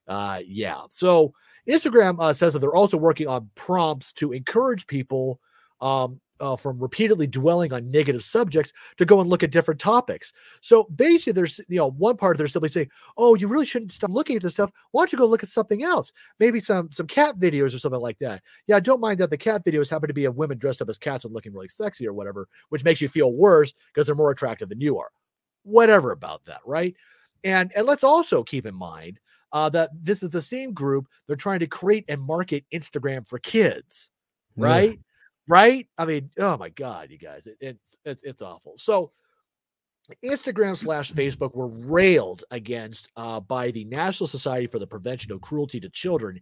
Uh, 0.07 0.41
yeah. 0.47 0.82
So 0.91 1.32
Instagram 1.68 2.16
uh, 2.20 2.32
says 2.32 2.53
that 2.53 2.61
they're 2.61 2.74
also 2.74 2.97
working 2.97 3.26
on 3.26 3.51
prompts 3.55 4.12
to 4.14 4.32
encourage 4.32 4.86
people 4.86 5.41
um, 5.80 6.20
uh, 6.41 6.57
from 6.57 6.78
repeatedly 6.78 7.26
dwelling 7.26 7.72
on 7.72 7.91
negative 7.91 8.24
subjects 8.24 8.72
to 8.97 9.05
go 9.05 9.20
and 9.20 9.28
look 9.28 9.43
at 9.43 9.51
different 9.51 9.80
topics. 9.80 10.32
So 10.61 10.84
basically, 10.95 11.34
there's 11.34 11.61
you 11.68 11.76
know 11.76 11.91
one 11.91 12.16
part 12.16 12.38
they're 12.38 12.49
simply 12.49 12.70
saying, 12.70 12.91
"Oh, 13.16 13.34
you 13.34 13.49
really 13.49 13.66
shouldn't 13.66 13.93
stop 13.93 14.11
looking 14.11 14.36
at 14.36 14.43
this 14.43 14.55
stuff. 14.55 14.70
Why 14.91 15.03
don't 15.03 15.12
you 15.12 15.18
go 15.18 15.26
look 15.26 15.43
at 15.43 15.49
something 15.49 15.82
else? 15.82 16.12
Maybe 16.38 16.61
some 16.61 16.91
some 16.93 17.07
cat 17.07 17.38
videos 17.38 17.74
or 17.74 17.78
something 17.78 18.01
like 18.01 18.18
that." 18.20 18.43
Yeah, 18.66 18.76
I 18.76 18.80
don't 18.80 19.01
mind 19.01 19.18
that 19.20 19.30
the 19.30 19.38
cat 19.38 19.64
videos 19.64 19.91
happen 19.91 20.09
to 20.09 20.14
be 20.14 20.24
of 20.24 20.36
women 20.36 20.59
dressed 20.59 20.82
up 20.82 20.88
as 20.88 20.99
cats 20.99 21.24
and 21.24 21.34
looking 21.34 21.53
really 21.53 21.68
sexy 21.68 22.07
or 22.07 22.12
whatever, 22.12 22.49
which 22.70 22.84
makes 22.84 23.01
you 23.01 23.09
feel 23.09 23.32
worse 23.32 23.74
because 23.93 24.07
they're 24.07 24.14
more 24.14 24.30
attractive 24.30 24.68
than 24.68 24.80
you 24.80 24.99
are. 24.99 25.11
Whatever 25.62 26.12
about 26.12 26.45
that, 26.47 26.61
right? 26.64 26.95
And 27.45 27.72
and 27.76 27.86
let's 27.86 28.05
also 28.05 28.43
keep 28.43 28.66
in 28.66 28.74
mind 28.74 29.20
uh, 29.53 29.68
that 29.70 29.91
this 30.03 30.22
is 30.22 30.30
the 30.30 30.43
same 30.43 30.72
group 30.72 31.07
they're 31.26 31.36
trying 31.36 31.61
to 31.61 31.66
create 31.66 32.05
and 32.09 32.20
market 32.20 32.64
Instagram 32.72 33.28
for 33.28 33.38
kids, 33.38 34.11
right? 34.57 34.93
Yeah 34.93 35.03
right? 35.49 35.86
I 35.99 36.05
mean, 36.05 36.30
oh 36.38 36.57
my 36.57 36.68
God, 36.70 37.11
you 37.11 37.18
guys, 37.18 37.47
it, 37.47 37.57
it's 37.61 37.99
it's 38.05 38.22
it's 38.22 38.43
awful. 38.43 38.74
So 38.76 39.12
Instagram 40.24 40.76
slash 40.76 41.12
Facebook 41.12 41.55
were 41.55 41.68
railed 41.68 42.45
against 42.51 43.09
uh, 43.16 43.41
by 43.41 43.70
the 43.70 43.84
National 43.84 44.26
Society 44.26 44.66
for 44.66 44.78
the 44.78 44.86
Prevention 44.86 45.32
of 45.32 45.41
Cruelty 45.41 45.80
to 45.80 45.88
Children 45.91 46.41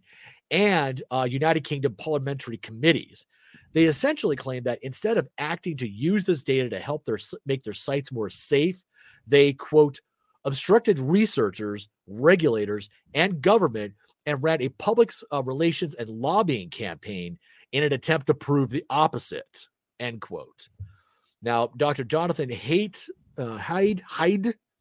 and 0.51 1.01
uh, 1.11 1.27
United 1.29 1.63
Kingdom 1.63 1.95
parliamentary 1.95 2.57
committees. 2.57 3.25
They 3.73 3.83
essentially 3.83 4.35
claim 4.35 4.63
that 4.63 4.79
instead 4.81 5.17
of 5.17 5.27
acting 5.37 5.77
to 5.77 5.87
use 5.87 6.23
this 6.23 6.43
data 6.43 6.69
to 6.69 6.79
help 6.79 7.05
their 7.05 7.19
make 7.45 7.63
their 7.63 7.73
sites 7.73 8.11
more 8.11 8.29
safe, 8.29 8.81
they 9.27 9.53
quote 9.53 9.99
obstructed 10.45 10.97
researchers, 10.99 11.89
regulators, 12.07 12.89
and 13.13 13.41
government 13.41 13.93
and 14.25 14.41
ran 14.43 14.61
a 14.61 14.69
public 14.69 15.11
uh, 15.33 15.43
relations 15.43 15.95
and 15.95 16.09
lobbying 16.09 16.69
campaign 16.69 17.37
in 17.71 17.83
an 17.83 17.93
attempt 17.93 18.27
to 18.27 18.33
prove 18.33 18.69
the 18.69 18.85
opposite. 18.89 19.67
End 19.99 20.21
quote. 20.21 20.69
Now, 21.41 21.67
Dr. 21.77 22.03
Jonathan 22.03 22.49
Haidt, 22.49 23.09
uh, 23.37 23.57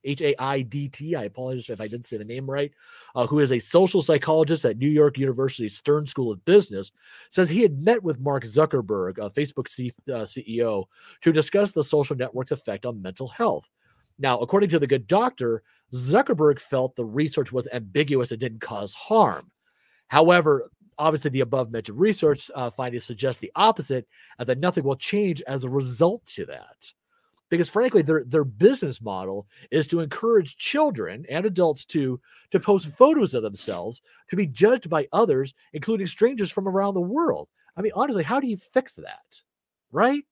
H 0.04 0.22
A 0.22 0.40
I 0.40 0.62
D 0.62 0.88
T. 0.88 1.14
I 1.14 1.24
apologize 1.24 1.70
if 1.70 1.80
I 1.80 1.86
didn't 1.86 2.06
say 2.06 2.16
the 2.16 2.24
name 2.24 2.48
right. 2.48 2.72
Uh, 3.14 3.26
who 3.26 3.40
is 3.40 3.52
a 3.52 3.58
social 3.58 4.00
psychologist 4.00 4.64
at 4.64 4.78
New 4.78 4.88
York 4.88 5.18
University 5.18 5.68
Stern 5.68 6.06
School 6.06 6.30
of 6.30 6.44
Business, 6.44 6.92
says 7.30 7.48
he 7.48 7.62
had 7.62 7.84
met 7.84 8.02
with 8.02 8.20
Mark 8.20 8.44
Zuckerberg, 8.44 9.18
a 9.18 9.30
Facebook 9.30 9.68
C- 9.68 9.92
uh, 10.08 10.22
CEO, 10.22 10.84
to 11.20 11.32
discuss 11.32 11.72
the 11.72 11.82
social 11.82 12.16
network's 12.16 12.52
effect 12.52 12.86
on 12.86 13.02
mental 13.02 13.28
health. 13.28 13.68
Now, 14.18 14.38
according 14.38 14.70
to 14.70 14.78
the 14.78 14.86
good 14.86 15.06
doctor, 15.06 15.62
Zuckerberg 15.92 16.60
felt 16.60 16.96
the 16.96 17.04
research 17.04 17.52
was 17.52 17.68
ambiguous 17.72 18.30
and 18.30 18.40
didn't 18.40 18.60
cause 18.60 18.94
harm. 18.94 19.50
However, 20.08 20.70
obviously 20.98 21.30
the 21.30 21.40
above 21.40 21.70
mentioned 21.70 21.98
research 21.98 22.50
uh, 22.54 22.70
findings 22.70 23.04
suggest 23.04 23.40
the 23.40 23.52
opposite 23.54 24.06
and 24.38 24.48
that 24.48 24.58
nothing 24.58 24.84
will 24.84 24.96
change 24.96 25.42
as 25.42 25.64
a 25.64 25.70
result 25.70 26.24
to 26.26 26.44
that. 26.46 26.92
Because 27.50 27.68
frankly 27.68 28.02
their 28.02 28.24
their 28.24 28.44
business 28.44 29.00
model 29.00 29.46
is 29.70 29.86
to 29.86 30.00
encourage 30.00 30.58
children 30.58 31.24
and 31.30 31.46
adults 31.46 31.86
to 31.86 32.20
to 32.50 32.60
post 32.60 32.88
photos 32.88 33.32
of 33.32 33.42
themselves 33.42 34.02
to 34.28 34.36
be 34.36 34.46
judged 34.46 34.90
by 34.90 35.08
others 35.12 35.54
including 35.72 36.06
strangers 36.06 36.50
from 36.50 36.68
around 36.68 36.92
the 36.92 37.00
world. 37.00 37.48
I 37.76 37.80
mean 37.80 37.92
honestly 37.94 38.22
how 38.22 38.38
do 38.38 38.48
you 38.48 38.58
fix 38.58 38.96
that? 38.96 39.40
Right? 39.92 40.22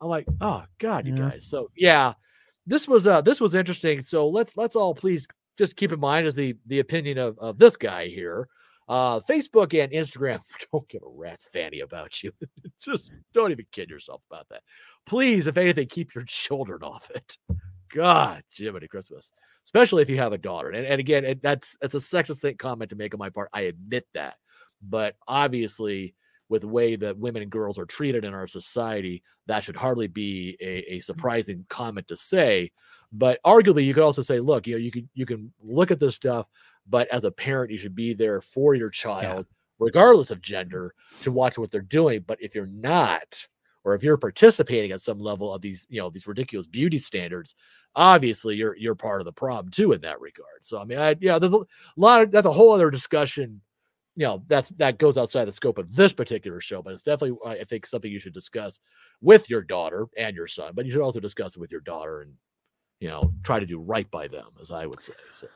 I'm 0.00 0.08
like 0.08 0.26
oh 0.40 0.62
god 0.78 1.08
you 1.08 1.16
yeah. 1.16 1.30
guys. 1.30 1.44
So 1.44 1.70
yeah 1.74 2.14
this 2.66 2.86
was 2.86 3.08
uh 3.08 3.20
this 3.20 3.40
was 3.40 3.56
interesting. 3.56 4.00
So 4.02 4.28
let's 4.28 4.56
let's 4.56 4.76
all 4.76 4.94
please 4.94 5.26
just 5.58 5.74
keep 5.74 5.90
in 5.90 5.98
mind 5.98 6.28
as 6.28 6.36
the 6.36 6.54
the 6.66 6.78
opinion 6.78 7.18
of, 7.18 7.36
of 7.40 7.58
this 7.58 7.76
guy 7.76 8.06
here 8.06 8.48
uh, 8.90 9.20
Facebook 9.20 9.72
and 9.80 9.92
Instagram 9.92 10.40
don't 10.72 10.88
give 10.88 11.02
a 11.02 11.08
rat's 11.08 11.46
fanny 11.46 11.80
about 11.80 12.22
you. 12.24 12.32
Just 12.80 13.12
don't 13.32 13.52
even 13.52 13.64
kid 13.70 13.88
yourself 13.88 14.20
about 14.28 14.48
that. 14.50 14.62
Please, 15.06 15.46
if 15.46 15.56
anything, 15.56 15.86
keep 15.86 16.12
your 16.12 16.24
children 16.24 16.82
off 16.82 17.08
it. 17.14 17.38
God, 17.94 18.42
Jiminy 18.52 18.88
Christmas, 18.88 19.32
especially 19.64 20.02
if 20.02 20.10
you 20.10 20.16
have 20.16 20.32
a 20.32 20.38
daughter. 20.38 20.70
And, 20.70 20.84
and 20.84 20.98
again, 20.98 21.24
it, 21.24 21.40
that's 21.40 21.76
that's 21.80 21.94
a 21.94 21.98
sexist 21.98 22.38
thing 22.38 22.56
comment 22.56 22.90
to 22.90 22.96
make 22.96 23.14
on 23.14 23.18
my 23.18 23.30
part. 23.30 23.48
I 23.52 23.62
admit 23.62 24.06
that, 24.14 24.34
but 24.82 25.14
obviously, 25.28 26.14
with 26.48 26.62
the 26.62 26.68
way 26.68 26.96
that 26.96 27.16
women 27.16 27.42
and 27.42 27.50
girls 27.50 27.78
are 27.78 27.86
treated 27.86 28.24
in 28.24 28.34
our 28.34 28.48
society, 28.48 29.22
that 29.46 29.62
should 29.62 29.76
hardly 29.76 30.08
be 30.08 30.56
a, 30.60 30.94
a 30.94 30.98
surprising 30.98 31.64
comment 31.68 32.08
to 32.08 32.16
say. 32.16 32.72
But 33.12 33.38
arguably, 33.46 33.84
you 33.84 33.94
could 33.94 34.02
also 34.02 34.22
say, 34.22 34.40
look, 34.40 34.66
you 34.66 34.74
know, 34.74 34.78
you 34.78 34.90
can 34.90 35.08
you 35.14 35.26
can 35.26 35.52
look 35.62 35.92
at 35.92 36.00
this 36.00 36.16
stuff 36.16 36.46
but 36.90 37.08
as 37.08 37.24
a 37.24 37.30
parent, 37.30 37.70
you 37.70 37.78
should 37.78 37.94
be 37.94 38.12
there 38.12 38.40
for 38.40 38.74
your 38.74 38.90
child, 38.90 39.46
yeah. 39.48 39.56
regardless 39.78 40.30
of 40.30 40.42
gender, 40.42 40.94
to 41.22 41.32
watch 41.32 41.56
what 41.58 41.70
they're 41.70 41.80
doing. 41.80 42.24
But 42.26 42.42
if 42.42 42.54
you're 42.54 42.66
not, 42.66 43.46
or 43.84 43.94
if 43.94 44.02
you're 44.02 44.18
participating 44.18 44.92
at 44.92 45.00
some 45.00 45.18
level 45.18 45.54
of 45.54 45.62
these, 45.62 45.86
you 45.88 46.00
know, 46.00 46.10
these 46.10 46.26
ridiculous 46.26 46.66
beauty 46.66 46.98
standards, 46.98 47.54
obviously 47.96 48.56
you're 48.56 48.76
you're 48.76 48.94
part 48.94 49.20
of 49.20 49.24
the 49.24 49.32
problem 49.32 49.70
too 49.70 49.92
in 49.92 50.00
that 50.02 50.20
regard. 50.20 50.60
So 50.62 50.78
I 50.80 50.84
mean, 50.84 50.98
I 50.98 51.16
yeah, 51.20 51.38
there's 51.38 51.54
a 51.54 51.64
lot 51.96 52.22
of 52.22 52.30
that's 52.30 52.46
a 52.46 52.52
whole 52.52 52.72
other 52.72 52.90
discussion 52.90 53.62
you 54.16 54.26
know 54.26 54.42
that's 54.48 54.70
that 54.70 54.98
goes 54.98 55.16
outside 55.16 55.44
the 55.46 55.52
scope 55.52 55.78
of 55.78 55.94
this 55.94 56.12
particular 56.12 56.60
show, 56.60 56.82
but 56.82 56.92
it's 56.92 57.02
definitely 57.02 57.38
I 57.46 57.64
think 57.64 57.86
something 57.86 58.10
you 58.10 58.18
should 58.18 58.34
discuss 58.34 58.80
with 59.20 59.48
your 59.48 59.62
daughter 59.62 60.06
and 60.18 60.36
your 60.36 60.46
son. 60.46 60.72
But 60.74 60.84
you 60.84 60.90
should 60.90 61.00
also 61.00 61.20
discuss 61.20 61.56
it 61.56 61.60
with 61.60 61.72
your 61.72 61.80
daughter 61.80 62.22
and 62.22 62.34
you 62.98 63.08
know 63.08 63.30
try 63.44 63.60
to 63.60 63.66
do 63.66 63.78
right 63.78 64.10
by 64.10 64.28
them, 64.28 64.46
as 64.60 64.70
I 64.70 64.86
would 64.86 65.00
say. 65.00 65.14
So. 65.32 65.46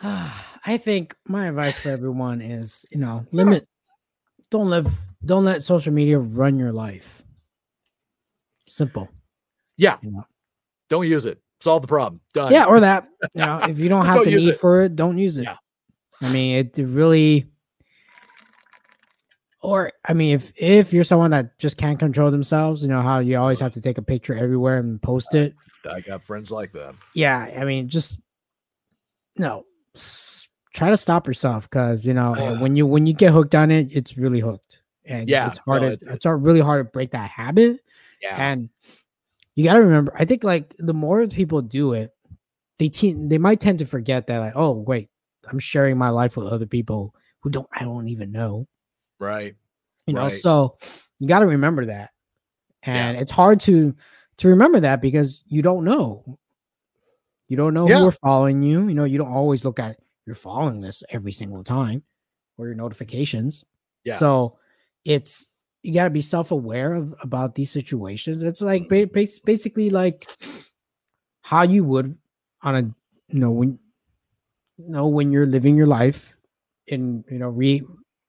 I 0.02 0.78
think 0.78 1.16
my 1.26 1.46
advice 1.46 1.78
for 1.78 1.90
everyone 1.90 2.40
is, 2.40 2.84
you 2.90 2.98
know, 2.98 3.26
limit 3.32 3.66
don't 4.50 4.70
live 4.70 4.90
don't 5.24 5.44
let 5.44 5.64
social 5.64 5.92
media 5.92 6.18
run 6.18 6.58
your 6.58 6.72
life. 6.72 7.22
Simple. 8.66 9.08
Yeah. 9.76 9.96
You 10.02 10.12
know? 10.12 10.24
Don't 10.88 11.06
use 11.06 11.26
it. 11.26 11.40
Solve 11.60 11.82
the 11.82 11.88
problem. 11.88 12.20
Done. 12.34 12.52
Yeah, 12.52 12.66
or 12.66 12.80
that. 12.80 13.08
You 13.34 13.44
know, 13.44 13.58
if 13.58 13.78
you 13.78 13.88
don't 13.88 14.06
have 14.06 14.16
Don't 14.16 14.24
the 14.26 14.36
need 14.36 14.48
it. 14.50 14.56
for 14.60 14.80
it, 14.82 14.94
don't 14.94 15.18
use 15.18 15.38
it. 15.38 15.42
Yeah. 15.44 15.56
I 16.22 16.32
mean, 16.32 16.56
it, 16.56 16.78
it 16.78 16.86
really 16.86 17.48
or 19.60 19.92
I 20.06 20.12
mean, 20.12 20.34
if 20.34 20.52
if 20.56 20.92
you're 20.92 21.04
someone 21.04 21.32
that 21.32 21.58
just 21.58 21.76
can't 21.76 21.98
control 21.98 22.30
themselves, 22.30 22.82
you 22.82 22.88
know 22.88 23.02
how 23.02 23.18
you 23.18 23.36
always 23.38 23.60
have 23.60 23.72
to 23.72 23.80
take 23.80 23.98
a 23.98 24.02
picture 24.02 24.34
everywhere 24.34 24.78
and 24.78 25.02
post 25.02 25.34
it. 25.34 25.54
I 25.90 26.00
got 26.00 26.24
friends 26.24 26.50
like 26.50 26.72
that. 26.72 26.94
Yeah, 27.14 27.52
I 27.58 27.64
mean, 27.64 27.88
just 27.88 28.20
no, 29.36 29.64
try 30.74 30.90
to 30.90 30.96
stop 30.96 31.26
yourself 31.26 31.68
because 31.68 32.06
you 32.06 32.14
know 32.14 32.34
Ugh. 32.36 32.60
when 32.60 32.76
you 32.76 32.86
when 32.86 33.06
you 33.06 33.12
get 33.14 33.32
hooked 33.32 33.54
on 33.54 33.70
it, 33.70 33.88
it's 33.90 34.16
really 34.16 34.40
hooked, 34.40 34.80
and 35.04 35.28
Yeah, 35.28 35.48
it's 35.48 35.58
hard 35.58 35.82
no, 35.82 35.88
to 35.88 35.94
it's- 35.94 36.14
it's, 36.14 36.26
really 36.26 36.60
hard 36.60 36.86
to 36.86 36.90
break 36.90 37.10
that 37.12 37.30
habit. 37.30 37.80
Yeah. 38.22 38.36
And 38.36 38.68
you 39.54 39.64
got 39.64 39.74
to 39.74 39.80
remember, 39.80 40.12
I 40.16 40.24
think 40.24 40.44
like 40.44 40.74
the 40.78 40.94
more 40.94 41.26
people 41.26 41.62
do 41.62 41.92
it, 41.92 42.12
they 42.78 42.88
te- 42.88 43.14
they 43.14 43.38
might 43.38 43.60
tend 43.60 43.80
to 43.80 43.86
forget 43.86 44.26
that 44.26 44.38
like, 44.38 44.52
oh 44.56 44.72
wait, 44.72 45.08
I'm 45.50 45.58
sharing 45.58 45.98
my 45.98 46.10
life 46.10 46.36
with 46.36 46.46
other 46.48 46.66
people 46.66 47.14
who 47.40 47.50
don't 47.50 47.68
I 47.72 47.84
don't 47.84 48.08
even 48.08 48.32
know, 48.32 48.66
right. 49.18 49.54
you 50.06 50.14
know. 50.14 50.28
So 50.28 50.76
you 51.18 51.28
got 51.28 51.40
to 51.40 51.46
remember 51.46 51.86
that, 51.86 52.10
and 52.82 53.16
Yeah. 53.16 53.22
it's 53.22 53.32
hard 53.32 53.60
to 53.60 53.94
to 54.38 54.48
remember 54.48 54.80
that 54.80 55.00
because 55.00 55.42
you 55.48 55.62
don't 55.62 55.84
know. 55.84 56.38
You 57.48 57.56
don't 57.56 57.74
know 57.74 57.88
Yeah. 57.88 58.00
who 58.00 58.08
are 58.08 58.12
following 58.12 58.62
you. 58.62 58.88
You 58.88 58.94
know, 58.94 59.04
you 59.04 59.18
don't 59.18 59.32
always 59.32 59.64
look 59.64 59.78
at 59.80 59.98
your 60.26 60.34
following 60.34 60.80
list 60.80 61.04
every 61.10 61.32
single 61.32 61.64
time 61.64 62.02
or 62.58 62.66
your 62.66 62.74
notifications. 62.74 63.64
Yeah. 64.04 64.18
So 64.18 64.58
it's 65.04 65.50
you 65.82 65.94
got 65.94 66.04
to 66.04 66.10
be 66.10 66.20
self-aware 66.20 66.92
of 66.94 67.14
about 67.22 67.54
these 67.54 67.70
situations. 67.70 68.42
It's 68.42 68.60
like 68.60 68.88
mm-hmm. 68.88 69.12
ba- 69.12 69.42
basically 69.44 69.90
like 69.90 70.28
how 71.42 71.62
you 71.62 71.84
would 71.84 72.16
on 72.62 72.74
a 72.76 72.82
you 73.28 73.40
know 73.40 73.50
when 73.50 73.78
you 74.76 74.90
know 74.90 75.06
when 75.08 75.32
you're 75.32 75.46
living 75.46 75.76
your 75.76 75.86
life 75.86 76.38
and 76.90 77.24
you 77.30 77.38
know 77.38 77.48
re 77.48 77.82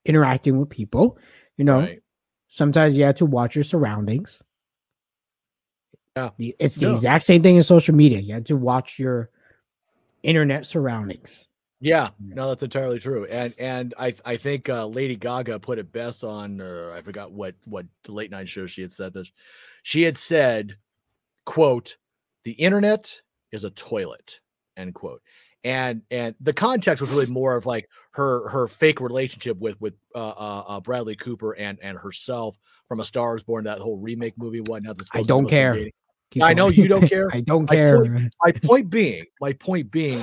interacting 0.06 0.58
with 0.58 0.70
people. 0.70 1.18
You 1.58 1.66
know, 1.66 1.80
Right. 1.82 2.02
sometimes 2.48 2.96
you 2.96 3.04
have 3.04 3.16
to 3.16 3.26
watch 3.26 3.56
your 3.56 3.66
surroundings. 3.66 4.42
Yeah. 6.38 6.54
It's 6.60 6.76
the 6.78 6.88
No. 6.88 6.92
exact 6.94 7.24
same 7.24 7.42
thing 7.44 7.56
in 7.56 7.64
social 7.64 7.96
media. 7.96 8.20
You 8.20 8.34
have 8.36 8.44
to 8.46 8.56
watch 8.58 9.00
your 9.00 9.30
internet 10.24 10.66
surroundings. 10.66 11.48
Yeah, 11.82 12.10
Yeah. 12.20 12.36
no, 12.36 12.50
that's 12.50 12.64
entirely 12.64 13.00
true. 13.00 13.26
And 13.26 13.54
and 13.58 13.94
I 13.98 14.14
I 14.26 14.36
think 14.36 14.68
uh, 14.68 14.86
Lady 14.86 15.16
Gaga 15.16 15.60
put 15.60 15.80
it 15.80 15.92
best 15.94 16.24
on 16.26 16.60
uh, 16.60 16.92
I 16.94 17.02
forgot 17.02 17.32
what 17.32 17.56
what 17.66 17.86
the 18.04 18.12
late 18.12 18.32
night 18.32 18.50
show 18.50 18.66
she 18.66 18.82
had 18.82 18.92
said 18.92 19.14
this. 19.14 19.32
She 19.84 20.02
had 20.04 20.18
said, 20.18 20.76
"quote 21.46 21.98
The 22.44 22.52
internet 22.52 23.22
is 23.52 23.64
a 23.64 23.70
toilet." 23.72 24.40
End 24.76 24.94
quote. 24.94 25.22
And 25.64 26.02
and 26.12 26.36
the 26.42 26.54
context 26.54 27.00
was 27.02 27.12
really 27.12 27.28
more 27.28 27.56
of 27.56 27.66
like 27.66 27.88
her 28.12 28.50
her 28.50 28.68
fake 28.68 29.00
relationship 29.00 29.58
with 29.58 29.80
with 29.80 29.94
uh, 30.16 30.20
uh, 30.30 30.64
uh, 30.68 30.80
Bradley 30.82 31.16
Cooper 31.16 31.54
and 31.54 31.78
and 31.82 31.98
herself 31.98 32.58
from 32.90 33.00
A 33.00 33.06
Star 33.06 33.36
Is 33.38 33.44
Born, 33.44 33.64
that 33.66 33.80
whole 33.80 33.98
remake 33.98 34.38
movie. 34.38 34.60
Whatnot. 34.62 34.98
I 35.14 35.24
don't 35.24 35.48
care. 35.48 35.74
dating. 35.76 35.92
Keep 36.32 36.44
I 36.44 36.54
know 36.54 36.68
you 36.68 36.88
don't 36.88 37.08
care. 37.10 37.30
I 37.32 37.42
don't 37.42 37.68
care. 37.68 37.98
totally- 37.98 38.30
my 38.44 38.52
point 38.52 38.90
being, 38.90 39.26
my 39.42 39.54
point 39.54 39.92
being, 39.92 40.20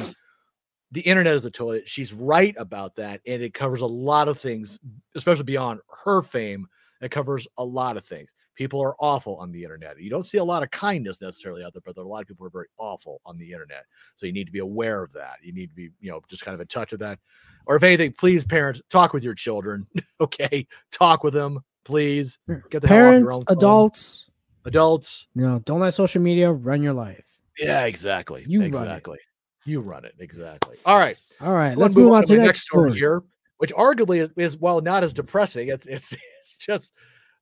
the 0.93 1.01
internet 1.01 1.35
is 1.35 1.45
a 1.45 1.51
toilet. 1.51 1.89
She's 1.89 2.13
right 2.13 2.55
about 2.59 2.97
that, 2.97 3.21
and 3.27 3.43
it 3.43 3.53
covers 3.55 3.81
a 3.81 3.87
lot 3.87 4.29
of 4.29 4.39
things, 4.39 4.79
especially 5.15 5.45
beyond 5.45 5.81
her 6.05 6.23
fame. 6.23 6.67
It 7.01 7.11
covers 7.11 7.47
a 7.59 7.65
lot 7.65 7.97
of 7.97 8.05
things. 8.05 8.31
People 8.55 8.81
are 8.81 8.95
awful 9.01 9.37
on 9.37 9.53
the 9.53 9.63
internet. 9.63 10.01
You 10.01 10.09
don't 10.09 10.25
see 10.25 10.39
a 10.39 10.45
lot 10.45 10.63
of 10.63 10.71
kindness 10.71 11.21
necessarily 11.21 11.63
out 11.63 11.75
there, 11.75 11.83
but 11.85 11.95
there 11.95 12.03
are 12.03 12.07
a 12.07 12.09
lot 12.09 12.23
of 12.23 12.29
people 12.29 12.45
who 12.45 12.47
are 12.47 12.51
very 12.51 12.69
awful 12.79 13.21
on 13.27 13.37
the 13.37 13.53
internet. 13.53 13.85
So 14.15 14.25
you 14.25 14.33
need 14.33 14.47
to 14.47 14.53
be 14.53 14.61
aware 14.61 15.03
of 15.03 15.13
that. 15.13 15.37
You 15.43 15.53
need 15.53 15.67
to 15.69 15.75
be, 15.75 15.91
you 16.01 16.11
know, 16.11 16.23
just 16.29 16.43
kind 16.43 16.55
of 16.55 16.61
in 16.61 16.67
touch 16.69 16.93
with 16.93 17.01
that. 17.01 17.19
Or 17.67 17.77
if 17.77 17.83
anything, 17.83 18.13
please, 18.13 18.47
parents, 18.47 18.81
talk 18.89 19.13
with 19.13 19.25
your 19.25 19.35
children. 19.35 19.87
okay, 20.23 20.67
talk 20.91 21.23
with 21.23 21.35
them, 21.35 21.61
please. 21.85 22.39
Get 22.71 22.81
the 22.81 22.89
hell 22.89 23.09
off 23.09 23.13
your 23.13 23.29
Parents, 23.29 23.39
adults, 23.49 24.31
adults. 24.67 25.27
you 25.35 25.43
know, 25.43 25.59
don't 25.61 25.81
let 25.81 25.95
social 25.95 26.21
media 26.21 26.53
run 26.53 26.83
your 26.83 26.93
life. 26.93 27.41
Yeah, 27.59 27.85
exactly. 27.85 28.45
You 28.47 28.61
run 28.61 28.67
it. 28.67 28.75
exactly. 28.75 29.19
You 29.65 29.81
run 29.81 30.05
it 30.05 30.15
exactly. 30.19 30.77
All 30.85 30.99
right. 30.99 31.17
All 31.41 31.55
right, 31.55 31.71
Let's 31.71 31.81
let's 31.81 31.97
move 31.97 32.13
on 32.13 32.25
to 32.25 32.37
the 32.37 32.43
next 32.43 32.63
story 32.63 32.91
story. 32.91 32.99
here, 32.99 33.23
which 33.59 33.73
arguably 33.73 34.19
is, 34.19 34.31
is 34.37 34.59
well 34.59 34.81
not 34.81 35.03
as 35.03 35.13
depressing. 35.13 35.69
It's 35.69 35.87
it's 35.87 36.13
it's 36.41 36.57
just 36.57 36.93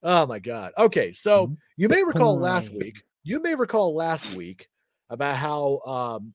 oh 0.03 0.25
my 0.25 0.39
god. 0.39 0.71
Okay, 0.77 1.11
so 1.11 1.55
you 1.77 1.89
may 1.89 2.03
recall 2.03 2.39
last 2.39 2.71
week. 2.71 3.03
You 3.23 3.41
may 3.41 3.55
recall 3.55 3.93
last 3.95 4.35
week 4.35 4.69
about 5.09 5.35
how 5.35 5.79
um, 5.79 6.33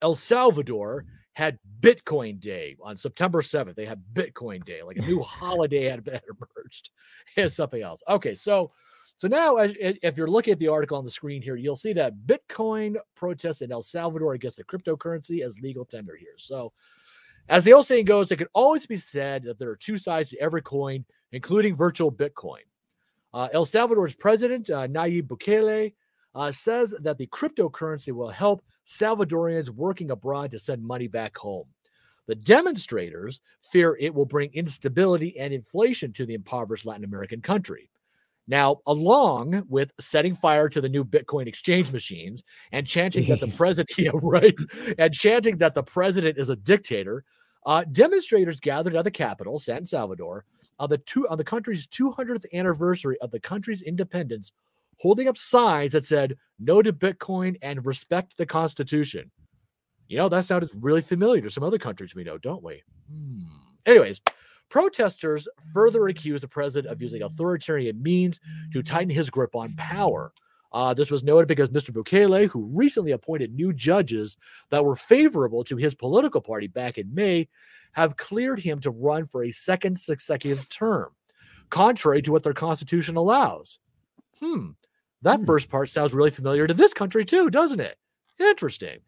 El 0.00 0.14
Salvador 0.14 1.04
had 1.34 1.58
Bitcoin 1.80 2.38
Day 2.38 2.76
on 2.82 2.96
September 2.96 3.40
7th. 3.42 3.74
They 3.74 3.86
had 3.86 4.02
Bitcoin 4.12 4.64
Day, 4.64 4.82
like 4.82 4.98
a 4.98 5.02
new 5.02 5.20
holiday 5.22 5.84
had 5.84 6.04
been 6.04 6.20
emerged 6.28 6.90
and 7.36 7.50
something 7.52 7.82
else. 7.82 8.02
Okay, 8.08 8.34
so 8.34 8.70
so 9.22 9.28
now 9.28 9.54
as 9.54 9.72
if 9.78 10.16
you're 10.16 10.26
looking 10.26 10.50
at 10.50 10.58
the 10.58 10.66
article 10.66 10.98
on 10.98 11.04
the 11.04 11.10
screen 11.10 11.42
here, 11.42 11.54
you'll 11.54 11.76
see 11.76 11.92
that 11.92 12.26
Bitcoin 12.26 12.96
protests 13.14 13.62
in 13.62 13.70
El 13.70 13.80
Salvador 13.80 14.34
against 14.34 14.56
the 14.56 14.64
cryptocurrency 14.64 15.46
as 15.46 15.60
legal 15.60 15.84
tender 15.84 16.16
here. 16.16 16.34
So 16.38 16.72
as 17.48 17.62
the 17.62 17.72
old 17.72 17.86
saying 17.86 18.06
goes, 18.06 18.32
it 18.32 18.38
can 18.38 18.48
always 18.52 18.84
be 18.84 18.96
said 18.96 19.44
that 19.44 19.60
there 19.60 19.70
are 19.70 19.76
two 19.76 19.96
sides 19.96 20.30
to 20.30 20.40
every 20.40 20.60
coin, 20.60 21.04
including 21.30 21.76
virtual 21.76 22.10
Bitcoin. 22.10 22.64
Uh, 23.32 23.46
El 23.52 23.64
Salvador's 23.64 24.16
president, 24.16 24.70
uh, 24.70 24.88
Nayib 24.88 25.28
Bukele, 25.28 25.94
uh, 26.34 26.50
says 26.50 26.92
that 26.98 27.16
the 27.16 27.28
cryptocurrency 27.28 28.10
will 28.10 28.28
help 28.28 28.64
Salvadorians 28.88 29.70
working 29.70 30.10
abroad 30.10 30.50
to 30.50 30.58
send 30.58 30.82
money 30.82 31.06
back 31.06 31.36
home. 31.36 31.66
The 32.26 32.34
demonstrators 32.34 33.40
fear 33.70 33.96
it 34.00 34.12
will 34.12 34.26
bring 34.26 34.50
instability 34.52 35.38
and 35.38 35.54
inflation 35.54 36.12
to 36.14 36.26
the 36.26 36.34
impoverished 36.34 36.86
Latin 36.86 37.04
American 37.04 37.40
country. 37.40 37.88
Now, 38.48 38.78
along 38.86 39.64
with 39.68 39.92
setting 40.00 40.34
fire 40.34 40.68
to 40.68 40.80
the 40.80 40.88
new 40.88 41.04
Bitcoin 41.04 41.46
exchange 41.46 41.92
machines 41.92 42.42
and 42.72 42.86
chanting 42.86 43.28
that 43.28 43.40
the 43.40 43.54
president, 43.56 43.90
yeah, 43.98 44.10
right, 44.14 44.56
and 44.98 45.14
chanting 45.14 45.58
that 45.58 45.74
the 45.74 45.82
president 45.82 46.38
is 46.38 46.50
a 46.50 46.56
dictator, 46.56 47.24
uh, 47.66 47.84
demonstrators 47.92 48.58
gathered 48.58 48.96
at 48.96 49.04
the 49.04 49.10
capital, 49.10 49.58
San 49.58 49.86
Salvador, 49.86 50.44
on 50.78 50.90
the 50.90 50.98
two 50.98 51.28
on 51.28 51.38
the 51.38 51.44
country's 51.44 51.86
200th 51.86 52.44
anniversary 52.52 53.16
of 53.20 53.30
the 53.30 53.38
country's 53.38 53.82
independence, 53.82 54.50
holding 54.98 55.28
up 55.28 55.38
signs 55.38 55.92
that 55.92 56.04
said 56.04 56.36
"No 56.58 56.82
to 56.82 56.92
Bitcoin" 56.92 57.56
and 57.62 57.86
"Respect 57.86 58.36
the 58.36 58.46
Constitution." 58.46 59.30
You 60.08 60.16
know 60.16 60.28
that 60.28 60.44
sounded 60.44 60.70
really 60.74 61.02
familiar 61.02 61.42
to 61.42 61.50
some 61.50 61.62
other 61.62 61.78
countries 61.78 62.14
we 62.14 62.24
know, 62.24 62.38
don't 62.38 62.64
we? 62.64 62.82
Hmm. 63.08 63.44
Anyways, 63.86 64.20
protesters 64.72 65.46
further 65.74 66.08
accused 66.08 66.42
the 66.42 66.48
president 66.48 66.90
of 66.90 67.02
using 67.02 67.20
authoritarian 67.22 68.02
means 68.02 68.40
to 68.72 68.82
tighten 68.82 69.10
his 69.10 69.28
grip 69.28 69.54
on 69.54 69.70
power. 69.74 70.32
Uh, 70.72 70.94
this 70.94 71.10
was 71.10 71.22
noted 71.22 71.46
because 71.46 71.68
Mr. 71.68 71.90
Bukele, 71.90 72.48
who 72.48 72.70
recently 72.74 73.10
appointed 73.12 73.52
new 73.54 73.74
judges 73.74 74.34
that 74.70 74.82
were 74.82 74.96
favorable 74.96 75.62
to 75.62 75.76
his 75.76 75.94
political 75.94 76.40
party 76.40 76.68
back 76.68 76.96
in 76.96 77.14
May, 77.14 77.46
have 77.92 78.16
cleared 78.16 78.58
him 78.60 78.80
to 78.80 78.90
run 78.90 79.26
for 79.26 79.44
a 79.44 79.50
second 79.50 79.98
consecutive 80.06 80.66
term, 80.70 81.10
contrary 81.68 82.22
to 82.22 82.32
what 82.32 82.42
their 82.42 82.54
constitution 82.54 83.16
allows. 83.16 83.78
Hmm, 84.40 84.70
that 85.20 85.40
Hmm. 85.40 85.44
first 85.44 85.68
part 85.68 85.90
sounds 85.90 86.14
really 86.14 86.30
familiar 86.30 86.66
to 86.66 86.72
this 86.72 86.94
country 86.94 87.26
too, 87.26 87.50
doesn't 87.50 87.80
it? 87.80 87.98
Interesting. 88.40 89.00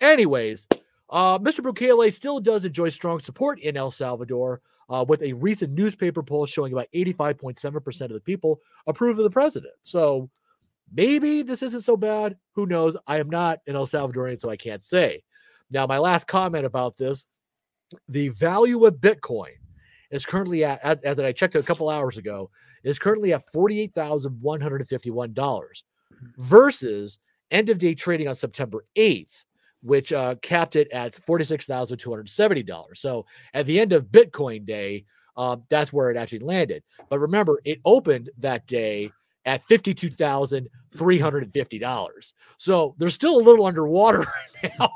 Anyways, 0.00 0.66
uh, 1.10 1.38
Mr. 1.38 1.60
Bukele 1.60 2.12
still 2.12 2.40
does 2.40 2.64
enjoy 2.64 2.88
strong 2.88 3.20
support 3.20 3.60
in 3.60 3.76
El 3.76 3.92
Salvador, 3.92 4.60
uh, 4.92 5.04
with 5.08 5.22
a 5.22 5.32
recent 5.32 5.72
newspaper 5.72 6.22
poll 6.22 6.46
showing 6.46 6.72
about 6.72 6.86
85.7% 6.94 8.00
of 8.02 8.12
the 8.12 8.20
people 8.20 8.60
approve 8.86 9.18
of 9.18 9.24
the 9.24 9.30
president. 9.30 9.72
So 9.82 10.30
maybe 10.92 11.42
this 11.42 11.62
isn't 11.62 11.82
so 11.82 11.96
bad. 11.96 12.36
Who 12.54 12.66
knows? 12.66 12.96
I 13.06 13.18
am 13.18 13.30
not 13.30 13.60
an 13.66 13.74
El 13.74 13.86
Salvadorian, 13.86 14.38
so 14.38 14.50
I 14.50 14.56
can't 14.56 14.84
say. 14.84 15.22
Now, 15.70 15.86
my 15.86 15.96
last 15.96 16.26
comment 16.26 16.66
about 16.66 16.98
this 16.98 17.26
the 18.08 18.28
value 18.28 18.86
of 18.86 18.94
Bitcoin 18.96 19.52
is 20.10 20.24
currently 20.24 20.64
at, 20.64 20.80
as, 20.82 21.02
as 21.02 21.18
I 21.18 21.32
checked 21.32 21.56
a 21.56 21.62
couple 21.62 21.90
hours 21.90 22.16
ago, 22.18 22.50
is 22.84 22.98
currently 22.98 23.34
at 23.34 23.44
$48,151 23.54 25.82
versus 26.38 27.18
end 27.50 27.68
of 27.70 27.78
day 27.78 27.94
trading 27.94 28.28
on 28.28 28.34
September 28.34 28.84
8th, 28.96 29.44
which 29.82 30.12
uh, 30.12 30.36
capped 30.42 30.76
it 30.76 30.90
at 30.92 31.12
$46,270. 31.12 32.96
So 32.96 33.26
at 33.54 33.66
the 33.66 33.78
end 33.78 33.92
of 33.92 34.06
Bitcoin 34.06 34.64
day, 34.64 35.04
um, 35.36 35.64
that's 35.68 35.92
where 35.92 36.10
it 36.10 36.16
actually 36.16 36.40
landed. 36.40 36.82
But 37.08 37.18
remember, 37.18 37.60
it 37.64 37.80
opened 37.84 38.30
that 38.38 38.66
day 38.66 39.10
at 39.44 39.66
fifty-two 39.66 40.10
thousand 40.10 40.68
three 40.94 41.18
hundred 41.18 41.42
and 41.42 41.52
fifty 41.52 41.78
dollars. 41.78 42.34
So 42.58 42.94
they're 42.98 43.10
still 43.10 43.36
a 43.36 43.42
little 43.42 43.66
underwater 43.66 44.18
right 44.62 44.72
now 44.78 44.90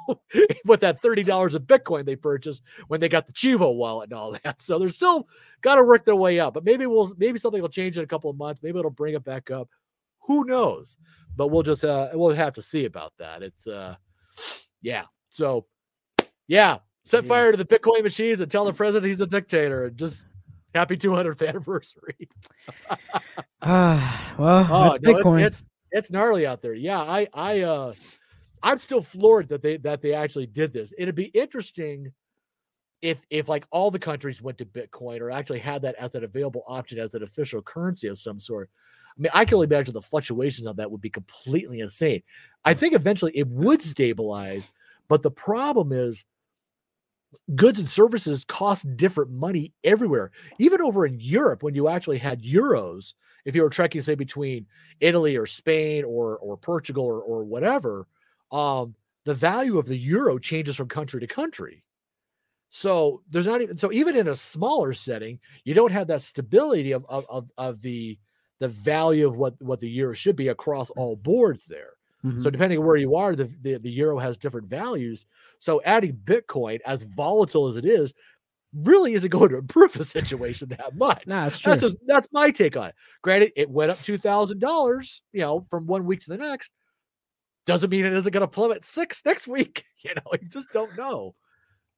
with 0.65 0.81
that 0.81 1.03
thirty 1.03 1.23
dollars 1.23 1.55
of 1.55 1.63
Bitcoin 1.63 2.05
they 2.05 2.17
purchased 2.17 2.63
when 2.89 3.01
they 3.01 3.09
got 3.09 3.27
the 3.27 3.33
Chivo 3.33 3.75
wallet 3.75 4.11
and 4.11 4.19
all 4.19 4.37
that. 4.45 4.63
So 4.63 4.79
they're 4.79 4.89
still 4.89 5.29
got 5.63 5.77
to 5.77 5.85
work 5.85 6.05
their 6.05 6.17
way 6.17 6.39
up. 6.39 6.55
But 6.55 6.65
maybe 6.65 6.87
we'll 6.87 7.13
maybe 7.19 7.39
something 7.39 7.61
will 7.61 7.69
change 7.69 7.99
in 7.99 8.05
a 8.05 8.09
couple 8.09 8.31
of 8.31 8.37
months. 8.37 8.63
Maybe 8.63 8.79
it'll 8.79 8.91
bring 8.91 9.15
it 9.15 9.25
back 9.25 9.51
up. 9.51 9.69
Who 10.27 10.45
knows? 10.45 10.97
But 11.35 11.49
we'll 11.49 11.63
just 11.63 11.85
uh 11.85 12.11
we'll 12.13 12.35
have 12.35 12.55
to 12.55 12.63
see 12.63 12.85
about 12.85 13.13
that. 13.19 13.43
It's 13.43 13.67
uh 13.67 13.97
yeah. 14.87 15.05
So 15.31 15.67
yeah, 16.47 16.79
set 17.05 17.27
fire 17.27 17.51
to 17.51 17.57
the 17.57 17.65
Bitcoin 17.65 18.05
machines 18.05 18.41
and 18.41 18.49
tell 18.51 18.65
the 18.65 18.73
president 18.83 19.09
he's 19.11 19.21
a 19.21 19.27
dictator 19.27 19.87
and 19.87 19.97
just 19.97 20.25
happy 20.75 20.97
200th 20.97 21.47
anniversary. 21.47 22.29
Ah, 23.63 24.35
well, 24.39 24.67
Oh, 24.71 24.85
no, 24.89 24.93
it's, 24.93 25.05
Bitcoin. 25.05 25.43
it's 25.45 25.65
it's 25.91 26.11
gnarly 26.11 26.47
out 26.47 26.63
there. 26.63 26.75
Yeah, 26.75 27.01
I 27.01 27.27
I 27.35 27.61
uh 27.63 27.93
I'm 28.63 28.79
still 28.79 29.03
floored 29.03 29.49
that 29.49 29.61
they 29.63 29.77
that 29.79 30.03
they 30.03 30.15
actually 30.15 30.47
did 30.47 30.73
this. 30.73 30.95
It'd 30.97 31.15
be 31.17 31.27
interesting 31.27 32.13
if 33.03 33.21
if 33.31 33.49
like 33.49 33.67
all 33.73 33.91
the 33.91 33.99
countries 33.99 34.41
went 34.41 34.57
to 34.59 34.65
Bitcoin 34.65 35.21
or 35.21 35.31
actually 35.33 35.59
had 35.59 35.83
that 35.83 35.97
as 35.97 36.15
an 36.15 36.23
available 36.25 36.63
option 36.69 36.99
as 37.01 37.15
an 37.15 37.25
official 37.25 37.61
currency 37.61 38.07
of 38.07 38.19
some 38.19 38.39
sort. 38.39 38.71
I 39.19 39.23
mean, 39.23 39.31
I 39.33 39.45
can 39.47 39.55
only 39.55 39.67
imagine 39.67 39.95
the 39.95 40.03
fluctuations 40.03 40.67
of 40.67 40.77
that 40.77 40.91
would 40.91 41.01
be 41.01 41.09
completely 41.09 41.81
insane. 41.81 42.23
I 42.67 42.75
think 42.75 42.93
eventually 42.95 43.33
it 43.35 43.49
would 43.49 43.81
stabilize, 43.81 44.73
but 45.09 45.23
the 45.23 45.31
problem 45.31 45.93
is 45.93 46.25
goods 47.55 47.79
and 47.79 47.89
services 47.89 48.45
cost 48.45 48.97
different 48.97 49.31
money 49.31 49.73
everywhere. 49.85 50.31
Even 50.59 50.81
over 50.81 51.07
in 51.07 51.21
Europe, 51.21 51.63
when 51.63 51.75
you 51.75 51.89
actually 51.89 52.19
had 52.19 52.43
euros, 52.43 53.15
if 53.45 53.55
you 53.55 53.63
were 53.63 53.71
trekking, 53.71 54.03
say, 54.03 54.15
between 54.15 54.67
Italy 55.01 55.37
or 55.37 55.47
Spain 55.47 56.05
or 56.05 56.39
or 56.39 56.57
Portugal 56.57 57.05
or 57.05 57.21
or 57.21 57.45
whatever, 57.45 58.07
um, 58.53 58.95
the 59.25 59.35
value 59.35 59.79
of 59.79 59.87
the 59.87 59.97
euro 59.97 60.39
changes 60.39 60.77
from 60.77 60.89
country 60.89 61.21
to 61.21 61.27
country. 61.27 61.83
So 62.71 63.23
there's 63.31 63.47
not 63.47 63.63
even 63.63 63.77
so 63.77 63.93
even 63.93 64.17
in 64.17 64.29
a 64.29 64.37
smaller 64.37 64.93
setting, 64.93 65.39
you 65.65 65.75
don't 65.75 65.93
have 65.93 66.09
that 66.09 66.23
stability 66.23 66.93
of 66.93 67.05
of 67.09 67.27
of, 67.29 67.51
of 67.57 67.81
the 67.83 68.19
the 68.59 68.69
value 68.69 69.27
of 69.27 69.37
what 69.37 69.61
what 69.61 69.81
the 69.81 69.91
euro 69.91 70.15
should 70.15 70.37
be 70.37 70.49
across 70.49 70.91
all 70.91 71.17
boards 71.17 71.65
there. 71.67 71.96
Mhm. 72.27 72.43
So 72.43 72.51
depending 72.51 72.79
on 72.79 72.85
where 72.87 72.97
you 72.97 73.15
are, 73.15 73.37
the, 73.37 73.51
the 73.63 73.79
the 73.79 73.91
euro 73.91 74.19
has 74.19 74.37
different 74.37 74.69
values. 74.69 75.27
So 75.59 75.81
adding 75.85 76.19
Bitcoin, 76.25 76.81
as 76.85 77.05
volatile 77.05 77.69
as 77.69 77.77
it 77.77 77.85
is, 77.85 78.13
really 78.75 79.15
isn't 79.15 79.31
going 79.31 79.51
to 79.51 79.59
improve 79.59 79.93
the 79.93 80.05
situation 80.05 80.69
that 80.71 80.97
much. 80.97 81.25
nah, 81.27 81.47
it's 81.47 81.59
true. 81.59 81.71
That's 81.71 81.83
just 81.83 81.97
that's 82.07 82.29
my 82.33 82.51
take 82.51 82.77
on 82.77 82.89
it. 82.89 82.95
Granted, 83.23 83.53
it 83.57 83.71
went 83.71 83.91
up 83.91 83.99
two 83.99 84.19
thousand 84.19 84.61
dollars, 84.61 85.23
you 85.33 85.41
know, 85.41 85.67
from 85.71 85.87
one 85.87 86.05
week 86.05 86.21
to 86.21 86.31
the 86.31 86.39
next. 86.39 86.71
Doesn't 87.65 87.91
mean 87.91 88.05
it 88.05 88.13
isn't 88.13 88.33
going 88.33 88.43
to 88.43 88.49
plummet 88.49 88.85
six 88.85 89.23
next 89.25 89.47
week. 89.47 89.85
You 90.05 90.15
know, 90.15 90.31
you 90.41 90.49
just 90.49 90.71
don't 90.73 90.97
know. 90.97 91.35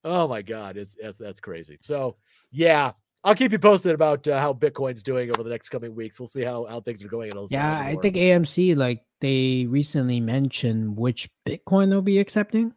Oh 0.02 0.28
my 0.28 0.40
God, 0.40 0.78
it's 0.78 0.96
that's 0.98 1.18
that's 1.18 1.40
crazy. 1.40 1.76
So 1.82 2.16
yeah, 2.50 2.92
I'll 3.24 3.34
keep 3.34 3.52
you 3.52 3.58
posted 3.58 3.92
about 3.94 4.26
uh, 4.28 4.38
how 4.40 4.52
Bitcoin's 4.54 5.02
doing 5.02 5.30
over 5.30 5.42
the 5.42 5.50
next 5.50 5.68
coming 5.70 5.94
weeks. 5.94 6.18
We'll 6.20 6.28
see 6.28 6.42
how 6.42 6.64
how 6.66 6.80
things 6.80 7.04
are 7.04 7.08
going. 7.08 7.30
In 7.32 7.36
El 7.36 7.48
yeah, 7.50 7.78
I 7.78 7.96
think 7.96 8.16
AMC 8.16 8.76
like 8.76 9.02
they 9.20 9.66
recently 9.68 10.20
mentioned 10.20 10.96
which 10.96 11.28
Bitcoin 11.46 11.90
they'll 11.90 12.00
be 12.02 12.18
accepting. 12.18 12.72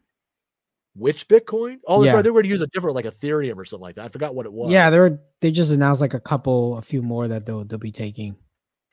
which 0.94 1.28
Bitcoin? 1.28 1.78
Oh, 1.86 2.00
that's 2.02 2.06
Yeah. 2.10 2.16
right. 2.16 2.22
They 2.22 2.30
were 2.30 2.34
going 2.42 2.44
to 2.44 2.50
use 2.50 2.60
a 2.60 2.66
different, 2.66 2.96
like 2.96 3.04
Ethereum 3.06 3.56
or 3.56 3.64
something 3.64 3.82
like 3.82 3.94
that. 3.94 4.04
I 4.04 4.08
forgot 4.08 4.34
what 4.34 4.44
it 4.46 4.52
was. 4.52 4.70
Yeah, 4.72 4.90
they're 4.90 5.20
they 5.40 5.50
just 5.52 5.70
announced 5.72 6.00
like 6.00 6.12
a 6.14 6.20
couple, 6.20 6.76
a 6.76 6.82
few 6.82 7.02
more 7.02 7.28
that 7.28 7.46
they'll 7.46 7.64
they'll 7.64 7.78
be 7.78 7.92
taking 7.92 8.36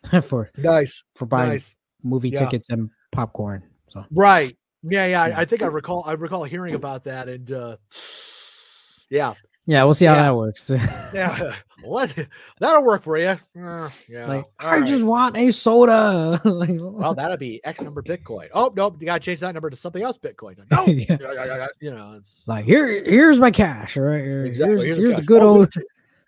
for 0.21 0.49
nice, 0.57 1.03
for 1.15 1.25
buying 1.25 1.49
nice. 1.49 1.75
movie 2.03 2.29
Yeah. 2.29 2.39
tickets 2.39 2.69
and 2.69 2.89
popcorn. 3.11 3.63
So 3.89 4.05
Right. 4.11 4.55
Yeah, 4.83 5.07
yeah. 5.07 5.27
Yeah. 5.27 5.37
I, 5.37 5.41
I 5.41 5.45
think 5.45 5.61
I 5.63 5.65
recall. 5.65 6.03
I 6.05 6.13
recall 6.13 6.43
hearing 6.45 6.75
about 6.75 7.03
that, 7.05 7.27
and 7.27 7.51
uh 7.51 7.77
yeah, 9.09 9.33
yeah, 9.69 9.83
we'll 9.83 9.93
see 9.93 10.05
how 10.05 10.15
Yeah. 10.15 10.23
that 10.23 10.35
works. 10.35 10.69
yeah. 11.13 11.53
Let 11.85 12.13
that'll 12.59 12.83
work 12.83 13.03
for 13.03 13.17
you. 13.17 13.37
Uh, 13.57 13.87
yeah. 14.09 14.25
like 14.27 14.45
all 14.59 14.67
I 14.69 14.79
right. 14.79 14.87
just 14.87 15.03
want 15.03 15.37
a 15.37 15.51
soda. 15.51 16.41
like, 16.49 16.71
well, 16.73 17.13
that'll 17.13 17.37
be 17.37 17.61
X 17.63 17.79
number 17.81 18.01
Bitcoin. 18.01 18.49
Oh 18.53 18.73
nope, 18.75 18.97
you 18.99 19.05
gotta 19.05 19.19
change 19.21 19.39
that 19.39 19.53
number 19.53 19.69
to 19.69 19.77
something 19.77 20.01
else. 20.03 20.17
Bitcoin. 20.17 20.57
Like, 20.69 20.71
no, 20.71 20.85
Yeah. 20.87 21.67
you 21.79 21.91
know, 21.91 22.15
it's 22.17 22.41
like 22.47 22.65
here, 22.65 22.87
here's 23.03 23.39
my 23.39 23.51
cash. 23.51 23.95
All 23.95 24.03
right, 24.03 24.23
here- 24.23 24.45
exactly. 24.45 24.75
here's, 24.75 24.87
Here's 24.87 24.97
here's, 24.97 25.13
cash. 25.13 25.21
the 25.21 25.25
good 25.27 25.41
Oh, 25.43 25.47
old, 25.59 25.73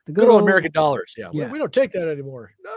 the 0.05 0.11
good 0.13 0.29
old 0.29 0.43
American 0.43 0.71
dollars. 0.71 1.15
Yeah, 1.17 1.29
we- 1.33 1.39
Yeah. 1.41 1.51
We, 1.51 1.57
don't 1.57 1.73
take 1.73 1.91
that 1.93 2.07
anymore. 2.07 2.53
No. 2.63 2.71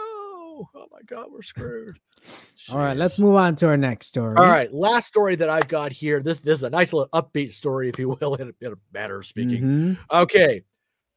Oh 0.75 0.87
my 0.93 1.01
God, 1.07 1.27
we're 1.31 1.43
screwed. 1.43 1.99
All 2.71 2.79
right, 2.79 2.97
let's 2.97 3.19
move 3.19 3.35
on 3.35 3.57
to 3.57 3.67
our 3.69 3.77
next 3.77 4.07
story. 4.07 4.37
All 4.37 4.49
right, 4.49 4.73
last 4.73 5.07
story 5.07 5.37
that 5.37 5.51
I've 5.51 5.69
got 5.69 5.93
here. 5.93 6.21
This 6.21 6.39
this 6.39 6.57
is 6.59 6.63
a 6.63 6.71
nice 6.71 6.93
little 6.93 7.09
upbeat 7.13 7.53
story, 7.53 7.89
if 7.89 7.99
you 7.99 8.17
will, 8.21 8.35
in 8.41 8.49
a, 8.49 8.67
in 8.67 8.73
a 8.73 8.77
matter 8.93 9.17
of 9.19 9.27
speaking. 9.27 9.63
Mhm. 9.63 9.99
Okay. 10.11 10.63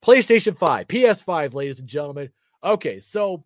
PlayStation 0.04 0.56
5, 0.58 0.88
PS5, 0.88 1.54
ladies 1.54 1.80
and 1.80 1.88
gentlemen. 1.88 2.30
Okay, 2.64 3.00
so 3.00 3.44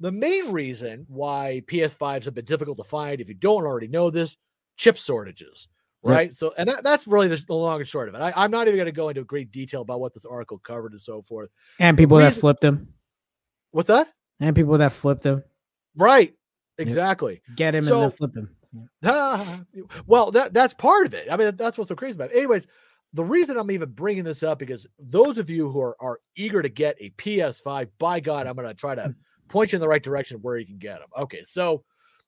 the 0.00 0.12
main 0.12 0.52
reason 0.52 1.06
why 1.08 1.62
PS5s 1.66 2.24
have 2.24 2.34
been 2.34 2.44
difficult 2.44 2.76
to 2.78 2.84
find, 2.84 3.20
if 3.20 3.28
you 3.28 3.34
don't 3.34 3.64
already 3.64 3.88
know 3.88 4.10
this, 4.10 4.36
chip 4.76 4.96
shortages, 4.98 5.68
Yep. 6.04 6.14
right? 6.14 6.34
So, 6.34 6.52
and 6.58 6.68
that, 6.68 6.84
that's 6.84 7.06
really 7.06 7.28
the, 7.28 7.42
the 7.46 7.54
long 7.54 7.80
and 7.80 7.88
short 7.88 8.10
of 8.10 8.14
it. 8.14 8.18
I, 8.20 8.32
I'm 8.36 8.50
not 8.50 8.68
even 8.68 8.76
going 8.76 8.86
to 8.86 8.92
go 8.92 9.08
into 9.08 9.24
great 9.24 9.50
detail 9.50 9.80
about 9.80 10.00
what 10.00 10.12
this 10.12 10.26
article 10.26 10.58
covered 10.58 10.92
and 10.92 11.00
so 11.00 11.22
forth. 11.22 11.48
And 11.78 11.96
people 11.96 12.18
that 12.18 12.34
flipped 12.34 12.60
them, 12.60 12.88
What's 13.70 13.88
that? 13.88 14.08
And 14.40 14.54
people 14.56 14.76
that 14.78 14.92
flipped 14.92 15.22
them, 15.22 15.42
Right. 15.96 16.34
Exactly. 16.78 17.40
get 17.54 17.74
him 17.74 17.78
and 17.84 17.88
So- 17.88 18.00
then 18.00 18.10
flip 18.10 18.36
him. 18.36 18.50
Ah, 19.04 19.60
well, 20.06 20.30
that 20.32 20.52
that's 20.52 20.74
part 20.74 21.06
of 21.06 21.14
it. 21.14 21.28
I 21.30 21.36
mean, 21.36 21.56
that's 21.56 21.78
what's 21.78 21.88
so 21.88 21.94
crazy 21.94 22.14
about 22.16 22.30
it. 22.32 22.36
Anyways, 22.36 22.66
the 23.14 23.24
reason 23.24 23.56
I'm 23.56 23.70
even 23.70 23.90
bringing 23.90 24.24
this 24.24 24.42
up 24.42 24.58
because 24.58 24.86
those 24.98 25.38
of 25.38 25.48
you 25.48 25.70
who 25.70 25.80
are, 25.80 25.96
are 26.00 26.20
eager 26.36 26.60
to 26.60 26.68
get 26.68 26.96
a 27.00 27.08
PS5, 27.10 27.88
by 27.98 28.20
God, 28.20 28.46
I'm 28.46 28.54
going 28.56 28.68
to 28.68 28.74
try 28.74 28.94
to 28.94 29.14
point 29.48 29.72
you 29.72 29.76
in 29.76 29.80
the 29.80 29.88
right 29.88 30.02
direction 30.02 30.38
where 30.42 30.58
you 30.58 30.66
can 30.66 30.76
get 30.76 30.98
them. 30.98 31.08
Okay, 31.18 31.42
so 31.44 31.84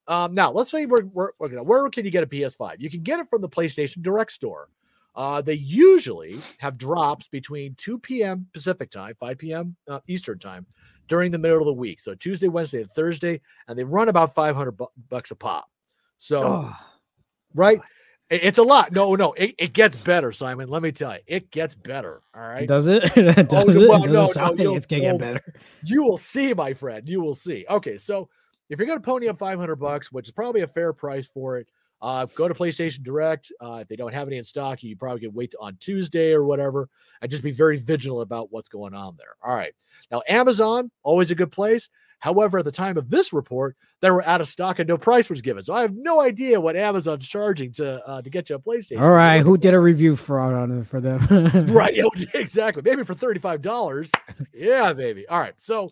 um, 0.07 0.35
now 0.35 0.51
let's 0.51 0.71
say 0.71 0.87
we're, 0.87 1.05
we're, 1.07 1.31
we're 1.39 1.49
gonna, 1.49 1.63
where 1.63 1.87
can 1.91 2.07
you 2.07 2.11
get 2.11 2.23
a 2.23 2.27
PS5? 2.27 2.77
You 2.79 2.89
can 2.89 3.03
get 3.03 3.21
it 3.21 3.27
from 3.29 3.43
the 3.43 3.49
PlayStation 3.49 4.01
Direct 4.01 4.33
store. 4.33 4.69
Uh, 5.15 5.43
they 5.43 5.55
usually 5.55 6.37
have 6.59 6.79
drops 6.79 7.29
between 7.29 7.75
2 7.75 7.99
p.m. 7.99 8.47
Pacific 8.55 8.91
time, 8.91 9.15
5 9.21 9.37
p.m. 9.37 9.77
Uh, 9.89 9.99
Eastern 10.09 10.39
time 10.39 10.65
during 11.09 11.31
the 11.33 11.39
middle 11.39 11.59
of 11.59 11.65
the 11.67 11.73
week. 11.73 12.01
So 12.01 12.15
Tuesday, 12.15 12.49
Wednesday, 12.49 12.83
and 12.83 12.91
Thursday, 12.91 13.41
and 13.67 13.79
they 13.79 13.85
run 13.85 14.09
about 14.09 14.35
500 14.35 14.73
bu- 14.73 14.87
bucks 15.09 15.31
a 15.31 15.35
pop. 15.35 15.69
So 16.19 16.43
Oh, 16.45 16.77
right? 17.55 17.81
It- 18.31 18.45
It's 18.45 18.59
a 18.59 18.63
lot. 18.63 18.93
No, 18.93 19.15
no, 19.15 19.33
it, 19.33 19.55
it 19.59 19.73
gets 19.73 19.97
better, 19.97 20.33
Simon. 20.33 20.69
Let 20.69 20.83
me 20.83 20.93
tell 20.93 21.15
you, 21.15 21.21
it 21.27 21.51
gets 21.51 21.75
better. 21.75 22.21
All 22.35 22.43
right. 22.47 22.69
does 22.69 22.87
it? 22.87 23.03
does 23.49 23.77
Oh, 23.77 23.81
it? 23.83 23.89
well, 23.89 23.99
Doesn't 24.01 24.13
no, 24.13 24.23
no, 24.23 24.27
sound 24.27 24.59
like 24.59 24.77
it's 24.77 24.87
gonna 24.87 25.03
get 25.03 25.19
better. 25.19 25.55
You 25.83 26.03
will 26.03 26.19
see, 26.19 26.53
my 26.55 26.75
friend. 26.75 27.09
You 27.09 27.21
will 27.23 27.35
see. 27.35 27.65
Okay, 27.71 27.97
so 27.97 28.29
if 28.69 28.79
you're 28.79 28.87
going 28.87 28.99
to 28.99 29.05
pony 29.05 29.29
up 29.29 29.39
500 29.39 29.77
bucks, 29.77 30.13
which 30.13 30.29
is 30.29 30.33
probably 30.33 30.61
a 30.61 30.67
fair 30.67 30.93
price 30.93 31.27
for 31.27 31.57
it, 31.57 31.69
uh, 32.01 32.27
go 32.35 32.49
to 32.49 32.55
PlayStation 32.55 33.03
Direct. 33.03 33.53
Uh, 33.61 33.79
if 33.83 33.89
they 33.89 33.97
don't 33.97 34.13
have 34.13 34.29
any 34.29 34.39
in 34.39 34.45
stock, 34.45 34.83
you 34.83 34.97
probably 34.97 35.21
can 35.21 35.35
wait 35.35 35.55
on 35.61 35.77
Tuesday 35.81 36.33
or 36.33 36.45
whatever, 36.45 36.89
and 37.23 37.31
just 37.31 37.43
be 37.43 37.51
very 37.51 37.79
vigilant 37.79 38.23
about 38.23 38.53
what's 38.53 38.69
going 38.69 38.95
on 38.95 39.17
there. 39.17 39.37
All 39.43 39.55
right. 39.55 39.75
Now, 40.11 40.23
Amazon, 40.29 40.91
always 41.03 41.31
a 41.31 41.35
good 41.35 41.53
place. 41.53 41.89
However, 42.21 42.59
at 42.59 42.65
the 42.65 42.73
time 42.73 42.97
of 42.97 43.11
this 43.11 43.33
report, 43.33 43.77
they 44.01 44.11
were 44.11 44.25
out 44.27 44.41
of 44.41 44.49
stock 44.49 44.81
and 44.81 44.89
no 44.89 44.99
price 44.99 45.31
was 45.31 45.41
given. 45.41 45.63
So 45.63 45.73
I 45.73 45.83
have 45.83 45.95
no 45.95 46.21
idea 46.21 46.61
what 46.61 46.75
Amazon's 46.75 47.29
charging 47.29 47.71
to 47.75 48.05
uh, 48.05 48.23
to 48.23 48.29
get 48.29 48.51
you 48.51 48.57
a 48.57 48.59
PlayStation. 48.59 49.01
All 49.01 49.13
right, 49.13 49.41
who 49.41 49.57
did 49.57 49.73
a 49.73 49.79
review 49.79 50.17
fraud 50.17 50.53
on 50.53 50.81
it 50.81 50.87
for 50.89 51.01
them? 51.01 51.21
right 51.69 51.95
yeah, 51.95 52.05
exactly 52.35 52.83
maybe 52.85 53.05
for 53.05 53.15
$35 53.15 54.11
yeah 54.55 54.93
baby 54.93 55.27
all 55.29 55.41
right 55.41 55.55
so 55.57 55.91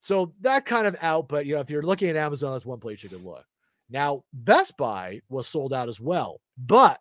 so 0.00 0.32
that 0.40 0.64
kind 0.64 0.86
of 0.86 0.96
out 1.00 1.28
but 1.28 1.46
you 1.46 1.54
know 1.54 1.60
if 1.60 1.70
you're 1.70 1.82
looking 1.82 2.08
at 2.08 2.16
amazon 2.16 2.52
that's 2.52 2.66
one 2.66 2.80
place 2.80 3.02
you 3.02 3.08
could 3.08 3.24
look 3.24 3.44
now 3.92 4.24
best 4.32 4.76
buy 4.76 5.20
was 5.28 5.46
sold 5.46 5.72
out 5.72 5.88
as 5.88 6.00
well 6.00 6.40
but 6.66 7.00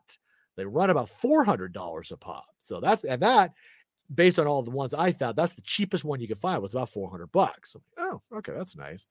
they 0.56 0.66
run 0.66 0.90
about 0.90 1.10
$400 1.24 2.12
a 2.12 2.18
pop. 2.18 2.46
So 2.60 2.80
that's 2.80 3.04
and 3.04 3.22
that 3.22 3.54
based 4.14 4.40
on 4.40 4.46
all 4.46 4.62
the 4.62 4.70
ones 4.70 4.94
i 4.94 5.14
found 5.14 5.38
that's 5.38 5.54
the 5.54 5.62
cheapest 5.62 6.04
one 6.04 6.20
you 6.20 6.28
could 6.28 6.42
find 6.42 6.62
was 6.62 6.74
about 6.74 6.90
400 6.90 7.32
bucks. 7.32 7.78
Oh 7.98 8.22
okay 8.36 8.52
that's 8.54 8.76
nice. 8.76 9.08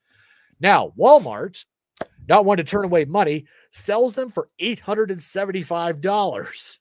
Now 0.61 0.93
walmart 0.99 1.65
not 2.29 2.45
one 2.45 2.59
to 2.59 2.65
turn 2.65 2.85
away 2.85 3.07
money 3.07 3.47
sells 3.73 4.15
them 4.15 4.31
for 4.31 4.51
$875 4.61 6.79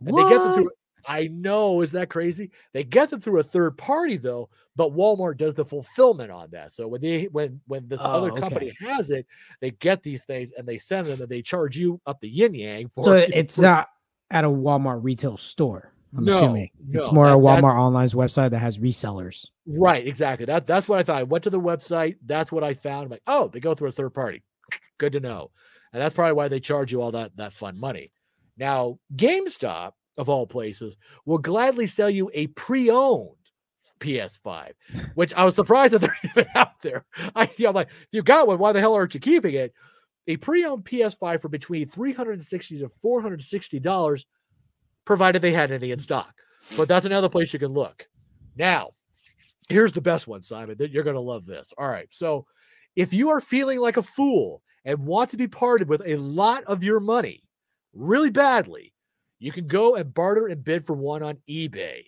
and 0.00 0.08
they 0.08 0.22
get 0.22 0.38
them 0.38 0.54
through. 0.54 0.70
I 1.06 1.28
know, 1.28 1.80
is 1.82 1.92
that 1.92 2.08
crazy? 2.08 2.50
They 2.72 2.84
get 2.84 3.10
them 3.10 3.20
through 3.20 3.40
a 3.40 3.42
third 3.44 3.76
party 3.78 4.16
though, 4.16 4.48
but 4.76 4.94
Walmart 4.94 5.36
does 5.36 5.54
the 5.54 5.64
fulfillment 5.64 6.30
on 6.30 6.48
that. 6.52 6.72
So 6.72 6.88
when 6.88 7.00
they 7.00 7.24
when 7.24 7.60
when 7.66 7.88
this 7.88 8.00
other 8.02 8.30
Oh, 8.32 8.36
company 8.36 8.76
has 8.80 9.10
it, 9.10 9.26
they 9.60 9.70
get 9.72 10.02
these 10.02 10.24
things 10.24 10.52
and 10.56 10.66
they 10.66 10.78
send 10.78 11.06
them 11.06 11.20
and 11.20 11.28
they 11.28 11.42
charge 11.42 11.76
you 11.76 12.00
up 12.06 12.20
the 12.20 12.28
yin 12.28 12.54
yang 12.54 12.88
for 12.88 13.04
so 13.04 13.12
it's 13.12 13.56
for- 13.56 13.62
not 13.62 13.88
at 14.30 14.44
a 14.44 14.48
Walmart 14.48 15.04
retail 15.04 15.36
store. 15.36 15.92
I'm 16.16 16.24
No, 16.24 16.36
assuming 16.36 16.70
it's 16.92 17.08
no, 17.08 17.12
more 17.12 17.26
a 17.26 17.30
that- 17.30 17.42
that's- 17.42 17.62
Walmart 17.64 17.74
Online's 17.78 18.14
website 18.14 18.50
that 18.50 18.58
has 18.60 18.78
resellers. 18.78 19.48
Right, 19.66 20.06
exactly. 20.06 20.46
That 20.46 20.64
that's 20.66 20.88
what 20.88 20.98
I 20.98 21.02
thought. 21.02 21.18
I 21.18 21.22
went 21.24 21.44
to 21.44 21.50
the 21.50 21.60
website. 21.60 22.16
That's 22.24 22.52
what 22.52 22.62
I 22.64 22.74
found. 22.74 23.04
I'm 23.06 23.10
like, 23.10 23.22
oh, 23.26 23.48
they 23.48 23.60
go 23.60 23.74
through 23.74 23.88
a 23.88 23.92
third 23.92 24.14
party. 24.14 24.42
Good 24.98 25.12
to 25.14 25.20
know. 25.20 25.50
And 25.92 26.00
that's 26.02 26.14
probably 26.14 26.32
why 26.34 26.48
they 26.48 26.60
charge 26.60 26.90
you 26.92 27.02
all 27.02 27.12
that 27.12 27.36
that 27.36 27.52
fun 27.52 27.78
money. 27.78 28.12
Now, 28.56 28.98
GameStop 29.16 29.92
of 30.16 30.28
all 30.28 30.46
places 30.46 30.96
will 31.24 31.38
gladly 31.38 31.86
sell 31.86 32.10
you 32.10 32.30
a 32.34 32.46
pre-owned 32.48 33.36
PS5, 34.00 34.72
which 35.14 35.34
I 35.34 35.44
was 35.44 35.54
surprised 35.54 35.92
that 35.94 36.00
they're 36.00 36.16
even 36.24 36.46
out 36.54 36.80
there. 36.82 37.04
I, 37.34 37.50
you 37.56 37.64
know, 37.64 37.70
I'm 37.70 37.74
like, 37.74 37.88
if 37.88 38.08
you 38.12 38.22
got 38.22 38.46
one, 38.46 38.58
why 38.58 38.72
the 38.72 38.80
hell 38.80 38.94
aren't 38.94 39.14
you 39.14 39.20
keeping 39.20 39.54
it? 39.54 39.72
A 40.26 40.36
pre-owned 40.38 40.84
PS5 40.84 41.42
for 41.42 41.48
between 41.48 41.86
360 41.86 42.78
to 42.78 42.90
460 43.02 43.80
dollars, 43.80 44.26
provided 45.04 45.42
they 45.42 45.52
had 45.52 45.70
any 45.70 45.90
in 45.90 45.98
stock. 45.98 46.32
But 46.76 46.88
that's 46.88 47.04
another 47.04 47.28
place 47.28 47.52
you 47.52 47.58
can 47.58 47.72
look. 47.72 48.08
Now, 48.56 48.92
here's 49.68 49.92
the 49.92 50.00
best 50.00 50.26
one, 50.26 50.42
Simon. 50.42 50.76
That 50.78 50.90
you're 50.90 51.04
going 51.04 51.14
to 51.14 51.20
love 51.20 51.44
this. 51.44 51.72
All 51.76 51.88
right. 51.88 52.08
So, 52.10 52.46
if 52.96 53.12
you 53.12 53.28
are 53.30 53.40
feeling 53.40 53.80
like 53.80 53.98
a 53.98 54.02
fool 54.02 54.62
and 54.84 55.04
want 55.04 55.30
to 55.30 55.36
be 55.36 55.48
parted 55.48 55.88
with 55.88 56.02
a 56.06 56.16
lot 56.16 56.64
of 56.64 56.82
your 56.82 57.00
money 57.00 57.42
really 57.92 58.30
badly, 58.30 58.93
you 59.38 59.52
can 59.52 59.66
go 59.66 59.96
and 59.96 60.12
barter 60.12 60.46
and 60.46 60.64
bid 60.64 60.86
for 60.86 60.94
one 60.94 61.22
on 61.22 61.38
eBay. 61.48 62.04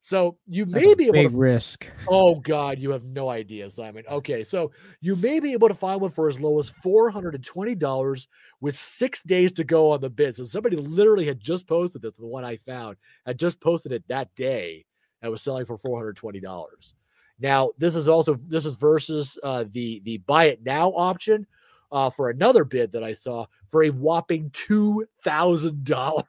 So, 0.00 0.38
you 0.46 0.64
may 0.64 0.94
be 0.94 1.04
able 1.04 1.12
big 1.14 1.30
to 1.32 1.36
risk. 1.36 1.88
Oh 2.08 2.36
God, 2.36 2.78
you 2.78 2.90
have 2.92 3.04
no 3.04 3.28
idea, 3.28 3.68
Simon. 3.68 4.04
Okay, 4.08 4.44
so 4.44 4.70
you 5.00 5.16
may 5.16 5.40
be 5.40 5.52
able 5.52 5.66
to 5.68 5.74
find 5.74 6.00
one 6.00 6.12
for 6.12 6.28
as 6.28 6.38
low 6.38 6.58
as 6.60 6.68
four 6.68 7.10
hundred 7.10 7.34
and 7.34 7.44
twenty 7.44 7.74
dollars 7.74 8.28
with 8.60 8.76
six 8.76 9.22
days 9.24 9.50
to 9.52 9.64
go 9.64 9.90
on 9.90 10.00
the 10.00 10.08
bid. 10.08 10.36
So 10.36 10.44
somebody 10.44 10.76
literally 10.76 11.26
had 11.26 11.40
just 11.40 11.66
posted 11.66 12.02
this. 12.02 12.14
The 12.14 12.26
one 12.26 12.44
I 12.44 12.58
found 12.58 12.96
had 13.26 13.38
just 13.38 13.60
posted 13.60 13.90
it 13.90 14.04
that 14.08 14.32
day 14.36 14.84
and 15.20 15.32
was 15.32 15.42
selling 15.42 15.64
for 15.64 15.76
four 15.76 15.98
hundred 15.98 16.16
twenty 16.16 16.40
dollars. 16.40 16.94
Now 17.40 17.72
this 17.76 17.96
is 17.96 18.08
also 18.08 18.34
this 18.34 18.66
is 18.66 18.74
versus 18.74 19.36
uh, 19.42 19.64
the 19.72 20.00
the 20.04 20.18
buy 20.18 20.46
it 20.46 20.64
now 20.64 20.90
option 20.90 21.44
uh, 21.90 22.10
for 22.10 22.30
another 22.30 22.64
bid 22.64 22.92
that 22.92 23.02
I 23.02 23.14
saw 23.14 23.46
for 23.68 23.82
a 23.82 23.90
whopping 23.90 24.50
two 24.52 25.06
thousand 25.22 25.84
dollars. 25.84 26.24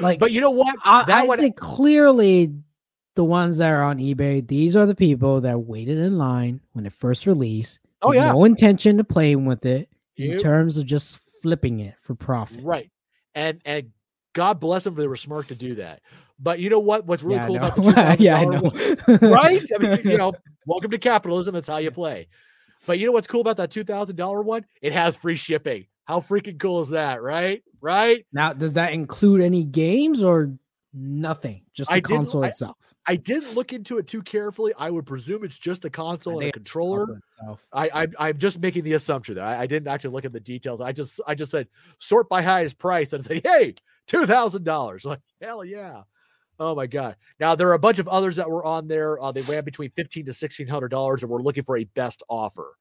Like, 0.00 0.18
But 0.18 0.32
you 0.32 0.40
know 0.40 0.50
what? 0.50 0.74
I, 0.84 1.04
that 1.04 1.24
I 1.24 1.26
one 1.26 1.38
think 1.38 1.56
clearly 1.56 2.52
the 3.14 3.24
ones 3.24 3.58
that 3.58 3.70
are 3.72 3.82
on 3.82 3.98
eBay, 3.98 4.46
these 4.46 4.74
are 4.74 4.86
the 4.86 4.94
people 4.94 5.40
that 5.42 5.60
waited 5.60 5.98
in 5.98 6.18
line 6.18 6.60
when 6.72 6.86
it 6.86 6.92
first 6.92 7.26
released. 7.26 7.78
Oh, 8.00 8.12
yeah. 8.12 8.32
no 8.32 8.44
intention 8.44 8.96
to 8.98 9.04
playing 9.04 9.44
with 9.46 9.64
it 9.64 9.88
in 10.16 10.32
Yep. 10.32 10.40
terms 10.40 10.76
of 10.78 10.86
just 10.86 11.18
flipping 11.40 11.80
it 11.80 11.94
for 12.00 12.14
profit. 12.14 12.64
Right. 12.64 12.90
And 13.34 13.60
and 13.64 13.90
God 14.32 14.58
bless 14.60 14.84
them, 14.84 14.94
they 14.94 15.06
were 15.06 15.16
smart 15.16 15.46
to 15.48 15.54
do 15.54 15.76
that. 15.76 16.00
But 16.40 16.58
you 16.58 16.68
know 16.68 16.80
what? 16.80 17.06
What's 17.06 17.22
really 17.22 17.36
yeah, 17.36 17.46
cool 17.46 17.56
about 17.56 17.76
the 17.76 18.16
yeah, 18.18 18.38
I 18.38 18.44
$2,000 18.44 18.50
know. 18.50 19.18
one- 19.20 19.32
right? 19.32 19.62
I 19.74 19.78
mean, 19.78 20.00
you 20.04 20.18
know, 20.18 20.32
welcome 20.66 20.90
to 20.90 20.98
capitalism. 20.98 21.54
That's 21.54 21.68
how 21.68 21.76
you 21.76 21.90
play. 21.92 22.26
But 22.86 22.98
you 22.98 23.06
know 23.06 23.12
what's 23.12 23.28
cool 23.28 23.40
about 23.42 23.58
that 23.58 23.70
two 23.70 23.84
thousand 23.84 24.16
dollar 24.16 24.42
one? 24.42 24.64
It 24.80 24.92
has 24.92 25.14
free 25.14 25.36
shipping. 25.36 25.86
How 26.04 26.20
freaking 26.20 26.58
cool 26.58 26.80
is 26.80 26.90
that? 26.90 27.22
Right? 27.22 27.62
Right? 27.80 28.26
Now, 28.32 28.52
does 28.52 28.74
that 28.74 28.92
include 28.92 29.40
any 29.40 29.64
games 29.64 30.22
or 30.22 30.54
nothing? 30.92 31.62
Just 31.72 31.90
the 31.90 31.96
I 31.96 32.00
console 32.00 32.44
itself. 32.44 32.76
I 33.06 33.16
didn't 33.16 33.54
look 33.54 33.72
into 33.72 33.98
it 33.98 34.06
too 34.06 34.22
carefully. 34.22 34.72
I 34.78 34.90
would 34.90 35.06
presume 35.06 35.44
it's 35.44 35.58
just 35.58 35.82
the 35.82 35.90
console 35.90 36.38
and 36.38 36.48
a 36.48 36.52
controller. 36.52 37.06
Console. 37.06 37.58
I, 37.72 37.90
I 38.02 38.28
I'm 38.28 38.38
just 38.38 38.60
making 38.60 38.84
the 38.84 38.92
assumption 38.92 39.36
there. 39.36 39.44
I, 39.44 39.62
I 39.62 39.66
didn't 39.66 39.88
actually 39.88 40.12
look 40.12 40.24
at 40.24 40.32
the 40.32 40.40
details. 40.40 40.80
I 40.80 40.92
just 40.92 41.20
I 41.26 41.34
just 41.34 41.50
said 41.50 41.68
sort 41.98 42.28
by 42.28 42.42
highest 42.42 42.78
price 42.78 43.12
and 43.12 43.24
say, 43.24 43.40
hey, 43.42 43.74
two 44.06 44.26
thousand 44.26 44.64
dollars. 44.64 45.04
Like 45.12 45.20
hell 45.40 45.64
yeah. 45.64 46.02
Oh 46.60 46.74
my 46.74 46.86
god. 46.86 47.16
Now 47.40 47.54
there 47.54 47.68
are 47.68 47.74
a 47.74 47.78
bunch 47.78 47.98
of 47.98 48.06
others 48.08 48.36
that 48.36 48.48
were 48.48 48.64
on 48.64 48.86
there. 48.86 49.20
Uh, 49.20 49.32
they 49.32 49.42
ran 49.42 49.64
between 49.64 49.90
fifteen 49.90 50.26
to 50.26 50.32
sixteen 50.32 50.68
hundred 50.68 50.88
dollars, 50.88 51.22
and 51.22 51.30
we're 51.30 51.42
looking 51.42 51.64
for 51.64 51.76
a 51.76 51.84
best 51.84 52.22
offer. 52.28 52.76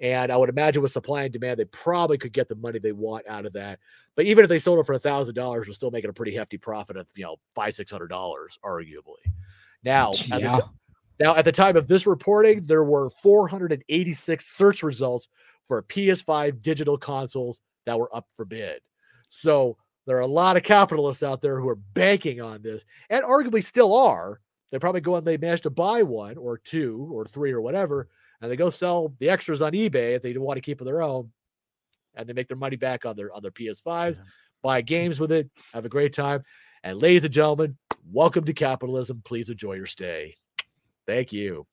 And 0.00 0.32
I 0.32 0.36
would 0.36 0.48
imagine 0.48 0.82
with 0.82 0.92
supply 0.92 1.24
and 1.24 1.32
demand, 1.32 1.58
they 1.58 1.66
probably 1.66 2.16
could 2.16 2.32
get 2.32 2.48
the 2.48 2.54
money 2.54 2.78
they 2.78 2.92
want 2.92 3.26
out 3.28 3.44
of 3.44 3.52
that. 3.52 3.78
But 4.16 4.24
even 4.24 4.44
if 4.44 4.48
they 4.48 4.58
sold 4.58 4.78
it 4.78 4.86
for 4.86 4.94
a 4.94 4.98
thousand 4.98 5.34
dollars, 5.34 5.66
we're 5.66 5.74
still 5.74 5.90
making 5.90 6.10
a 6.10 6.14
pretty 6.14 6.34
hefty 6.34 6.56
profit 6.56 6.96
of 6.96 7.06
you 7.14 7.24
know 7.24 7.36
five 7.54 7.74
six 7.74 7.92
hundred 7.92 8.08
dollars, 8.08 8.58
arguably. 8.64 9.22
Now, 9.84 10.10
at 10.10 10.28
the 10.30 10.40
Yeah. 10.40 10.60
now, 11.18 11.36
at 11.36 11.44
the 11.44 11.52
time 11.52 11.76
of 11.76 11.86
this 11.86 12.06
reporting, 12.06 12.64
there 12.64 12.84
were 12.84 13.10
486 13.10 14.46
search 14.46 14.82
results 14.82 15.28
for 15.68 15.82
PS5 15.82 16.62
digital 16.62 16.98
consoles 16.98 17.60
that 17.86 17.98
were 17.98 18.14
up 18.14 18.26
for 18.34 18.44
bid. 18.44 18.80
So 19.28 19.76
there 20.06 20.16
are 20.16 20.20
a 20.20 20.26
lot 20.26 20.56
of 20.56 20.62
capitalists 20.62 21.22
out 21.22 21.40
there 21.40 21.60
who 21.60 21.68
are 21.68 21.76
banking 21.76 22.40
on 22.40 22.62
this, 22.62 22.84
and 23.10 23.24
arguably 23.24 23.64
still 23.64 23.94
are. 23.94 24.40
They 24.70 24.78
probably 24.78 25.00
go 25.00 25.16
and 25.16 25.26
they 25.26 25.36
manage 25.36 25.62
to 25.62 25.70
buy 25.70 26.02
one 26.02 26.36
or 26.36 26.58
two 26.58 27.08
or 27.12 27.24
three 27.24 27.52
or 27.52 27.60
whatever, 27.60 28.08
and 28.40 28.50
they 28.50 28.56
go 28.56 28.70
sell 28.70 29.14
the 29.18 29.28
extras 29.28 29.62
on 29.62 29.72
eBay 29.72 30.14
if 30.14 30.22
they 30.22 30.32
want 30.36 30.56
to 30.56 30.62
keep 30.62 30.80
it 30.80 30.84
their 30.84 31.02
own, 31.02 31.30
and 32.14 32.28
they 32.28 32.32
make 32.32 32.48
their 32.48 32.56
money 32.56 32.76
back 32.76 33.04
on 33.04 33.16
their 33.16 33.32
on 33.32 33.42
their 33.42 33.50
PS5s, 33.50 34.18
Yeah. 34.18 34.24
buy 34.62 34.80
games 34.80 35.18
with 35.20 35.32
it, 35.32 35.50
have 35.72 35.84
a 35.84 35.88
great 35.88 36.12
time. 36.12 36.42
And 36.84 36.98
ladies 36.98 37.24
and 37.24 37.32
gentlemen, 37.34 37.76
welcome 38.12 38.44
to 38.44 38.52
capitalism. 38.52 39.22
Please 39.24 39.50
enjoy 39.50 39.74
your 39.74 39.86
stay. 39.86 40.36
Thank 41.06 41.32
you. 41.32 41.66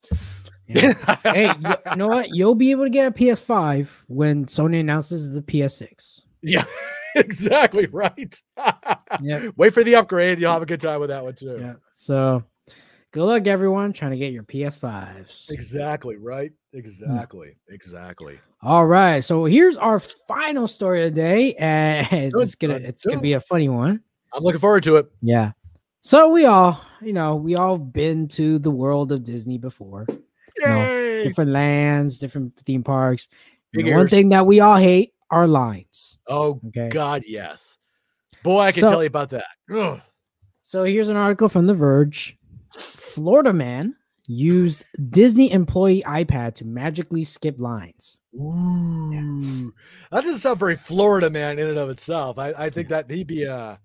Yeah. 0.68 0.93
hey, 1.24 1.45
you, 1.62 1.76
you 1.91 1.95
know 1.95 2.08
what? 2.08 2.30
You'll 2.36 2.56
be 2.56 2.72
able 2.72 2.84
to 2.86 2.89
get 2.89 3.08
a 3.08 3.12
PS5 3.12 4.04
when 4.08 4.45
Sony 4.48 4.80
announces 4.80 5.32
the 5.32 5.41
PS6. 5.41 6.24
yeah, 6.41 6.66
exactly 7.16 7.86
right. 7.86 8.41
Yeah. 9.22 9.50
Wait 9.56 9.74
for 9.74 9.84
the 9.84 9.95
upgrade. 9.95 10.39
You'll 10.39 10.52
have 10.52 10.62
a 10.62 10.66
good 10.66 10.82
time 10.82 11.00
with 11.00 11.10
that 11.10 11.24
one 11.24 11.36
too. 11.36 11.58
Yeah. 11.62 11.74
So 11.91 12.43
good 13.12 13.26
luck, 13.26 13.47
everyone, 13.47 13.93
trying 13.93 14.12
to 14.12 14.18
get 14.18 14.34
your 14.34 14.43
PS5s. 14.43 15.51
Exactly 15.51 16.18
right. 16.18 16.51
Mm. 16.51 16.80
Exactly. 16.80 17.55
Exactly. 17.70 18.39
All 18.62 18.86
right. 18.86 19.22
So 19.24 19.45
here's 19.45 19.78
our 19.78 19.99
final 19.99 20.68
story 20.68 21.05
of 21.05 21.14
the 21.14 21.22
day, 21.22 21.53
and 21.55 22.08
it's 22.12 22.55
Good, 22.55 22.68
gonna 22.70 22.80
good, 22.80 22.89
it's 22.89 23.05
gonna 23.05 23.20
be 23.22 23.34
a 23.34 23.39
funny 23.39 23.70
one. 23.70 24.01
I'm 24.34 24.43
looking 24.43 24.60
forward 24.62 24.84
to 24.84 24.97
it. 24.97 25.08
Yeah. 25.22 25.51
So 26.03 26.30
we 26.32 26.45
all, 26.45 26.80
you 27.01 27.14
know, 27.14 27.36
we 27.36 27.55
all 27.55 27.78
been 27.78 28.28
to 28.30 28.60
the 28.60 28.72
world 28.72 29.12
of 29.12 29.24
Disney 29.24 29.58
before. 29.58 30.05
Yay! 30.60 31.24
Different 31.24 31.51
lands, 31.51 32.20
different 32.20 32.55
theme 32.58 32.84
parks. 32.84 33.28
One 33.74 34.08
thing 34.08 34.30
that 34.30 34.45
we 34.45 34.60
all 34.60 34.78
hate 34.78 35.14
are 35.30 35.47
lines. 35.47 36.18
Oh 36.28 36.60
Okay. 36.68 36.89
God, 36.89 37.24
yes. 37.28 37.78
Boy, 38.43 38.60
I 38.62 38.72
can 38.72 38.82
So- 38.82 38.89
tell 38.91 39.03
you 39.03 39.08
about 39.08 39.30
that. 39.32 39.45
Ugh. 39.74 39.99
So 40.64 40.84
here's 40.84 41.10
an 41.10 41.16
article 41.18 41.49
from 41.49 41.68
The 41.68 41.74
Verge. 41.74 42.37
Florida 42.76 43.53
man 43.53 43.95
used 44.28 44.84
Disney 45.09 45.51
employee 45.51 46.03
iPad 46.05 46.55
to 46.55 46.65
magically 46.65 47.24
skip 47.24 47.59
lines. 47.59 48.22
Ooh, 48.36 49.74
that 50.11 50.24
doesn't 50.24 50.39
sound 50.39 50.59
very 50.59 50.76
Florida 50.76 51.30
man 51.30 51.59
in 51.59 51.68
and 51.68 51.78
of 51.78 51.89
itself. 51.89 52.38
I, 52.38 52.53
I 52.57 52.70
think 52.70 52.89
that 52.89 53.09
he'd 53.09 53.28
be 53.28 53.43
a 53.43 53.80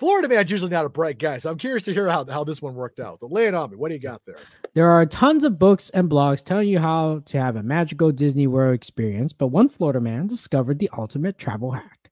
Florida 0.00 0.28
man's 0.28 0.50
usually 0.50 0.70
not 0.70 0.86
a 0.86 0.88
bright 0.88 1.18
guy. 1.18 1.36
So 1.36 1.50
I'm 1.50 1.58
curious 1.58 1.82
to 1.82 1.92
hear 1.92 2.08
how, 2.08 2.24
how 2.24 2.42
this 2.42 2.62
one 2.62 2.74
worked 2.74 3.00
out. 3.00 3.20
So 3.20 3.26
lay 3.26 3.46
it 3.48 3.54
on 3.54 3.70
me. 3.70 3.76
What 3.76 3.88
do 3.88 3.94
you 3.94 4.00
got 4.00 4.24
there? 4.24 4.36
There 4.72 4.90
are 4.90 5.04
tons 5.04 5.44
of 5.44 5.58
books 5.58 5.90
and 5.90 6.08
blogs 6.08 6.42
telling 6.42 6.68
you 6.68 6.78
how 6.78 7.18
to 7.26 7.38
have 7.38 7.56
a 7.56 7.62
magical 7.62 8.10
Disney 8.10 8.46
World 8.46 8.74
experience, 8.74 9.34
but 9.34 9.48
one 9.48 9.68
Florida 9.68 10.00
man 10.00 10.26
discovered 10.26 10.78
the 10.78 10.88
ultimate 10.96 11.36
travel 11.36 11.72
hack 11.72 12.10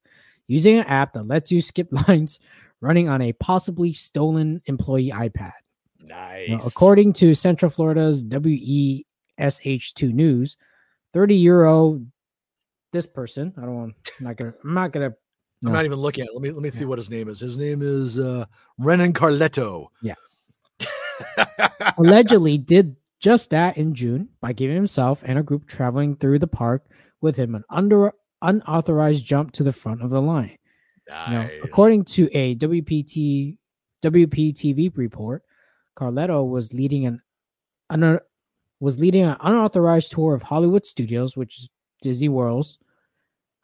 using 0.48 0.78
an 0.78 0.84
app 0.84 1.14
that 1.14 1.26
lets 1.26 1.50
you 1.50 1.62
skip 1.62 1.88
lines 2.08 2.40
running 2.80 3.08
on 3.08 3.22
a 3.22 3.32
possibly 3.32 3.92
stolen 3.92 4.60
employee 4.66 5.10
iPad. 5.10 5.52
Nice. 6.08 6.48
Now, 6.48 6.58
according 6.66 7.12
to 7.14 7.34
Central 7.34 7.70
Florida's 7.70 8.24
WESH2 8.24 10.12
News, 10.12 10.56
30 11.12 11.36
euro. 11.36 12.00
This 12.92 13.06
person, 13.06 13.52
I 13.58 13.62
don't 13.62 13.74
want. 13.74 13.94
I'm 14.18 14.24
not 14.26 14.36
gonna. 14.36 14.54
I'm 14.64 14.74
not 14.74 14.92
gonna. 14.92 15.14
I'm 15.64 15.72
not 15.72 15.84
even 15.84 15.98
looking 15.98 16.22
at 16.22 16.28
it. 16.28 16.34
Let 16.34 16.42
me 16.42 16.50
let 16.52 16.62
me 16.62 16.70
see 16.70 16.80
Yeah. 16.80 16.86
what 16.86 16.98
his 16.98 17.10
name 17.10 17.28
is. 17.28 17.38
His 17.40 17.58
name 17.58 17.82
is 17.82 18.18
uh 18.18 18.46
Renan 18.78 19.12
Carletto. 19.12 19.88
Yeah. 20.02 20.14
allegedly 21.98 22.56
did 22.58 22.96
just 23.20 23.50
that 23.50 23.76
in 23.76 23.94
June 23.94 24.28
by 24.40 24.52
giving 24.52 24.76
himself 24.76 25.22
and 25.26 25.38
a 25.38 25.42
group 25.42 25.66
traveling 25.66 26.16
through 26.16 26.38
the 26.38 26.46
park 26.46 26.86
with 27.20 27.36
him 27.36 27.54
an 27.54 27.64
under 27.68 28.12
unauthorized 28.42 29.24
jump 29.26 29.52
to 29.52 29.62
the 29.64 29.72
front 29.72 30.00
of 30.02 30.10
the 30.10 30.22
line. 30.22 30.56
Now, 31.08 31.42
Nice. 31.42 31.50
according 31.64 32.04
to 32.04 32.28
a 32.32 32.54
WPT 32.56 33.56
WPTV 34.02 34.96
report, 34.96 35.42
Carletto 35.98 36.48
was 36.48 36.72
leading 36.72 37.06
an 37.06 37.20
un, 37.90 38.20
was 38.80 38.98
leading 38.98 39.24
an 39.24 39.36
unauthorized 39.40 40.12
tour 40.12 40.34
of 40.34 40.44
Hollywood 40.44 40.86
Studios, 40.86 41.36
which 41.36 41.58
is 41.58 41.68
Disney 42.00 42.28
World's 42.28 42.78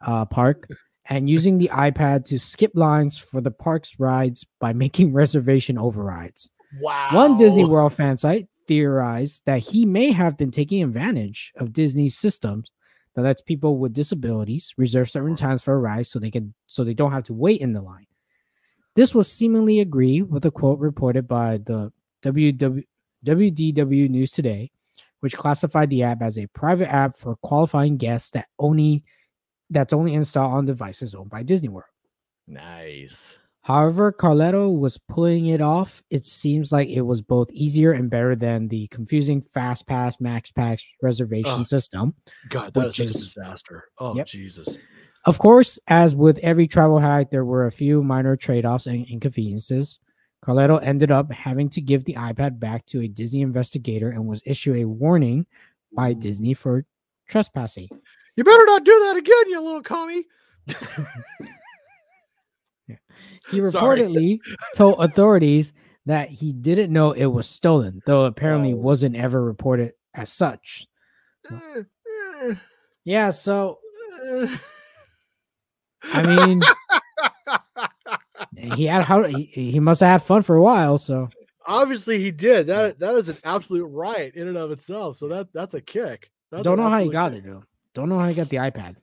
uh, 0.05 0.25
park, 0.25 0.69
and 1.09 1.31
using 1.31 1.59
the 1.59 1.71
iPad 1.73 2.25
to 2.27 2.39
skip 2.39 2.73
lines 2.75 3.17
for 3.17 3.41
the 3.41 3.51
park's 3.51 4.01
rides 4.01 4.45
by 4.59 4.73
making 4.73 5.13
reservation 5.23 5.79
overrides. 5.79 6.51
wow. 6.81 7.11
One 7.13 7.37
Disney 7.37 7.65
World 7.65 7.93
fan 7.93 8.17
site 8.17 8.49
theorized 8.67 9.43
that 9.45 9.59
he 9.59 9.87
may 9.87 10.11
have 10.11 10.37
been 10.37 10.51
taking 10.51 10.83
advantage 10.83 11.53
of 11.57 11.73
Disney's 11.73 12.17
systems 12.17 12.71
that 13.15 13.23
lets 13.23 13.43
people 13.43 13.79
with 13.79 13.93
disabilities 13.93 14.75
reserve 14.77 15.09
certain 15.09 15.37
times 15.37 15.63
for 15.63 15.75
a 15.75 15.79
ride 15.79 16.07
so 16.07 16.19
they 16.19 16.31
can 16.31 16.55
so 16.67 16.83
they 16.83 16.95
don't 16.95 17.13
have 17.13 17.23
to 17.25 17.35
wait 17.35 17.61
in 17.61 17.75
the 17.75 17.83
line. 17.83 18.07
This 18.97 19.15
was 19.15 19.31
seemingly 19.31 19.79
agreed 19.81 20.23
with 20.23 20.45
a 20.45 20.51
quote 20.51 20.79
reported 20.81 21.29
by 21.29 21.59
the 21.59 21.93
WW, 22.25 22.85
WDW 23.25 24.09
News 24.09 24.31
Today, 24.33 24.71
which 25.21 25.37
classified 25.37 25.91
the 25.91 26.03
app 26.03 26.23
as 26.23 26.39
a 26.39 26.47
private 26.49 26.93
app 26.93 27.17
for 27.17 27.37
qualifying 27.37 27.97
guests 27.97 28.31
that 28.33 28.47
only 28.59 29.05
that's 29.71 29.93
only 29.93 30.15
installed 30.15 30.53
on 30.53 30.67
devices 30.67 31.15
owned 31.15 31.31
by 31.31 31.43
Disney 31.43 31.69
World. 31.69 31.89
Nice. 32.47 33.39
However, 33.63 34.13
Carletto 34.13 34.79
was 34.79 34.99
pulling 35.09 35.47
it 35.47 35.63
off. 35.63 36.03
It 36.11 36.27
seems 36.27 36.71
like 36.71 36.89
it 36.91 37.01
was 37.01 37.23
both 37.23 37.51
easier 37.51 37.93
and 37.93 38.11
better 38.11 38.37
than 38.37 38.69
the 38.69 38.89
confusing 38.89 39.41
Fast 39.41 39.87
Pass 39.87 40.21
Max 40.21 40.51
Pass 40.51 40.83
reservation 41.03 41.61
Oh, 41.61 41.63
system. 41.63 42.15
God, 42.51 42.75
that 42.75 42.99
is 42.99 43.11
a 43.11 43.19
disaster. 43.19 43.85
Oh 43.99 44.15
Yep. 44.15 44.27
Jesus. 44.27 44.79
Of 45.25 45.39
course, 45.39 45.79
as 45.89 46.15
with 46.15 46.37
every 46.43 46.69
travel 46.69 46.99
hack, 46.99 47.31
there 47.31 47.47
were 47.47 47.67
a 47.67 47.73
few 47.73 48.03
minor 48.03 48.37
trade 48.37 48.67
offs 48.67 48.87
and 48.87 49.07
inconveniences. 49.07 49.99
Carletto 50.45 50.79
ended 50.83 51.11
up 51.11 51.33
having 51.33 51.69
to 51.71 51.81
give 51.81 52.05
the 52.05 52.15
iPad 52.15 52.59
back 52.61 52.85
to 52.87 53.01
a 53.01 53.09
Disney 53.09 53.41
investigator 53.41 54.11
and 54.11 54.27
was 54.27 54.43
issued 54.45 54.77
a 54.77 54.85
warning 54.85 55.47
by 55.97 56.13
Disney 56.13 56.53
for 56.55 56.85
trespassing. 57.29 57.89
You 58.37 58.45
better 58.45 58.67
not 58.67 58.85
do 58.85 58.93
that 59.07 59.17
again, 59.17 59.49
you 59.49 59.61
little 59.63 59.83
commie. 59.83 60.25
He 63.51 63.61
reportedly 63.61 64.41
told 64.75 64.97
authorities 65.01 65.73
that 66.07 66.31
he 66.31 66.53
didn't 66.53 66.93
know 66.93 67.13
it 67.13 67.27
was 67.27 67.47
stolen, 67.49 68.01
though 68.07 68.25
apparently 68.25 68.73
Oh. 68.73 68.77
wasn't 68.77 69.17
ever 69.17 69.43
reported 69.45 69.93
as 70.15 70.31
such. 70.33 70.87
Eh, 71.51 71.83
eh, 72.43 72.55
Yeah, 73.05 73.31
so 73.31 73.79
eh. 74.27 74.57
I 76.05 76.23
mean, 76.23 76.63
he 78.57 78.87
had 78.87 79.05
how 79.05 79.25
he, 79.25 79.45
he 79.45 79.81
must 79.81 80.01
have 80.01 80.21
had 80.21 80.23
fun 80.27 80.43
for 80.43 80.57
a 80.57 80.63
while. 80.63 80.99
So 80.99 81.29
Obviously, 81.67 82.19
he 82.21 82.31
did. 82.31 82.67
That 82.67 82.99
that 82.99 83.15
is 83.17 83.29
an 83.29 83.37
absolute 83.45 83.87
riot 83.87 84.35
in 84.35 84.49
and 84.49 84.57
of 84.57 84.71
itself. 84.71 85.17
So 85.17 85.29
that 85.29 85.49
that's 85.53 85.75
a 85.75 85.81
kick. 85.81 86.31
That's 86.51 86.63
don't 86.63 86.79
know 86.79 86.89
how 86.89 87.03
he 87.03 87.09
got 87.09 87.33
kick. 87.33 87.45
it 87.45 87.47
though. 87.47 87.65
Don't 87.95 88.09
know 88.09 88.19
how 88.19 88.29
he 88.29 88.35
got 88.35 88.49
the 88.49 88.59
iPad. 88.59 88.97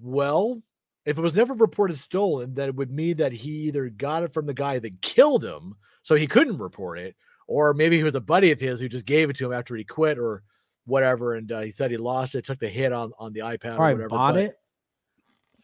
Well, 0.00 0.62
if 1.04 1.18
it 1.18 1.22
was 1.22 1.34
never 1.34 1.54
reported 1.54 1.98
stolen, 1.98 2.54
then 2.54 2.68
it 2.68 2.76
would 2.76 2.90
mean 2.90 3.16
that 3.16 3.32
he 3.32 3.50
either 3.68 3.88
got 3.88 4.22
it 4.22 4.32
from 4.32 4.46
the 4.46 4.54
guy 4.54 4.78
that 4.78 5.00
killed 5.02 5.44
him, 5.44 5.74
so 6.02 6.14
he 6.14 6.26
couldn't 6.26 6.58
report 6.58 6.98
it, 6.98 7.16
or 7.46 7.74
maybe 7.74 7.96
he 7.96 8.04
was 8.04 8.14
a 8.14 8.20
buddy 8.20 8.50
of 8.52 8.60
his 8.60 8.80
who 8.80 8.88
just 8.88 9.06
gave 9.06 9.30
it 9.30 9.36
to 9.36 9.46
him 9.46 9.52
after 9.52 9.74
he 9.74 9.84
quit 9.84 10.18
or 10.18 10.42
whatever, 10.84 11.34
and 11.34 11.50
uh, 11.50 11.60
he 11.60 11.70
said 11.70 11.90
he 11.90 11.96
lost 11.96 12.34
it, 12.34 12.44
took 12.44 12.58
the 12.58 12.68
hit 12.68 12.92
on 12.92 13.12
on 13.18 13.32
the 13.32 13.40
iPad 13.40 13.78
or 13.78 13.94
whatever. 13.94 14.08
bought 14.08 14.34
but- 14.34 14.42
it 14.44 14.58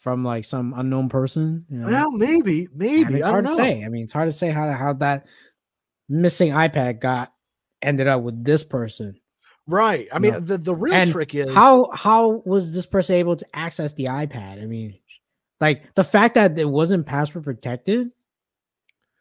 from 0.03 0.25
like 0.25 0.45
some 0.45 0.75
unknown 0.77 1.09
person. 1.09 1.65
You 1.71 1.79
know? 1.79 1.87
Well, 1.87 2.11
maybe, 2.11 2.67
maybe. 2.75 3.05
I 3.05 3.09
mean, 3.09 3.17
it's 3.19 3.27
hard 3.27 3.47
to 3.47 3.55
say. 3.55 3.85
I 3.85 3.89
mean, 3.89 4.03
it's 4.03 4.13
hard 4.13 4.29
to 4.29 4.33
say 4.33 4.51
how 4.51 4.69
how 4.73 4.93
that 4.95 5.27
missing 6.09 6.51
iPad 6.53 7.01
got 7.01 7.33
ended 7.81 8.09
up 8.09 8.23
with 8.23 8.45
this 8.45 8.65
person. 8.65 9.15
Right. 9.69 10.09
I 10.13 10.19
mean, 10.19 10.33
No. 10.33 10.41
the, 10.41 10.59
the 10.59 10.75
real 10.75 10.93
And 10.93 11.11
trick 11.11 11.35
is 11.37 11.55
How 11.55 11.89
how 11.95 12.43
was 12.45 12.73
this 12.73 12.85
person 12.85 13.15
able 13.17 13.37
to 13.37 13.47
access 13.55 13.93
the 13.95 14.07
iPad? 14.07 14.61
I 14.61 14.67
mean, 14.67 14.99
like 15.61 15.95
the 15.95 16.03
fact 16.05 16.35
that 16.35 16.59
it 16.59 16.69
wasn't 16.69 17.07
password 17.07 17.45
protected. 17.45 18.11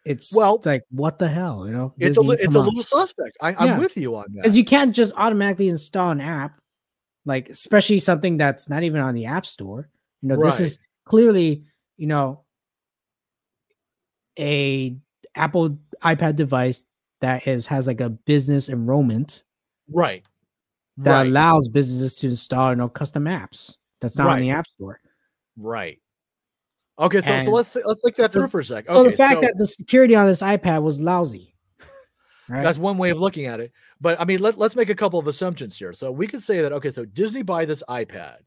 It's 0.04 0.36
Well, 0.36 0.60
like 0.66 0.84
what 0.90 1.20
the 1.20 1.28
hell, 1.28 1.68
you 1.68 1.74
know? 1.74 1.94
it's 2.00 2.18
a 2.18 2.22
li- 2.22 2.38
it's 2.40 2.56
a 2.56 2.60
on. 2.60 2.66
little 2.66 2.82
suspect. 2.82 3.38
I, 3.40 3.54
I'm 3.54 3.68
Yeah. 3.68 3.78
with 3.78 3.96
you 3.98 4.16
on 4.16 4.26
that. 4.30 4.42
because 4.42 4.58
you 4.58 4.66
can't 4.66 4.96
just 4.96 5.14
automatically 5.16 5.70
install 5.70 6.10
an 6.10 6.20
app, 6.22 6.60
like 7.24 7.50
especially 7.50 8.00
something 8.00 8.38
that's 8.38 8.68
not 8.68 8.82
even 8.82 9.00
on 9.00 9.14
the 9.14 9.26
app 9.28 9.46
store. 9.46 9.90
You 10.22 10.30
know, 10.30 10.44
this 10.44 10.60
is 10.60 10.80
clearly, 11.06 11.64
you 11.98 12.08
know, 12.08 12.44
a 14.38 14.96
Apple 15.36 15.78
iPad 16.04 16.36
device 16.36 16.84
that 17.22 17.48
is 17.48 17.68
has 17.68 17.88
like 17.88 18.02
a 18.02 18.10
business 18.10 18.70
enrollment 18.70 19.44
right. 19.90 20.24
that 20.98 21.12
right. 21.12 21.28
allows 21.28 21.68
businesses 21.68 22.16
to 22.18 22.28
install 22.28 22.72
you 22.72 22.76
know 22.76 22.90
custom 22.90 23.26
apps 23.26 23.76
that's 24.00 24.18
not 24.18 24.30
on 24.30 24.40
the 24.40 24.50
app 24.52 24.68
store. 24.68 25.00
Right. 25.58 26.00
Okay, 27.00 27.22
so, 27.22 27.44
so 27.44 27.52
let's 27.52 27.72
th- 27.72 27.86
let's 27.86 28.02
think 28.02 28.16
that 28.18 28.32
through 28.32 28.48
for 28.48 28.60
a 28.60 28.66
sec. 28.66 28.86
So 28.90 29.04
the 29.04 29.12
fact 29.12 29.36
so 29.36 29.42
that 29.42 29.58
the 29.58 29.68
security 29.68 30.16
on 30.16 30.28
this 30.28 30.42
iPad 30.42 30.84
was 30.84 31.00
lousy, 31.00 31.56
right? 32.50 32.62
that's 32.62 32.78
one 32.78 32.98
way 32.98 33.10
of 33.10 33.20
looking 33.20 33.46
at 33.46 33.60
it. 33.60 33.72
But 34.00 34.20
I 34.20 34.26
mean, 34.26 34.40
let, 34.40 34.58
let's 34.58 34.76
make 34.76 34.90
a 34.90 34.96
couple 34.96 35.20
of 35.20 35.28
assumptions 35.28 35.78
here. 35.78 35.94
So 35.94 36.12
we 36.12 36.28
could 36.28 36.44
say 36.44 36.62
that 36.62 36.74
okay, 36.74 36.92
so 36.92 37.06
Disney 37.06 37.42
buy 37.44 37.66
this 37.66 37.82
iPad, 37.90 38.38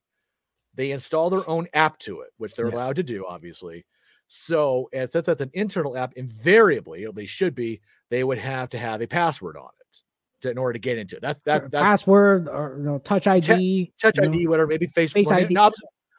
they 0.75 0.91
install 0.91 1.31
their 1.31 1.49
own 1.49 1.67
app 1.75 1.99
to 2.01 2.21
it, 2.23 2.31
which 2.39 2.55
they're 2.55 2.69
Yeah. 2.69 2.75
allowed 2.75 2.97
to 2.97 3.03
do, 3.03 3.25
obviously. 3.27 3.85
So 4.27 4.89
and 4.93 5.11
since 5.11 5.27
that's 5.27 5.41
an 5.41 5.51
internal 5.55 5.97
app, 5.97 6.15
invariably, 6.15 7.05
or 7.05 7.13
they 7.13 7.27
should 7.27 7.55
be, 7.55 7.81
they 8.11 8.25
would 8.25 8.39
have 8.39 8.71
to 8.71 8.79
have 8.79 9.01
a 9.03 9.07
password 9.07 9.57
on 9.57 9.69
it 9.81 9.99
to, 10.43 10.51
in 10.51 10.59
order 10.59 10.73
to 10.73 10.79
get 10.79 10.99
into 10.99 11.17
it. 11.17 11.23
That's 11.23 11.41
that 11.43 11.71
that's 11.71 11.83
password 11.83 12.49
or 12.49 12.77
you 12.79 12.85
know, 12.85 12.99
touch 12.99 13.27
ID, 13.27 13.93
touch 14.01 14.17
you 14.17 14.23
know? 14.23 14.33
ID, 14.33 14.47
whatever, 14.49 14.69
maybe 14.69 14.87
face, 14.87 15.13
Face 15.13 15.31
ID. 15.31 15.53
no, 15.55 15.71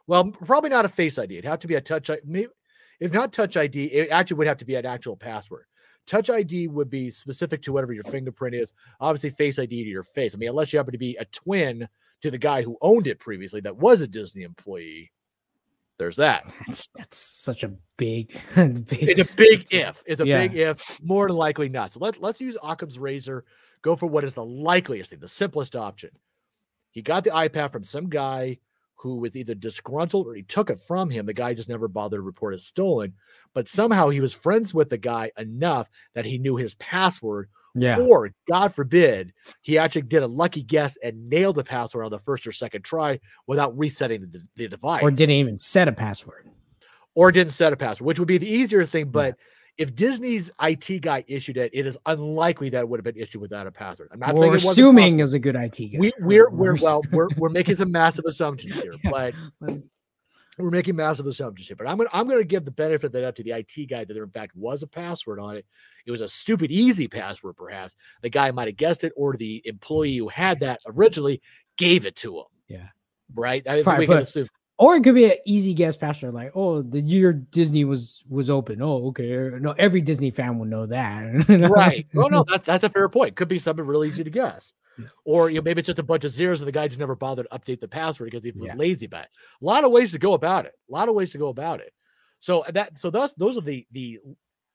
well, 0.07 0.31
probably 0.31 0.69
not 0.69 0.85
a 0.85 0.89
face 0.89 1.17
ID. 1.17 1.37
It'd 1.37 1.49
have 1.49 1.59
to 1.59 1.67
be 1.67 1.75
a 1.75 1.81
touch 1.81 2.09
ID. 2.09 2.21
Maybe, 2.25 2.47
if 2.99 3.11
not 3.11 3.33
touch 3.33 3.57
ID, 3.57 3.85
it 3.85 4.09
actually 4.09 4.37
would 4.37 4.47
have 4.47 4.57
to 4.59 4.65
be 4.65 4.75
an 4.75 4.85
actual 4.85 5.17
password. 5.17 5.65
Touch 6.07 6.29
ID 6.29 6.67
would 6.67 6.89
be 6.89 7.09
specific 7.09 7.63
to 7.63 7.73
whatever 7.73 7.91
your 7.91 8.03
fingerprint 8.03 8.55
is. 8.55 8.71
Obviously, 8.99 9.31
face 9.31 9.57
ID 9.57 9.83
to 9.83 9.89
your 9.89 10.03
face. 10.03 10.35
I 10.35 10.37
mean, 10.37 10.49
unless 10.49 10.71
you 10.71 10.77
happen 10.77 10.91
to 10.91 10.99
be 10.99 11.15
a 11.19 11.25
twin 11.25 11.87
to 12.25 12.31
the 12.31 12.37
guy 12.37 12.63
who 12.63 12.77
owned 12.81 13.07
it 13.07 13.19
previously, 13.19 13.61
that 13.61 13.77
was 13.77 14.01
a 14.01 14.07
Disney 14.07 14.43
employee. 14.43 15.11
There's 15.97 16.17
that. 16.17 16.43
That's 16.67 16.87
that's 16.95 17.15
such 17.17 17.63
a 17.63 17.71
big, 17.97 18.37
big 18.55 18.85
It's 18.91 19.21
a 19.31 19.33
big 19.35 19.65
if. 19.71 20.03
It's 20.05 20.19
a 20.19 20.27
Yeah. 20.27 20.45
big 20.47 20.57
if. 20.57 20.99
More 21.01 21.27
than 21.27 21.37
likely 21.37 21.69
not. 21.69 21.93
So 21.93 21.99
let, 22.01 22.21
let's 22.21 22.41
use 22.41 22.57
Occam's 22.61 22.99
razor. 22.99 23.45
Go 23.81 23.95
for 23.95 24.07
what 24.07 24.23
is 24.25 24.33
the 24.33 24.43
likeliest 24.43 25.11
thing, 25.11 25.19
the 25.19 25.27
simplest 25.27 25.75
option. 25.75 26.09
He 26.91 27.01
got 27.01 27.23
the 27.23 27.29
iPad 27.29 27.71
from 27.71 27.83
some 27.83 28.09
guy 28.09 28.57
who 29.05 29.17
was 29.17 29.35
either 29.35 29.53
disgruntled 29.53 30.25
or 30.27 30.33
he 30.33 30.41
took 30.41 30.69
it 30.69 30.81
from 30.81 31.09
him. 31.09 31.25
The 31.25 31.33
guy 31.33 31.53
just 31.53 31.69
never 31.69 31.87
bothered 31.87 32.17
to 32.17 32.21
report 32.23 32.53
it 32.55 32.61
stolen. 32.61 33.13
But 33.53 33.69
somehow 33.69 34.09
he 34.09 34.19
was 34.19 34.33
friends 34.33 34.73
with 34.73 34.89
the 34.89 34.97
guy 34.97 35.31
enough 35.37 35.87
that 36.15 36.25
he 36.25 36.37
knew 36.39 36.55
his 36.55 36.73
password. 36.75 37.49
Yeah. 37.75 37.99
Or, 37.99 38.31
God 38.49 38.73
forbid, 38.73 39.33
he 39.61 39.77
actually 39.77 40.03
did 40.03 40.23
a 40.23 40.27
lucky 40.27 40.63
guess 40.63 40.97
and 41.03 41.29
nailed 41.29 41.57
the 41.57 41.63
password 41.63 42.05
on 42.05 42.11
the 42.11 42.17
first 42.19 42.47
or 42.47 42.51
second 42.51 42.83
try 42.83 43.19
without 43.47 43.77
resetting 43.77 44.21
the, 44.21 44.41
the 44.55 44.67
device 44.69 45.03
Or 45.03 45.11
didn't 45.11 45.35
even 45.35 45.57
set 45.57 45.87
a 45.87 45.91
password. 45.91 46.49
or 47.13 47.31
didn't 47.31 47.51
set 47.53 47.73
a 47.73 47.77
password, 47.77 48.05
which 48.07 48.17
would 48.17 48.27
be 48.27 48.37
the 48.37 48.49
easier 48.49 48.85
thing. 48.85 49.09
But 49.09 49.35
if 49.77 49.93
Disney's 49.93 50.49
IT 50.61 51.01
guy 51.01 51.23
issued 51.27 51.57
it, 51.57 51.71
it 51.73 51.85
is 51.85 51.97
unlikely 52.05 52.69
that 52.69 52.79
it 52.79 52.89
would 52.89 52.99
have 52.99 53.03
been 53.03 53.21
issued 53.21 53.41
without 53.41 53.67
a 53.67 53.71
password. 53.71 54.09
I'm 54.11 54.19
not 54.19 54.35
saying 54.35 54.41
We're 54.41 54.55
assuming 54.55 55.19
is 55.19 55.33
a 55.33 55.39
good 55.39 55.55
IT 55.55 55.77
guy. 55.77 55.99
we 55.99 56.13
we're 56.19 56.49
we're 56.49 56.75
well 56.81 57.01
we're 57.11 57.27
we're 57.37 57.49
making 57.49 57.75
some 57.75 57.91
massive 57.91 58.25
assumptions 58.27 58.79
here, 58.79 58.95
but 59.03 59.33
we're 60.57 60.71
making 60.71 60.95
massive 60.95 61.27
assumptions 61.27 61.67
here. 61.67 61.75
But 61.75 61.89
I'm 61.89 61.97
gonna 61.97 62.09
I'm 62.13 62.27
gonna 62.27 62.45
give 62.45 62.63
the 62.63 62.71
benefit 62.71 63.07
of 63.07 63.11
the 63.11 63.21
doubt 63.21 63.35
to 63.35 63.43
the 63.43 63.51
IT 63.51 63.89
guy 63.89 64.05
that 64.05 64.13
there 64.13 64.23
in 64.23 64.29
fact 64.29 64.55
was 64.55 64.81
a 64.81 64.87
password 64.87 65.39
on 65.39 65.57
it. 65.57 65.65
It 66.05 66.11
was 66.11 66.21
a 66.21 66.27
stupid 66.27 66.71
easy 66.71 67.07
password, 67.07 67.57
perhaps. 67.57 67.95
The 68.21 68.29
guy 68.29 68.51
might 68.51 68.67
have 68.67 68.77
guessed 68.77 69.03
it, 69.03 69.11
or 69.17 69.35
the 69.35 69.61
employee 69.65 70.17
who 70.17 70.29
had 70.29 70.61
that 70.61 70.79
originally 70.87 71.41
gave 71.77 72.05
it 72.05 72.15
to 72.17 72.37
him. 72.37 72.45
Yeah. 72.69 72.87
Right. 73.33 73.67
I 73.67 73.77
we 73.97 74.05
can 74.05 74.19
assume. 74.19 74.47
Or 74.77 74.95
it 74.95 75.03
could 75.03 75.15
be 75.15 75.25
an 75.25 75.37
easy 75.45 75.73
guess 75.73 75.95
password, 75.95 76.33
like, 76.33 76.51
oh, 76.55 76.81
the 76.81 76.99
year 77.01 77.31
Disney 77.33 77.85
was 77.85 78.23
was 78.29 78.49
open. 78.49 78.81
Oh, 78.81 79.07
okay. 79.07 79.49
No, 79.59 79.71
every 79.77 80.01
Disney 80.01 80.31
fan 80.31 80.57
will 80.57 80.65
know 80.65 80.85
that. 80.85 81.47
right. 81.69 82.05
Well, 82.13 82.29
no, 82.29 82.43
that, 82.51 82.65
that's 82.65 82.83
a 82.83 82.89
fair 82.89 83.07
point. 83.09 83.35
Could 83.35 83.47
be 83.47 83.59
something 83.59 83.85
really 83.85 84.09
easy 84.09 84.23
to 84.23 84.29
guess. 84.29 84.73
Yeah. 84.97 85.07
Or 85.23 85.49
you 85.49 85.57
know, 85.57 85.61
maybe 85.61 85.79
it's 85.79 85.87
just 85.87 85.99
a 85.99 86.03
bunch 86.03 86.25
of 86.25 86.31
zeros 86.31 86.61
and 86.61 86.67
the 86.67 86.71
guy 86.71 86.87
just 86.87 86.99
never 86.99 87.15
bothered 87.15 87.47
to 87.51 87.57
update 87.57 87.79
the 87.79 87.87
password 87.87 88.31
because 88.31 88.43
he 88.43 88.51
was 88.51 88.63
Yeah. 88.67 88.75
lazy 88.75 89.05
about 89.05 89.25
it. 89.25 89.29
A 89.61 89.65
lot 89.65 89.83
of 89.83 89.91
ways 89.91 90.11
to 90.11 90.19
go 90.19 90.33
about 90.33 90.65
it. 90.65 90.73
A 90.89 90.91
lot 90.93 91.09
of 91.09 91.15
ways 91.15 91.31
to 91.31 91.37
go 91.37 91.49
about 91.49 91.79
it. 91.79 91.93
So 92.39 92.61
uh, 92.61 92.71
that 92.71 92.97
so 92.97 93.09
those 93.09 93.33
those 93.35 93.57
are 93.57 93.61
the 93.61 93.85
the 93.91 94.19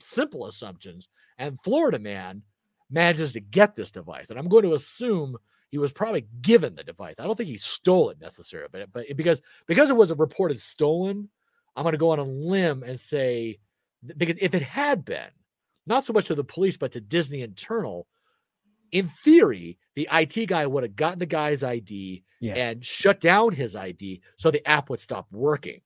simple 0.00 0.46
assumptions. 0.46 1.08
And 1.38 1.60
Florida 1.62 1.98
man 1.98 2.42
manages 2.90 3.32
to 3.34 3.40
get 3.40 3.76
this 3.76 3.90
device. 3.90 4.30
And 4.30 4.38
I'm 4.38 4.48
going 4.48 4.64
to 4.64 4.74
assume 4.74 5.36
he 5.70 5.78
was 5.78 5.92
probably 5.92 6.26
given 6.42 6.74
the 6.74 6.84
device. 6.84 7.20
I 7.20 7.24
don't 7.24 7.36
think 7.36 7.48
he 7.48 7.58
stole 7.58 8.10
it 8.10 8.20
necessarily, 8.20 8.68
but 8.72 8.92
but 8.92 9.06
because 9.16 9.40
because 9.66 9.90
it 9.90 9.96
was 9.96 10.12
reported 10.12 10.60
stolen, 10.60 11.28
I'm 11.76 11.84
going 11.84 11.92
to 11.92 11.98
go 11.98 12.10
on 12.10 12.18
a 12.18 12.24
limb 12.24 12.82
and 12.82 12.98
say 12.98 13.58
because 14.16 14.36
if 14.40 14.54
it 14.54 14.62
had 14.62 15.04
been, 15.04 15.28
not 15.86 16.04
so 16.04 16.12
much 16.12 16.26
to 16.26 16.34
the 16.34 16.44
police, 16.44 16.76
but 16.76 16.92
to 16.92 17.00
Disney 17.00 17.42
internal, 17.42 18.06
in 18.92 19.08
theory, 19.22 19.78
the 19.94 20.08
IT 20.12 20.46
guy 20.46 20.66
would 20.66 20.82
have 20.82 20.96
gotten 20.96 21.18
the 21.20 21.26
guy's 21.26 21.62
ID 21.62 22.24
Yeah. 22.40 22.54
and 22.54 22.84
shut 22.84 23.20
down 23.20 23.52
his 23.52 23.76
ID 23.76 24.20
so 24.36 24.50
the 24.50 24.66
app 24.66 24.90
would 24.90 25.00
stop 25.00 25.26
working. 25.30 25.80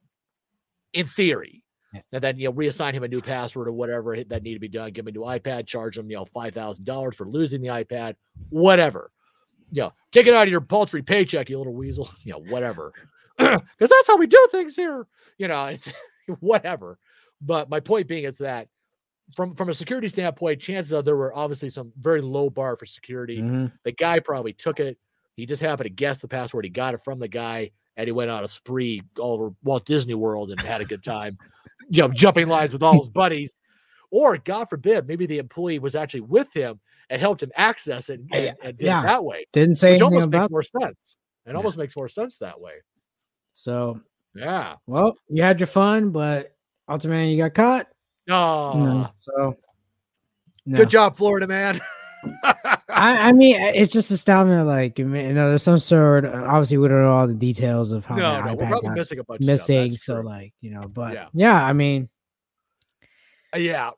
In 0.93 1.07
theory. 1.07 1.63
Yeah. 1.93 2.01
And 2.13 2.23
then 2.25 2.39
you 2.39 2.49
know 2.49 2.53
reassign 2.55 2.93
him 2.95 3.03
a 3.05 3.09
new 3.09 3.21
password 3.21 3.69
or 3.69 3.73
whatever 3.73 4.17
that 4.17 4.43
needed 4.43 4.57
to 4.57 4.61
be 4.61 4.69
done. 4.69 4.93
Give 4.93 5.07
him 5.07 5.15
a 5.15 5.19
new 5.19 5.25
iPad, 5.25 5.67
charge 5.67 5.99
him 5.99 6.11
you 6.11 6.17
know 6.17 6.25
five 6.33 6.55
thousand 6.55 6.85
dollars 6.87 7.15
for 7.17 7.29
losing 7.29 7.61
the 7.61 7.69
iPad, 7.69 8.15
whatever. 8.49 9.11
You 9.71 9.83
know, 9.83 9.93
take 10.13 10.27
it 10.27 10.35
out 10.35 10.47
of 10.47 10.51
your 10.51 10.61
paltry 10.61 11.03
paycheck, 11.03 11.49
you 11.51 11.59
little 11.59 11.75
weasel. 11.75 12.09
You 12.25 12.33
know, 12.33 12.41
whatever. 12.51 12.93
Because 13.39 13.61
that's 13.79 14.07
how 14.07 14.17
we 14.17 14.27
do 14.29 14.49
things 14.53 14.77
here. 14.77 15.07
You 15.39 15.49
know, 15.49 15.67
it's 15.67 15.91
whatever. 16.41 16.99
But 17.41 17.69
my 17.69 17.81
point 17.81 18.07
being 18.07 18.25
is 18.25 18.39
that 18.39 18.69
from 19.37 19.55
from 19.57 19.69
a 19.69 19.75
security 19.75 20.07
standpoint, 20.09 20.61
chances 20.61 20.93
are 20.93 21.03
there 21.03 21.17
were 21.17 21.35
obviously 21.35 21.69
some 21.69 21.93
very 22.01 22.21
low 22.21 22.49
bar 22.49 22.77
for 22.77 22.87
security. 22.87 23.39
Mhm. 23.43 23.73
The 23.85 23.93
guy 23.93 24.21
probably 24.21 24.53
took 24.53 24.79
it. 24.81 24.99
He 25.35 25.47
just 25.47 25.61
happened 25.61 25.87
to 25.87 25.91
guess 25.95 26.21
the 26.21 26.29
password. 26.29 26.65
He 26.65 26.71
got 26.71 26.95
it 26.95 27.03
from 27.05 27.19
the 27.19 27.27
guy, 27.27 27.73
and 27.97 28.07
he 28.07 28.13
went 28.13 28.31
on 28.31 28.45
a 28.45 28.49
spree 28.49 29.03
all 29.19 29.33
over 29.35 29.51
Walt 29.65 29.85
Disney 29.85 30.15
World 30.15 30.53
and 30.53 30.61
had 30.61 30.81
a 30.81 30.85
good 30.85 31.03
time, 31.03 31.37
you 31.89 32.03
know, 32.03 32.09
jumping 32.09 32.47
lines 32.47 32.73
with 32.73 32.85
all 32.85 32.99
his 32.99 33.09
buddies. 33.09 33.57
Or 34.13 34.39
God 34.39 34.69
forbid, 34.71 35.09
maybe 35.09 35.27
the 35.27 35.39
employee 35.39 35.81
was 35.81 35.97
actually 35.97 36.21
with 36.21 36.53
him 36.55 36.79
and 37.11 37.21
helped 37.21 37.43
him 37.43 37.53
access 37.57 38.09
it 38.09 38.21
and, 38.33 38.55
and 38.63 38.79
did 38.79 38.87
yeah. 38.87 39.01
it 39.01 39.05
that 39.05 39.25
way, 39.25 39.47
Didn't 39.53 39.75
say 39.77 39.93
which 39.93 40.03
almost 40.03 40.29
makes 40.31 40.51
more 40.51 40.63
sense. 40.63 41.17
It 41.47 41.51
Yeah. 41.51 41.57
almost 41.57 41.77
makes 41.79 41.97
more 41.97 42.09
sense 42.09 42.39
that 42.39 42.61
way. 42.61 42.73
So, 43.53 44.01
Yeah. 44.35 44.77
well, 44.87 45.17
you 45.29 45.43
had 45.43 45.61
your 45.61 45.67
fun, 45.67 46.11
but 46.11 46.55
ultimately 46.89 47.31
you 47.33 47.39
got 47.39 47.55
caught. 47.55 47.87
Oh, 48.31 48.83
No, 48.83 49.11
so 49.17 49.57
no. 50.67 50.77
good 50.79 50.89
job, 50.91 51.17
Florida 51.17 51.47
man. 51.47 51.81
I, 52.89 53.29
I 53.29 53.33
mean, 53.33 53.57
it's 53.61 53.93
just 53.93 54.11
astounding. 54.11 54.65
Like, 54.65 54.99
you 54.99 55.05
know, 55.05 55.49
there's 55.51 55.63
some 55.63 55.77
sort. 55.77 56.25
Obviously, 56.25 56.79
we 56.79 56.89
don't 56.89 57.03
know 57.03 57.13
all 57.13 57.27
the 57.27 57.35
details 57.35 57.93
of 57.93 58.07
how 58.07 58.17
no, 58.17 58.43
no, 58.43 58.55
we're 58.55 58.67
probably 58.67 58.89
missing 58.95 59.19
a 59.19 59.25
bunch. 59.25 59.43
of 59.43 59.47
missing. 59.47 59.95
So, 59.97 60.15
true. 60.15 60.25
like, 60.25 60.55
you 60.63 60.71
know, 60.71 60.81
but 60.89 61.13
Yeah. 61.13 61.27
yeah, 61.35 61.63
I 61.63 61.75
mean, 61.75 62.09
Uh, 63.55 63.59
yeah, 63.59 63.91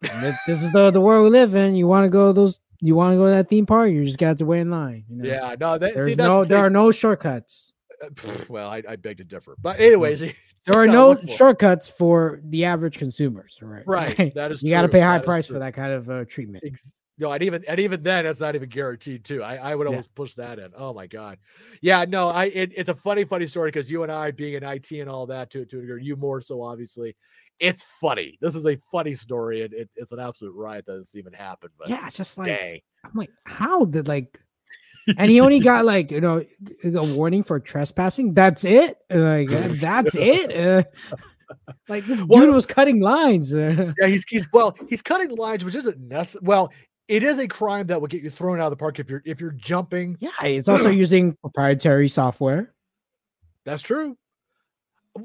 this 0.46 0.60
is 0.62 0.72
the 0.72 0.90
the 0.90 1.00
world 1.00 1.22
we 1.24 1.30
live 1.30 1.54
in. 1.54 1.76
You 1.76 1.86
want 1.86 2.04
to 2.04 2.10
go 2.10 2.32
those? 2.32 2.58
You 2.80 2.94
want 2.94 3.12
to 3.12 3.16
go 3.16 3.24
to 3.24 3.30
that 3.30 3.48
theme 3.48 3.66
park? 3.66 3.90
You 3.90 4.04
just 4.04 4.18
got 4.18 4.38
to 4.38 4.46
wait 4.46 4.60
in 4.60 4.70
line. 4.70 5.04
You 5.08 5.16
know? 5.16 5.24
yeah. 5.28 5.54
No, 5.58 5.78
that, 5.78 5.94
see, 5.94 6.14
that's 6.14 6.16
no, 6.18 6.44
the 6.44 6.48
there 6.48 6.58
are 6.58 6.70
no 6.70 6.92
shortcuts. 6.92 7.72
Uh, 8.02 8.08
well, 8.48 8.68
I, 8.68 8.82
I 8.88 8.96
beg 8.96 9.18
to 9.18 9.24
differ. 9.24 9.56
But 9.60 9.80
anyways, 9.80 10.22
There 10.66 10.74
are 10.74 10.86
no 10.88 11.14
for 11.14 11.26
shortcuts 11.28 11.88
for 11.88 12.40
the 12.44 12.64
average 12.64 12.98
consumers. 12.98 13.56
Right. 13.62 13.84
Right, 13.86 14.34
that 14.34 14.50
is 14.50 14.62
you 14.62 14.70
got 14.70 14.82
to 14.82 14.88
pay 14.88 15.00
high 15.00 15.18
that 15.18 15.24
price 15.24 15.46
for 15.46 15.60
that 15.60 15.74
kind 15.74 15.92
of 15.92 16.10
uh, 16.10 16.24
treatment. 16.24 16.64
Ex- 16.66 16.90
No, 17.18 17.30
and 17.30 17.42
even 17.42 17.64
and 17.68 17.78
even 17.78 18.02
then, 18.02 18.26
it's 18.26 18.40
not 18.40 18.56
even 18.56 18.68
guaranteed 18.68 19.24
too. 19.24 19.44
I, 19.44 19.56
I 19.56 19.74
would 19.76 19.84
Yeah. 19.84 19.90
almost 19.90 20.12
push 20.16 20.34
that 20.34 20.58
in. 20.58 20.72
Oh 20.76 20.92
my 20.92 21.06
god, 21.06 21.38
yeah, 21.82 22.04
no, 22.06 22.30
I 22.30 22.46
it, 22.46 22.72
it's 22.76 22.88
a 22.90 22.96
funny, 22.96 23.24
funny 23.24 23.46
story 23.46 23.68
because 23.70 23.88
you 23.88 24.02
and 24.02 24.10
I 24.10 24.32
being 24.32 24.54
in 24.54 24.64
IT 24.64 24.90
and 24.90 25.08
all 25.08 25.24
that 25.26 25.50
to 25.50 25.64
to 25.64 25.78
a 25.78 25.80
degree, 25.82 26.02
you 26.02 26.16
more 26.16 26.40
so 26.40 26.60
obviously. 26.62 27.16
It's 27.58 27.82
funny. 28.00 28.36
This 28.40 28.54
is 28.54 28.66
a 28.66 28.78
funny 28.92 29.14
story, 29.14 29.62
and 29.62 29.72
it, 29.72 29.88
it's 29.96 30.12
an 30.12 30.20
absolute 30.20 30.54
riot 30.54 30.84
that 30.86 30.96
this 30.98 31.14
even 31.14 31.32
happened. 31.32 31.72
But 31.78 31.88
Yeah, 31.88 32.06
it's 32.06 32.16
just 32.16 32.36
like 32.38 32.48
dang, 32.48 32.80
I'm 33.04 33.12
like, 33.14 33.30
how 33.46 33.84
did 33.86 34.08
like, 34.08 34.38
and 35.16 35.30
he 35.30 35.40
only 35.40 35.60
got 35.60 35.84
like 35.84 36.10
you 36.10 36.20
know 36.20 36.44
a 36.84 37.02
warning 37.04 37.42
for 37.42 37.58
trespassing. 37.60 38.34
That's 38.34 38.64
it. 38.64 38.98
Like 39.10 39.50
uh, 39.52 39.68
that's 39.80 40.14
it. 40.16 40.54
Uh, 40.54 40.82
like 41.88 42.04
this 42.06 42.22
Well- 42.22 42.42
dude 42.42 42.54
was 42.54 42.66
cutting 42.66 43.00
lines. 43.00 43.54
uh, 43.54 43.92
yeah, 44.00 44.06
he's 44.08 44.24
he's 44.28 44.46
well, 44.52 44.76
he's 44.88 45.00
cutting 45.02 45.34
lines, 45.36 45.64
which 45.64 45.76
isn't 45.76 45.98
necessary. 45.98 46.44
Well, 46.44 46.72
it 47.08 47.22
is 47.22 47.38
a 47.38 47.46
crime 47.46 47.86
that 47.86 48.00
would 48.00 48.10
get 48.10 48.22
you 48.22 48.30
thrown 48.30 48.58
out 48.60 48.64
of 48.64 48.70
the 48.70 48.76
park 48.76 48.98
if 48.98 49.08
you're 49.08 49.22
if 49.24 49.40
you're 49.40 49.52
jumping. 49.52 50.16
yeah, 50.20 50.30
he's 50.42 50.68
also 50.68 50.90
using 51.04 51.34
proprietary 51.40 52.08
software, 52.08 52.74
That's 53.64 53.82
true. 53.82 54.18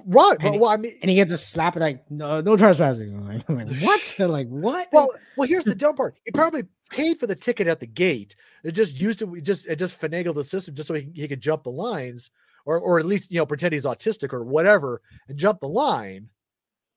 Right. 0.06 0.38
And 0.39 0.60
Well, 0.60 0.70
I 0.70 0.78
mean, 0.78 0.94
and 1.02 1.10
he 1.10 1.16
gets 1.16 1.32
to 1.32 1.38
slap 1.38 1.76
it 1.76 1.80
like 1.80 2.10
no, 2.12 2.42
no 2.42 2.56
trespassing. 2.58 3.14
I'm 3.16 3.28
like, 3.28 3.50
I'm 3.50 3.56
like, 3.68 3.82
what? 3.82 4.16
like 4.20 4.48
what? 4.48 4.88
Well, 4.92 5.10
well, 5.38 5.48
here's 5.48 5.64
the 5.66 5.76
dumb 5.76 5.96
part. 5.96 6.16
He 6.26 6.32
probably 6.32 6.64
paid 6.89 7.20
for 7.20 7.28
the 7.28 7.36
ticket 7.36 7.68
at 7.68 7.80
the 7.80 7.88
gate. 7.88 8.36
It 8.64 8.72
just 8.72 9.00
used 9.00 9.20
to 9.20 9.36
it 9.36 9.42
just 9.42 9.66
it 9.68 9.78
just 9.78 10.00
finagled 10.00 10.36
the 10.36 10.44
system 10.44 10.76
just 10.76 10.88
so 10.88 10.94
he, 10.94 11.10
he 11.14 11.28
could 11.28 11.42
jump 11.42 11.64
the 11.64 11.72
lines, 11.72 12.30
or 12.66 12.80
or 12.80 13.00
at 13.00 13.06
least 13.06 13.32
you 13.32 13.38
know 13.39 13.46
pretend 13.46 13.74
he's 13.74 13.86
autistic 13.86 14.34
or 14.34 14.44
whatever 14.44 15.02
and 15.28 15.38
jump 15.38 15.60
the 15.60 15.68
line, 15.68 16.30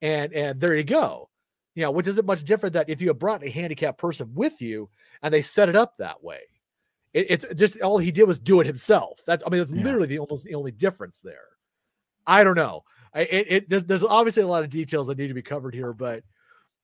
and 0.03 0.33
and 0.33 0.61
there 0.61 0.77
you 0.77 0.85
go. 0.85 1.31
You 1.75 1.83
know, 1.83 1.91
which 1.91 2.07
isn't 2.07 2.27
much 2.27 2.45
different 2.45 2.75
that 2.75 2.89
if 2.89 3.01
you 3.03 3.09
had 3.09 3.19
brought 3.19 3.45
a 3.45 3.51
handicapped 3.51 3.99
person 3.99 4.31
with 4.35 4.63
you 4.63 4.89
and 5.23 5.35
they 5.35 5.43
set 5.43 5.69
it 5.69 5.75
up 5.75 5.97
that 5.99 6.23
way. 6.23 6.39
It, 7.13 7.27
it's 7.31 7.45
just 7.57 7.81
all 7.81 7.99
he 7.99 8.13
did 8.13 8.25
was 8.29 8.39
do 8.39 8.61
it 8.61 8.67
himself. 8.67 9.21
That's 9.27 9.43
I 9.47 9.51
mean, 9.51 9.59
that's 9.61 9.73
Yeah. 9.73 9.83
literally 9.83 10.07
the 10.07 10.19
almost 10.21 10.45
the 10.45 10.55
only 10.55 10.71
difference 10.71 11.21
there. 11.21 11.47
I 12.27 12.45
don't 12.45 12.57
know. 12.57 12.85
I, 13.15 13.21
it, 13.21 13.71
it 13.71 13.89
there's, 13.89 14.05
obviously 14.05 14.43
a 14.43 14.47
lot 14.47 14.65
of 14.65 14.71
details 14.71 15.07
that 15.07 15.19
need 15.19 15.29
to 15.29 15.35
be 15.35 15.43
covered 15.43 15.75
here, 15.75 15.93
but 15.93 16.25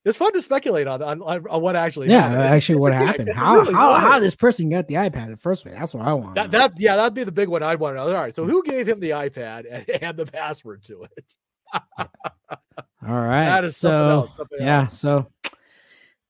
it's 0.05 0.17
fun 0.17 0.33
to 0.33 0.41
speculate 0.41 0.87
on 0.87 1.03
on, 1.03 1.21
on, 1.21 1.61
what 1.61 1.75
actually 1.75 2.09
yeah, 2.09 2.21
happened. 2.21 2.41
Actually, 2.41 2.75
it's 2.75 2.81
what 2.81 2.93
happened? 2.93 3.29
It's 3.29 3.37
How 3.37 3.59
really 3.59 3.73
how 3.73 3.95
how 3.95 4.19
this 4.19 4.35
person 4.35 4.69
got 4.69 4.87
the 4.87 4.95
iPad 4.95 5.25
in 5.25 5.31
the 5.31 5.37
first 5.37 5.63
place? 5.63 5.75
That's 5.77 5.93
what 5.93 6.07
I 6.07 6.13
want. 6.13 6.35
that 6.35 6.51
that 6.51 6.73
yeah 6.77 6.95
that'd 6.95 7.13
be 7.13 7.23
the 7.23 7.31
big 7.31 7.49
one 7.49 7.61
I'd 7.61 7.79
want 7.79 7.95
to 7.95 7.99
know. 7.99 8.07
All 8.07 8.13
right, 8.13 8.35
so 8.35 8.45
who 8.45 8.63
gave 8.63 8.87
him 8.87 8.99
the 8.99 9.11
iPad 9.11 9.65
and, 9.69 9.89
and 10.01 10.17
the 10.17 10.25
password 10.25 10.83
to 10.85 11.03
it? 11.17 11.35
All 13.07 13.19
right. 13.19 13.45
that 13.45 13.63
is 13.63 13.77
something 13.77 13.97
so 13.97 14.09
else. 14.09 14.37
Something 14.37 14.57
yeah, 14.61 14.81
else. 14.81 14.99
so 14.99 15.27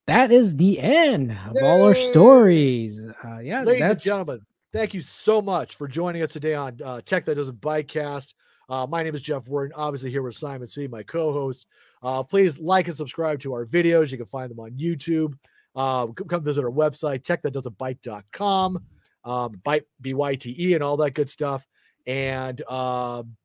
that 0.08 0.32
is 0.32 0.56
the 0.56 0.80
end 0.80 1.32
of 1.32 1.58
all 1.62 1.84
our 1.84 1.94
stories. 1.94 3.00
Uh, 3.24 3.40
yeah, 3.40 3.64
ladies 3.64 3.84
and 3.84 4.00
gentlemen, 4.00 4.42
thank 4.74 4.94
you 4.94 5.02
so 5.02 5.42
much 5.42 5.76
for 5.76 5.88
joining 5.88 6.22
us 6.24 6.32
today 6.34 6.56
on 6.56 6.78
uh, 6.84 7.02
Tech 7.06 7.26
That 7.26 7.36
Doesn't 7.36 7.60
Byte 7.62 7.88
Cast. 7.88 8.36
Uh, 8.70 8.88
my 8.90 9.04
name 9.04 9.14
is 9.16 9.22
Jeff 9.22 9.48
Warden, 9.48 9.74
obviously 9.76 10.10
here 10.12 10.22
with 10.22 10.36
Simon 10.36 10.68
C, 10.68 10.88
my 10.88 11.04
co-host. 11.04 11.68
Uh, 12.02 12.24
please 12.24 12.58
like 12.58 12.88
and 12.88 12.96
subscribe 12.96 13.40
to 13.42 13.54
our 13.54 13.66
videos. 13.66 14.12
You 14.12 14.18
can 14.18 14.28
find 14.28 14.50
them 14.50 14.60
on 14.60 14.72
YouTube. 14.72 15.34
Uh, 15.76 16.08
come 16.08 16.44
visit 16.44 16.64
our 16.64 16.72
website, 16.72 17.24
techthatdoesn'tbyte.com, 17.24 18.80
um, 19.26 19.62
bite 19.64 19.84
B-Y-T-E 20.02 20.74
and 20.74 20.84
all 20.84 20.98
that 20.98 21.12
good 21.12 21.30
stuff. 21.30 21.68
And 22.08 22.62
um, 22.70 23.36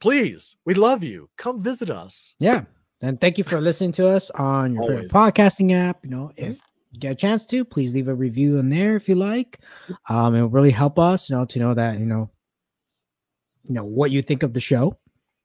please, 0.00 0.56
we 0.64 0.74
love 0.74 1.02
you. 1.02 1.28
Come 1.36 1.60
visit 1.60 1.90
us. 1.90 2.34
yeah. 2.38 2.64
And 3.02 3.20
thank 3.20 3.36
you 3.36 3.44
for 3.44 3.60
listening 3.60 3.92
to 3.92 4.08
us 4.08 4.30
on 4.30 4.72
your 4.72 4.84
favorite 4.84 5.10
podcasting 5.10 5.70
app. 5.74 5.98
You 6.02 6.08
know, 6.10 6.32
Mhm. 6.38 6.50
if 6.52 6.60
you 6.96 7.00
get 7.00 7.12
a 7.12 7.14
chance 7.14 7.46
to, 7.46 7.64
please 7.64 7.94
leave 7.94 8.08
a 8.08 8.14
review 8.14 8.56
in 8.58 8.68
there 8.70 8.96
if 8.96 9.08
you 9.08 9.14
like. 9.14 9.60
Um, 10.08 10.34
it 10.34 10.40
will 10.40 10.48
really 10.48 10.70
help 10.70 10.98
us, 10.98 11.30
you 11.30 11.36
know, 11.36 11.44
to 11.44 11.58
know 11.58 11.74
that 11.74 11.98
you 11.98 12.06
know, 12.06 12.30
you 13.64 13.74
know 13.74 13.84
what 13.84 14.10
you 14.10 14.22
think 14.22 14.42
of 14.42 14.52
the 14.54 14.60
show. 14.60 14.96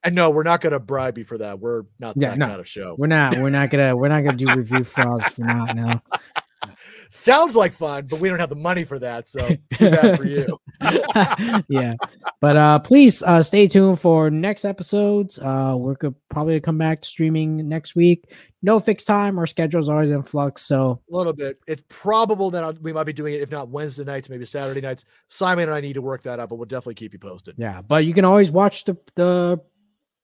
And 0.03 0.15
no, 0.15 0.31
we're 0.31 0.41
not 0.43 0.61
going 0.61 0.73
to 0.73 0.79
bribe 0.79 1.17
you 1.19 1.25
for 1.25 1.37
that. 1.37 1.59
We're 1.59 1.83
not 1.99 2.15
Yeah, 2.17 2.29
that 2.29 2.37
no. 2.39 2.47
kind 2.47 2.59
of 2.59 2.67
show. 2.67 2.95
We're 2.97 3.05
not, 3.07 3.37
we're 3.37 3.51
not 3.51 3.69
gonna, 3.69 3.95
we're 3.95 4.07
not 4.07 4.23
gonna 4.23 4.35
do 4.37 4.47
review 4.55 4.83
frauds 4.83 5.27
for 5.29 5.43
now. 5.43 5.65
No. 5.65 6.01
Sounds 7.09 7.55
like 7.55 7.73
fun, 7.73 8.07
but 8.09 8.19
we 8.19 8.29
don't 8.29 8.39
have 8.39 8.49
the 8.49 8.55
money 8.55 8.83
for 8.83 8.97
that. 8.99 9.29
So 9.29 9.49
too 9.75 9.91
bad 9.91 10.17
for 10.17 10.25
you. 10.27 10.57
yeah 11.69 11.93
but 12.39 12.55
uh 12.57 12.79
please 12.79 13.21
uh 13.23 13.41
stay 13.43 13.67
tuned 13.67 13.99
for 13.99 14.29
next 14.29 14.65
episodes 14.65 15.37
uh 15.39 15.75
we're 15.77 15.93
gonna 15.95 16.13
probably 16.29 16.59
come 16.59 16.77
back 16.77 17.05
streaming 17.05 17.67
next 17.69 17.95
week 17.95 18.33
no 18.63 18.79
fixed 18.79 19.07
time 19.07 19.37
our 19.37 19.47
schedule's 19.47 19.89
always 19.89 20.09
in 20.11 20.21
flux 20.23 20.61
so 20.63 20.99
A 21.11 21.15
little 21.15 21.33
bit. 21.33 21.59
It's 21.67 21.83
probable 21.89 22.51
that 22.51 22.63
I'll- 22.63 22.77
we 22.81 22.93
might 22.93 23.05
be 23.05 23.13
doing 23.13 23.33
it, 23.33 23.41
if 23.41 23.49
not 23.51 23.69
Wednesday 23.69 24.03
nights, 24.03 24.29
maybe 24.29 24.45
Saturday 24.45 24.81
nights. 24.81 25.05
Simon 25.29 25.63
and 25.69 25.73
I 25.73 25.81
need 25.81 25.93
to 25.93 26.01
work 26.01 26.23
that 26.23 26.39
out, 26.39 26.49
but 26.49 26.55
we'll 26.55 26.65
definitely 26.65 26.95
keep 26.95 27.13
you 27.13 27.19
posted. 27.19 27.55
yeah 27.57 27.81
but 27.81 28.05
you 28.05 28.13
can 28.13 28.25
always 28.25 28.51
watch 28.51 28.83
the 28.85 28.97
the 29.15 29.59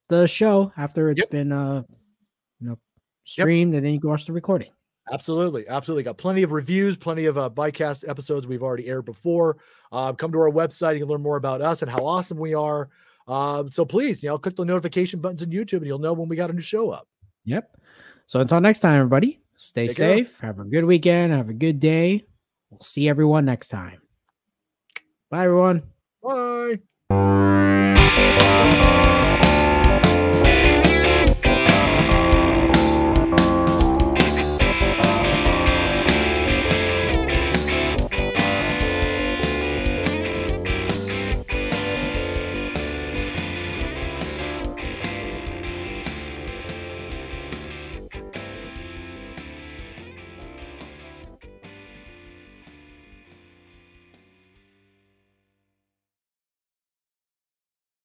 the 0.10 0.28
show 0.28 0.72
after 0.78 1.10
it's 1.10 1.20
Yep. 1.20 1.30
been 1.32 1.51
uh 1.51 1.84
you 2.60 2.68
know 2.70 2.80
streamed 3.24 3.76
and 3.76 3.86
then 3.86 3.93
you 3.93 3.99
can 3.99 4.10
watch 4.10 4.26
the 4.26 4.34
recording 4.34 4.70
Absolutely, 5.12 5.68
absolutely. 5.68 6.03
Got 6.03 6.18
plenty 6.18 6.43
of 6.43 6.51
reviews, 6.51 6.97
plenty 6.97 7.26
of 7.26 7.38
uh, 7.38 7.49
bycast 7.49 8.08
episodes 8.10 8.45
we've 8.47 8.64
already 8.64 8.88
aired 8.88 9.05
before. 9.05 9.58
Uh, 9.91 10.12
come 10.14 10.32
to 10.34 10.39
our 10.39 10.51
website. 10.51 10.93
You 10.95 10.99
can 10.99 11.08
learn 11.10 11.22
more 11.22 11.38
about 11.38 11.62
us 11.62 11.82
and 11.82 11.89
how 11.89 11.99
awesome 11.99 12.38
we 12.38 12.53
are. 12.53 12.89
Um, 13.28 13.70
so 13.70 13.86
please, 13.86 14.22
you 14.24 14.30
know, 14.30 14.38
click 14.38 14.55
the 14.55 14.66
notification 14.66 15.20
buttons 15.20 15.41
in 15.43 15.49
YouTube, 15.49 15.78
and 15.78 15.86
you'll 15.88 15.99
know 15.99 16.14
when 16.14 16.28
we 16.30 16.36
got 16.36 16.49
a 16.49 16.53
new 16.53 16.62
show 16.62 16.89
up. 16.91 17.08
yep 17.45 17.78
so 18.26 18.41
until 18.41 18.60
next 18.60 18.80
time 18.82 18.97
everybody 18.97 19.39
stay 19.55 19.88
Take 19.88 19.97
care. 19.97 20.18
safe 20.18 20.39
have 20.41 20.60
a 20.60 20.66
good 20.66 20.84
weekend 20.84 21.32
have 21.34 21.47
a 21.49 21.53
good 21.53 21.80
day 21.80 22.26
we'll 22.70 22.80
see 22.82 23.08
everyone 23.08 23.45
next 23.45 23.70
time 23.70 24.01
bye 25.32 25.43
everyone. 25.45 25.97